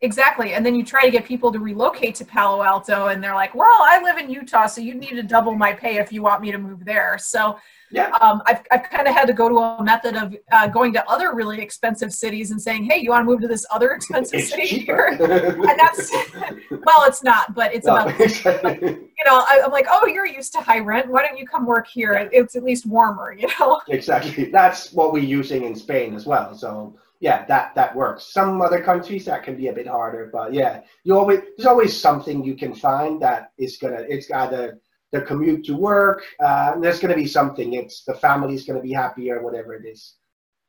Exactly. 0.02 0.54
And 0.54 0.66
then 0.66 0.76
you 0.76 0.86
try 0.86 1.04
to 1.04 1.12
get 1.12 1.26
people 1.26 1.52
to 1.52 1.60
relocate 1.60 2.16
to 2.16 2.26
Palo 2.26 2.64
Alto 2.64 3.08
and 3.08 3.22
they're 3.22 3.34
like, 3.34 3.56
well, 3.56 3.80
I 3.82 4.02
live 4.02 4.18
in 4.18 4.30
Utah, 4.30 4.68
so 4.68 4.80
you 4.80 4.94
need 4.94 5.16
to 5.16 5.24
double 5.24 5.56
my 5.56 5.74
pay 5.74 5.98
if 5.98 6.14
you 6.14 6.22
want 6.22 6.42
me 6.42 6.52
to 6.52 6.58
move 6.58 6.86
there. 6.86 7.18
So 7.20 7.58
yeah. 7.92 8.10
um, 8.22 8.42
I've, 8.46 8.62
I've 8.72 8.84
kind 8.84 9.08
of 9.08 9.14
had 9.14 9.26
to 9.28 9.34
go 9.34 9.50
to 9.50 9.58
a 9.58 9.84
method 9.84 10.16
of 10.16 10.36
uh, 10.52 10.68
going 10.68 10.94
to 10.94 11.10
other 11.10 11.34
really 11.34 11.62
expensive 11.62 12.14
cities 12.14 12.52
and 12.52 12.62
saying, 12.62 12.86
hey, 12.86 13.00
you 13.00 13.12
want 13.12 13.22
to 13.22 13.26
move 13.26 13.42
to 13.42 13.48
this 13.48 13.66
other 13.72 13.92
expensive 13.92 14.40
it's 14.40 14.50
city 14.50 14.68
cheaper. 14.68 15.16
here? 15.16 15.56
and 15.70 15.80
that's, 15.80 16.12
well, 16.72 17.04
it's 17.06 17.24
not, 17.24 17.54
but 17.54 17.74
it's 17.74 17.88
no. 17.88 17.96
about, 17.96 18.20
you 18.20 19.26
know, 19.26 19.46
I, 19.50 19.62
am 19.64 19.72
like, 19.72 19.88
oh, 19.90 20.08
you're 20.08 20.28
used 20.28 20.54
to 20.54 20.60
high 20.60 20.80
rent. 20.80 21.08
Why 21.08 21.26
don't 21.26 21.38
you 21.38 21.46
come 21.46 21.66
work 21.66 21.88
here? 21.88 22.30
It's 22.32 22.56
at 22.56 22.64
least 22.64 22.86
warmer, 22.86 23.34
you 23.38 23.48
know? 23.60 23.80
Exactly. 23.88 24.46
That's 24.46 24.92
what 24.94 25.14
we're 25.14 25.24
using 25.24 25.64
in 25.64 25.76
Spain 25.76 26.16
as 26.16 26.26
well. 26.26 26.56
So 26.56 26.98
yeah, 27.20 27.46
that 27.46 27.74
that 27.76 27.96
works. 27.96 28.26
Some 28.26 28.62
other 28.62 28.82
countries 28.82 29.26
that 29.26 29.44
can 29.44 29.56
be 29.56 29.68
a 29.68 29.74
bit 29.74 29.88
harder, 29.88 30.30
but 30.32 30.54
yeah, 30.54 30.82
you 31.04 31.18
always 31.18 31.40
there's 31.58 31.66
always 31.66 32.00
something 32.00 32.44
you 32.44 32.56
can 32.56 32.76
find 32.76 33.22
that 33.22 33.52
is 33.58 33.78
gonna 33.78 34.06
it's 34.08 34.30
either 34.30 34.80
the 35.12 35.22
commute 35.22 35.66
to 35.66 35.76
work. 35.76 36.24
Uh, 36.40 36.80
there's 36.80 37.00
gonna 37.00 37.16
be 37.16 37.28
something. 37.28 37.74
It's 37.74 38.04
the 38.04 38.16
family's 38.16 38.66
gonna 38.66 38.82
be 38.82 38.94
happier, 38.94 39.42
whatever 39.42 39.74
it 39.74 39.86
is. 39.86 40.16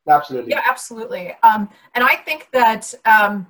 Absolutely. 0.07 0.51
Yeah, 0.51 0.61
absolutely. 0.67 1.35
Um, 1.43 1.69
and 1.93 2.03
I 2.03 2.15
think 2.15 2.47
that 2.51 2.93
um, 3.05 3.47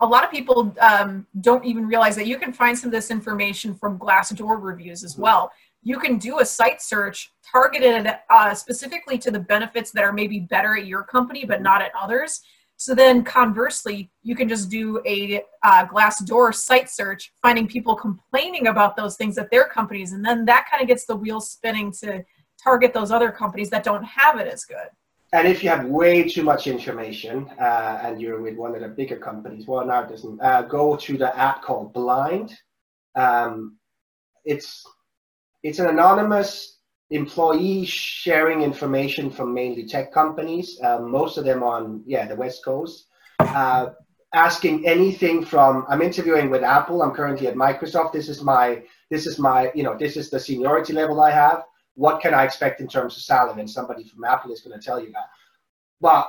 a 0.00 0.06
lot 0.06 0.24
of 0.24 0.30
people 0.30 0.74
um, 0.80 1.26
don't 1.40 1.64
even 1.64 1.86
realize 1.86 2.14
that 2.16 2.26
you 2.26 2.38
can 2.38 2.52
find 2.52 2.78
some 2.78 2.88
of 2.88 2.92
this 2.92 3.10
information 3.10 3.74
from 3.74 3.98
Glassdoor 3.98 4.62
reviews 4.62 5.02
as 5.02 5.14
mm-hmm. 5.14 5.22
well 5.22 5.52
you 5.86 6.00
can 6.00 6.18
do 6.18 6.40
a 6.40 6.44
site 6.44 6.82
search 6.82 7.32
targeted 7.48 8.12
uh, 8.28 8.52
specifically 8.54 9.16
to 9.16 9.30
the 9.30 9.38
benefits 9.38 9.92
that 9.92 10.02
are 10.02 10.12
maybe 10.12 10.40
better 10.40 10.76
at 10.76 10.84
your 10.84 11.04
company 11.04 11.44
but 11.44 11.62
not 11.62 11.80
at 11.80 11.92
others. 11.96 12.40
So 12.78 12.94
then 12.94 13.24
conversely, 13.24 14.10
you 14.22 14.36
can 14.36 14.48
just 14.48 14.68
do 14.68 15.00
a 15.06 15.42
uh, 15.62 15.86
Glassdoor 15.86 16.54
site 16.54 16.90
search, 16.90 17.32
finding 17.40 17.66
people 17.66 17.94
complaining 17.94 18.66
about 18.66 18.96
those 18.96 19.16
things 19.16 19.38
at 19.38 19.50
their 19.50 19.64
companies. 19.64 20.12
And 20.12 20.24
then 20.24 20.44
that 20.44 20.66
kind 20.70 20.82
of 20.82 20.88
gets 20.88 21.06
the 21.06 21.16
wheels 21.16 21.50
spinning 21.50 21.90
to 22.02 22.24
target 22.62 22.92
those 22.92 23.10
other 23.10 23.30
companies 23.30 23.70
that 23.70 23.82
don't 23.82 24.04
have 24.04 24.38
it 24.38 24.46
as 24.46 24.64
good. 24.64 24.88
And 25.32 25.48
if 25.48 25.62
you 25.62 25.70
have 25.70 25.86
way 25.86 26.22
too 26.28 26.42
much 26.42 26.66
information 26.66 27.50
uh, 27.60 28.00
and 28.02 28.20
you're 28.20 28.40
with 28.40 28.56
one 28.56 28.74
of 28.74 28.80
the 28.80 28.88
bigger 28.88 29.16
companies, 29.16 29.66
well, 29.66 29.84
now 29.86 30.02
it 30.02 30.10
doesn't, 30.10 30.40
uh, 30.40 30.62
go 30.62 30.96
to 30.96 31.16
the 31.16 31.36
app 31.36 31.62
called 31.62 31.92
Blind. 31.92 32.54
Um, 33.16 33.78
it's 34.44 34.86
it's 35.62 35.80
an 35.80 35.88
anonymous 35.88 36.75
employee 37.10 37.84
sharing 37.84 38.62
information 38.62 39.30
from 39.30 39.54
mainly 39.54 39.86
tech 39.86 40.12
companies, 40.12 40.78
uh, 40.82 40.98
most 40.98 41.38
of 41.38 41.44
them 41.44 41.62
on 41.62 42.02
yeah 42.06 42.26
the 42.26 42.34
West 42.34 42.64
Coast, 42.64 43.06
uh, 43.38 43.90
asking 44.34 44.86
anything 44.86 45.44
from 45.44 45.84
I'm 45.88 46.02
interviewing 46.02 46.50
with 46.50 46.62
Apple. 46.62 47.02
I'm 47.02 47.12
currently 47.12 47.46
at 47.46 47.54
Microsoft. 47.54 48.12
This 48.12 48.28
is 48.28 48.42
my 48.42 48.82
this 49.10 49.26
is 49.26 49.38
my 49.38 49.70
you 49.74 49.82
know 49.82 49.96
this 49.96 50.16
is 50.16 50.30
the 50.30 50.40
seniority 50.40 50.92
level 50.92 51.20
I 51.20 51.30
have. 51.30 51.62
What 51.94 52.20
can 52.20 52.34
I 52.34 52.44
expect 52.44 52.80
in 52.80 52.88
terms 52.88 53.16
of 53.16 53.22
salary? 53.22 53.60
And 53.60 53.70
somebody 53.70 54.04
from 54.04 54.24
Apple 54.24 54.52
is 54.52 54.60
going 54.60 54.78
to 54.78 54.84
tell 54.84 55.00
you 55.00 55.12
that. 55.12 55.28
Well, 56.00 56.28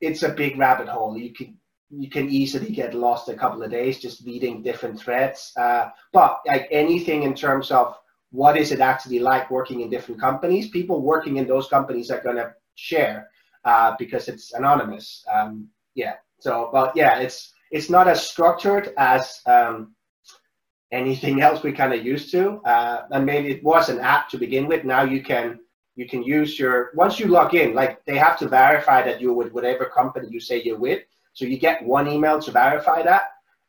it's 0.00 0.22
a 0.22 0.28
big 0.28 0.58
rabbit 0.58 0.88
hole. 0.88 1.16
You 1.16 1.32
can 1.32 1.56
you 1.90 2.08
can 2.08 2.28
easily 2.28 2.70
get 2.70 2.94
lost 2.94 3.28
a 3.28 3.34
couple 3.34 3.62
of 3.62 3.70
days 3.70 3.98
just 3.98 4.24
reading 4.24 4.62
different 4.62 4.98
threads. 4.98 5.52
Uh, 5.56 5.88
but 6.12 6.40
like 6.46 6.68
anything 6.70 7.24
in 7.24 7.34
terms 7.34 7.70
of 7.70 7.96
what 8.30 8.56
is 8.56 8.72
it 8.72 8.80
actually 8.80 9.18
like 9.18 9.50
working 9.50 9.80
in 9.80 9.90
different 9.90 10.20
companies? 10.20 10.68
People 10.68 11.02
working 11.02 11.36
in 11.36 11.46
those 11.46 11.68
companies 11.68 12.10
are 12.10 12.20
going 12.22 12.36
to 12.36 12.52
share 12.76 13.28
uh, 13.64 13.94
because 13.98 14.28
it's 14.28 14.52
anonymous. 14.54 15.24
Um, 15.32 15.68
yeah. 15.94 16.14
So, 16.38 16.70
but 16.72 16.96
yeah, 16.96 17.18
it's 17.18 17.52
it's 17.70 17.90
not 17.90 18.08
as 18.08 18.26
structured 18.26 18.92
as 18.96 19.40
um, 19.46 19.94
anything 20.92 21.40
else 21.46 21.62
we 21.62 21.72
kind 21.72 21.92
of 21.92 22.04
used 22.04 22.30
to. 22.32 22.60
Uh, 22.64 23.02
I 23.12 23.20
mean, 23.20 23.46
it 23.46 23.62
was 23.62 23.88
an 23.88 24.00
app 24.00 24.28
to 24.30 24.38
begin 24.38 24.66
with. 24.66 24.84
Now 24.84 25.02
you 25.02 25.22
can 25.22 25.60
you 25.96 26.08
can 26.08 26.22
use 26.22 26.58
your 26.58 26.90
once 26.94 27.18
you 27.18 27.26
log 27.26 27.54
in, 27.54 27.74
like 27.74 28.04
they 28.04 28.16
have 28.16 28.38
to 28.38 28.48
verify 28.48 29.02
that 29.02 29.20
you're 29.20 29.34
with 29.34 29.52
whatever 29.52 29.86
company 29.86 30.28
you 30.30 30.40
say 30.40 30.62
you're 30.62 30.78
with. 30.78 31.02
So 31.32 31.44
you 31.44 31.58
get 31.58 31.84
one 31.84 32.08
email 32.08 32.40
to 32.40 32.50
verify 32.50 33.02
that. 33.02 33.22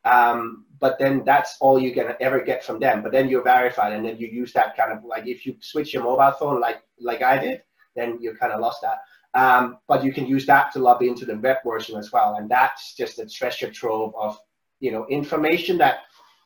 Um, 0.04 0.66
but 0.80 0.98
then 0.98 1.24
that's 1.26 1.58
all 1.62 1.80
you 1.80 1.94
can 1.94 2.16
ever 2.20 2.42
get 2.44 2.64
from 2.64 2.80
them. 2.80 3.04
But 3.04 3.12
then 3.12 3.30
you're 3.30 3.44
verified, 3.44 3.94
and 3.94 4.06
then 4.06 4.18
you 4.18 4.28
use 4.28 4.52
that 4.54 4.76
kind 4.76 4.92
of 4.92 5.04
like 5.04 5.28
if 5.28 5.46
you 5.46 5.56
switch 5.60 5.94
your 5.94 6.04
mobile 6.04 6.32
phone 6.32 6.60
like 6.60 6.82
like 7.00 7.22
I 7.22 7.38
did, 7.38 7.62
then 7.96 8.18
you 8.20 8.36
kind 8.36 8.52
of 8.52 8.62
lost 8.62 8.82
that. 8.82 9.00
Um, 9.34 9.78
but 9.88 10.04
you 10.04 10.12
can 10.12 10.26
use 10.26 10.46
that 10.48 10.74
to 10.74 10.80
log 10.80 11.04
into 11.04 11.26
the 11.26 11.38
web 11.38 11.58
version 11.66 11.98
as 11.98 12.12
well, 12.12 12.36
and 12.36 12.50
that's 12.50 12.96
just 12.96 13.20
a 13.20 13.28
treasure 13.28 13.72
trove 13.72 14.14
of 14.16 14.38
you 14.80 14.92
know 14.92 15.06
information 15.08 15.78
that, 15.78 16.00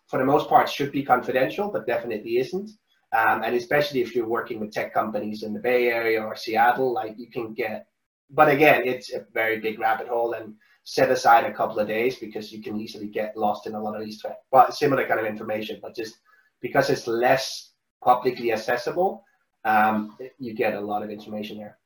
for 0.07 0.19
the 0.19 0.25
most 0.25 0.49
part, 0.49 0.69
should 0.69 0.91
be 0.91 1.03
confidential, 1.03 1.69
but 1.69 1.87
definitely 1.87 2.37
isn't. 2.37 2.69
Um, 3.13 3.43
and 3.43 3.55
especially 3.55 4.01
if 4.01 4.13
you're 4.13 4.27
working 4.27 4.59
with 4.59 4.73
tech 4.73 4.93
companies 4.93 5.43
in 5.43 5.53
the 5.53 5.59
Bay 5.59 5.87
Area 5.87 6.21
or 6.21 6.35
Seattle, 6.35 6.93
like 6.93 7.13
you 7.17 7.29
can 7.29 7.53
get, 7.53 7.87
but 8.29 8.49
again, 8.49 8.81
it's 8.83 9.13
a 9.13 9.25
very 9.33 9.59
big 9.61 9.79
rabbit 9.79 10.09
hole 10.09 10.33
and 10.33 10.55
set 10.85 11.09
aside 11.09 11.45
a 11.45 11.53
couple 11.53 11.79
of 11.79 11.87
days 11.87 12.17
because 12.17 12.51
you 12.51 12.61
can 12.61 12.79
easily 12.79 13.07
get 13.07 13.35
lost 13.35 13.65
in 13.67 13.73
a 13.73 13.81
lot 13.81 13.95
of 13.95 14.05
these, 14.05 14.23
but 14.51 14.73
similar 14.73 15.05
kind 15.07 15.19
of 15.19 15.25
information, 15.25 15.79
but 15.81 15.95
just 15.95 16.19
because 16.61 16.89
it's 16.91 17.07
less 17.07 17.71
publicly 18.03 18.53
accessible, 18.53 19.23
um, 19.65 20.15
you 20.37 20.53
get 20.53 20.75
a 20.75 20.79
lot 20.79 21.01
of 21.01 21.09
information 21.09 21.57
there. 21.57 21.79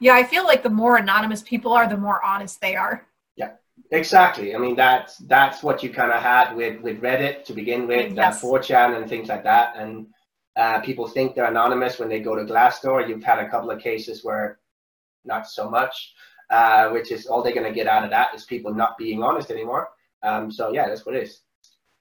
Yeah, 0.00 0.14
I 0.14 0.22
feel 0.22 0.44
like 0.44 0.62
the 0.62 0.68
more 0.68 0.98
anonymous 0.98 1.42
people 1.42 1.72
are, 1.72 1.88
the 1.88 1.96
more 1.96 2.22
honest 2.22 2.60
they 2.60 2.76
are. 2.76 3.06
Yeah, 3.36 3.52
exactly. 3.90 4.54
I 4.54 4.58
mean, 4.58 4.76
that's 4.76 5.16
that's 5.18 5.62
what 5.62 5.82
you 5.82 5.88
kind 5.88 6.12
of 6.12 6.22
had 6.22 6.54
with 6.54 6.82
with 6.82 7.00
Reddit 7.00 7.44
to 7.44 7.54
begin 7.54 7.86
with, 7.86 8.12
yes. 8.12 8.44
uh, 8.44 8.46
4chan 8.46 8.98
and 8.98 9.08
things 9.08 9.28
like 9.28 9.44
that, 9.44 9.76
and 9.76 10.08
uh, 10.56 10.80
people 10.80 11.08
think 11.08 11.34
they're 11.34 11.46
anonymous 11.46 11.98
when 11.98 12.10
they 12.10 12.20
go 12.20 12.34
to 12.34 12.44
Glassdoor. 12.44 13.08
You've 13.08 13.24
had 13.24 13.38
a 13.38 13.48
couple 13.48 13.70
of 13.70 13.80
cases 13.80 14.22
where 14.22 14.58
not 15.24 15.48
so 15.48 15.70
much, 15.70 16.14
uh, 16.50 16.88
which 16.90 17.12
is 17.12 17.26
all 17.26 17.42
they're 17.42 17.54
going 17.54 17.66
to 17.66 17.72
get 17.72 17.86
out 17.86 18.04
of 18.04 18.10
that 18.10 18.34
is 18.34 18.44
people 18.44 18.74
not 18.74 18.98
being 18.98 19.22
honest 19.22 19.50
anymore. 19.50 19.88
Um, 20.22 20.50
so 20.50 20.72
yeah, 20.72 20.88
that's 20.88 21.06
what 21.06 21.14
it 21.14 21.22
is. 21.24 21.42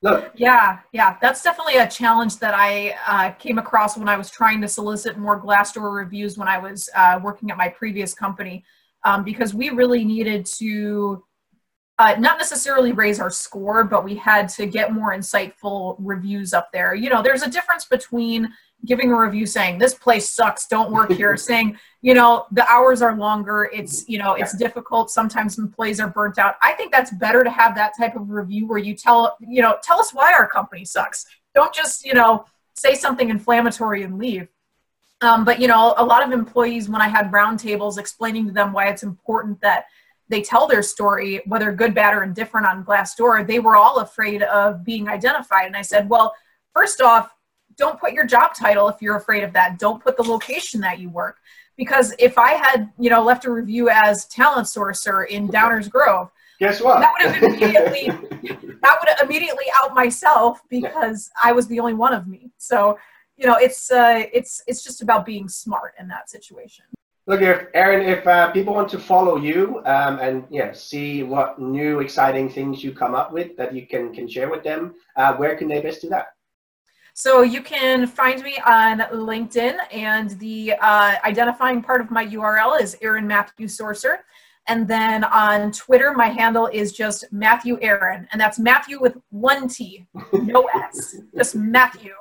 Look. 0.01 0.31
Yeah, 0.33 0.79
yeah, 0.93 1.17
that's 1.21 1.43
definitely 1.43 1.77
a 1.77 1.87
challenge 1.87 2.37
that 2.37 2.53
I 2.55 2.95
uh, 3.05 3.31
came 3.31 3.57
across 3.57 3.97
when 3.97 4.07
I 4.07 4.15
was 4.15 4.29
trying 4.29 4.61
to 4.61 4.67
solicit 4.67 5.17
more 5.17 5.41
Glassdoor 5.41 5.93
reviews 5.93 6.37
when 6.37 6.47
I 6.47 6.57
was 6.57 6.89
uh, 6.95 7.19
working 7.21 7.51
at 7.51 7.57
my 7.57 7.67
previous 7.67 8.13
company, 8.13 8.63
um, 9.03 9.25
because 9.25 9.53
we 9.53 9.71
really 9.71 10.05
needed 10.05 10.45
to 10.57 11.23
uh, 11.99 12.15
not 12.17 12.37
necessarily 12.37 12.93
raise 12.93 13.19
our 13.19 13.29
score, 13.29 13.83
but 13.83 14.05
we 14.05 14.15
had 14.15 14.47
to 14.47 14.65
get 14.65 14.93
more 14.93 15.13
insightful 15.13 15.97
reviews 15.99 16.53
up 16.53 16.69
there. 16.71 16.95
You 16.95 17.09
know, 17.09 17.21
there's 17.21 17.43
a 17.43 17.49
difference 17.49 17.83
between 17.83 18.47
giving 18.85 19.11
a 19.11 19.19
review 19.19 19.45
saying 19.45 19.77
this 19.77 19.93
place 19.93 20.29
sucks, 20.29 20.67
don't 20.67 20.91
work 20.91 21.11
here, 21.11 21.35
saying 21.49 21.77
you 22.01 22.13
know 22.13 22.45
the 22.51 22.67
hours 22.67 23.01
are 23.01 23.15
longer, 23.15 23.69
it's 23.73 24.07
you 24.07 24.17
know 24.17 24.33
it's 24.33 24.57
difficult. 24.57 25.11
Sometimes 25.11 25.57
employees 25.57 25.99
are 25.99 26.09
burnt 26.09 26.37
out. 26.37 26.55
I 26.61 26.73
think 26.73 26.91
that's 26.91 27.11
better 27.11 27.43
to 27.43 27.49
have 27.49 27.75
that 27.75 27.93
type 27.97 28.15
of 28.15 28.29
review 28.29 28.67
where 28.67 28.79
you 28.79 28.95
tell 28.95 29.37
you 29.39 29.61
know 29.61 29.77
tell 29.83 29.99
us 29.99 30.13
why 30.13 30.33
our 30.33 30.47
company 30.47 30.85
sucks. 30.85 31.25
Don't 31.55 31.73
just 31.73 32.05
you 32.05 32.13
know 32.13 32.45
say 32.75 32.95
something 32.95 33.29
inflammatory 33.29 34.03
and 34.03 34.17
leave. 34.17 34.47
Um, 35.21 35.43
but 35.43 35.59
you 35.59 35.67
know, 35.67 35.93
a 35.97 36.05
lot 36.05 36.25
of 36.25 36.31
employees, 36.31 36.89
when 36.89 37.01
I 37.01 37.09
had 37.09 37.31
roundtables 37.31 37.97
explaining 37.97 38.47
to 38.47 38.53
them 38.53 38.71
why 38.71 38.87
it's 38.87 39.03
important 39.03 39.59
that 39.61 39.85
they 40.29 40.41
tell 40.41 40.67
their 40.67 40.83
story, 40.83 41.41
whether 41.45 41.71
good, 41.71 41.93
bad, 41.93 42.13
or 42.13 42.23
indifferent 42.23 42.67
on 42.67 42.85
Glassdoor, 42.85 43.45
they 43.45 43.59
were 43.59 43.75
all 43.75 43.99
afraid 43.99 44.43
of 44.43 44.85
being 44.85 45.09
identified. 45.09 45.65
And 45.65 45.75
I 45.75 45.81
said, 45.81 46.07
well, 46.07 46.33
first 46.73 47.01
off, 47.01 47.35
don't 47.79 47.99
put 47.99 48.13
your 48.13 48.25
job 48.25 48.53
title 48.53 48.89
if 48.89 49.01
you're 49.01 49.15
afraid 49.15 49.43
of 49.43 49.53
that. 49.53 49.79
Don't 49.79 50.03
put 50.03 50.17
the 50.17 50.23
location 50.23 50.81
that 50.81 50.99
you 50.99 51.09
work. 51.09 51.37
Because 51.77 52.13
if 52.19 52.37
I 52.37 52.51
had, 52.51 52.91
you 52.99 53.09
know, 53.09 53.23
left 53.23 53.45
a 53.45 53.51
review 53.51 53.89
as 53.89 54.25
talent 54.25 54.67
sourcer 54.67 55.25
in 55.27 55.47
Downers 55.47 55.89
Grove, 55.89 56.29
guess 56.59 56.81
what? 56.81 56.99
That 56.99 57.13
would 57.17 57.31
have 57.31 57.43
immediately 57.43 58.07
that 58.81 58.97
would 58.99 59.09
have 59.09 59.21
immediately 59.23 59.65
out 59.77 59.95
myself 59.95 60.61
because 60.69 61.31
I 61.41 61.53
was 61.53 61.67
the 61.67 61.79
only 61.79 61.93
one 61.93 62.13
of 62.13 62.27
me. 62.27 62.51
So, 62.57 62.99
you 63.37 63.47
know, 63.47 63.55
it's 63.55 63.89
uh 63.91 64.23
it's 64.33 64.61
it's 64.67 64.83
just 64.83 65.01
about 65.01 65.25
being 65.25 65.47
smart 65.47 65.93
in 65.97 66.09
that 66.09 66.29
situation. 66.29 66.83
Look, 67.27 67.41
if 67.41 67.67
Erin, 67.75 68.09
if 68.09 68.25
uh, 68.25 68.51
people 68.51 68.73
want 68.73 68.89
to 68.89 68.97
follow 68.97 69.37
you 69.37 69.83
um, 69.85 70.17
and 70.19 70.45
yeah, 70.49 70.73
see 70.73 71.21
what 71.21 71.59
new 71.59 71.99
exciting 71.99 72.49
things 72.49 72.83
you 72.83 72.91
come 72.91 73.13
up 73.13 73.31
with 73.31 73.55
that 73.55 73.73
you 73.73 73.85
can 73.85 74.11
can 74.13 74.27
share 74.27 74.49
with 74.49 74.63
them, 74.63 74.95
uh, 75.15 75.35
where 75.35 75.55
can 75.55 75.67
they 75.67 75.79
best 75.79 76.01
do 76.01 76.09
that? 76.09 76.29
So 77.19 77.41
you 77.41 77.61
can 77.61 78.07
find 78.07 78.41
me 78.43 78.57
on 78.65 78.99
LinkedIn, 78.99 79.75
and 79.91 80.29
the 80.39 80.71
uh, 80.79 81.15
identifying 81.25 81.83
part 81.83 81.99
of 81.99 82.09
my 82.09 82.25
URL 82.25 82.79
is 82.79 82.95
Erin 83.01 83.27
Mathew 83.27 83.67
Sourcer. 83.67 84.19
And 84.67 84.87
then 84.87 85.25
on 85.25 85.73
Twitter, 85.73 86.13
my 86.13 86.27
handle 86.27 86.67
is 86.67 86.93
just 86.93 87.25
Mathew 87.33 87.77
Erin, 87.81 88.25
and 88.31 88.39
that's 88.39 88.57
Mathew 88.57 89.01
with 89.01 89.17
one 89.31 89.67
T, 89.67 90.07
no 90.31 90.69
S, 90.73 91.17
just 91.35 91.55
Mathew. 91.55 92.13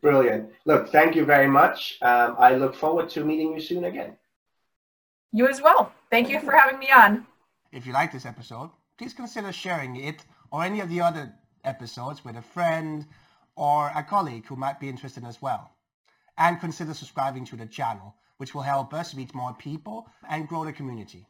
Brilliant. 0.00 0.50
Look, 0.64 0.90
thank 0.90 1.16
you 1.16 1.24
very 1.24 1.48
much. 1.48 1.98
Um, 2.02 2.36
I 2.38 2.54
look 2.54 2.76
forward 2.76 3.08
to 3.10 3.24
meeting 3.24 3.54
you 3.54 3.60
soon 3.60 3.86
again. 3.86 4.12
You 5.32 5.48
as 5.48 5.60
well. 5.60 5.92
Thank 6.12 6.30
you 6.30 6.38
for 6.38 6.52
having 6.52 6.78
me 6.78 6.92
on. 6.92 7.26
If 7.72 7.88
you 7.88 7.92
like 7.92 8.12
this 8.12 8.24
episode, 8.24 8.70
please 8.96 9.14
consider 9.14 9.50
sharing 9.50 9.96
it 9.96 10.24
or 10.52 10.62
any 10.62 10.78
of 10.78 10.88
the 10.88 11.00
other 11.00 11.34
episodes 11.64 12.24
with 12.24 12.36
a 12.36 12.42
friend 12.42 13.06
or 13.56 13.90
a 13.94 14.02
colleague 14.02 14.46
who 14.46 14.56
might 14.56 14.80
be 14.80 14.88
interested 14.88 15.24
as 15.24 15.40
well. 15.42 15.70
And 16.38 16.60
consider 16.60 16.94
subscribing 16.94 17.44
to 17.46 17.56
the 17.56 17.66
channel, 17.66 18.14
which 18.38 18.54
will 18.54 18.62
help 18.62 18.94
us 18.94 19.14
reach 19.14 19.34
more 19.34 19.52
people 19.54 20.08
and 20.28 20.48
grow 20.48 20.64
the 20.64 20.72
community. 20.72 21.26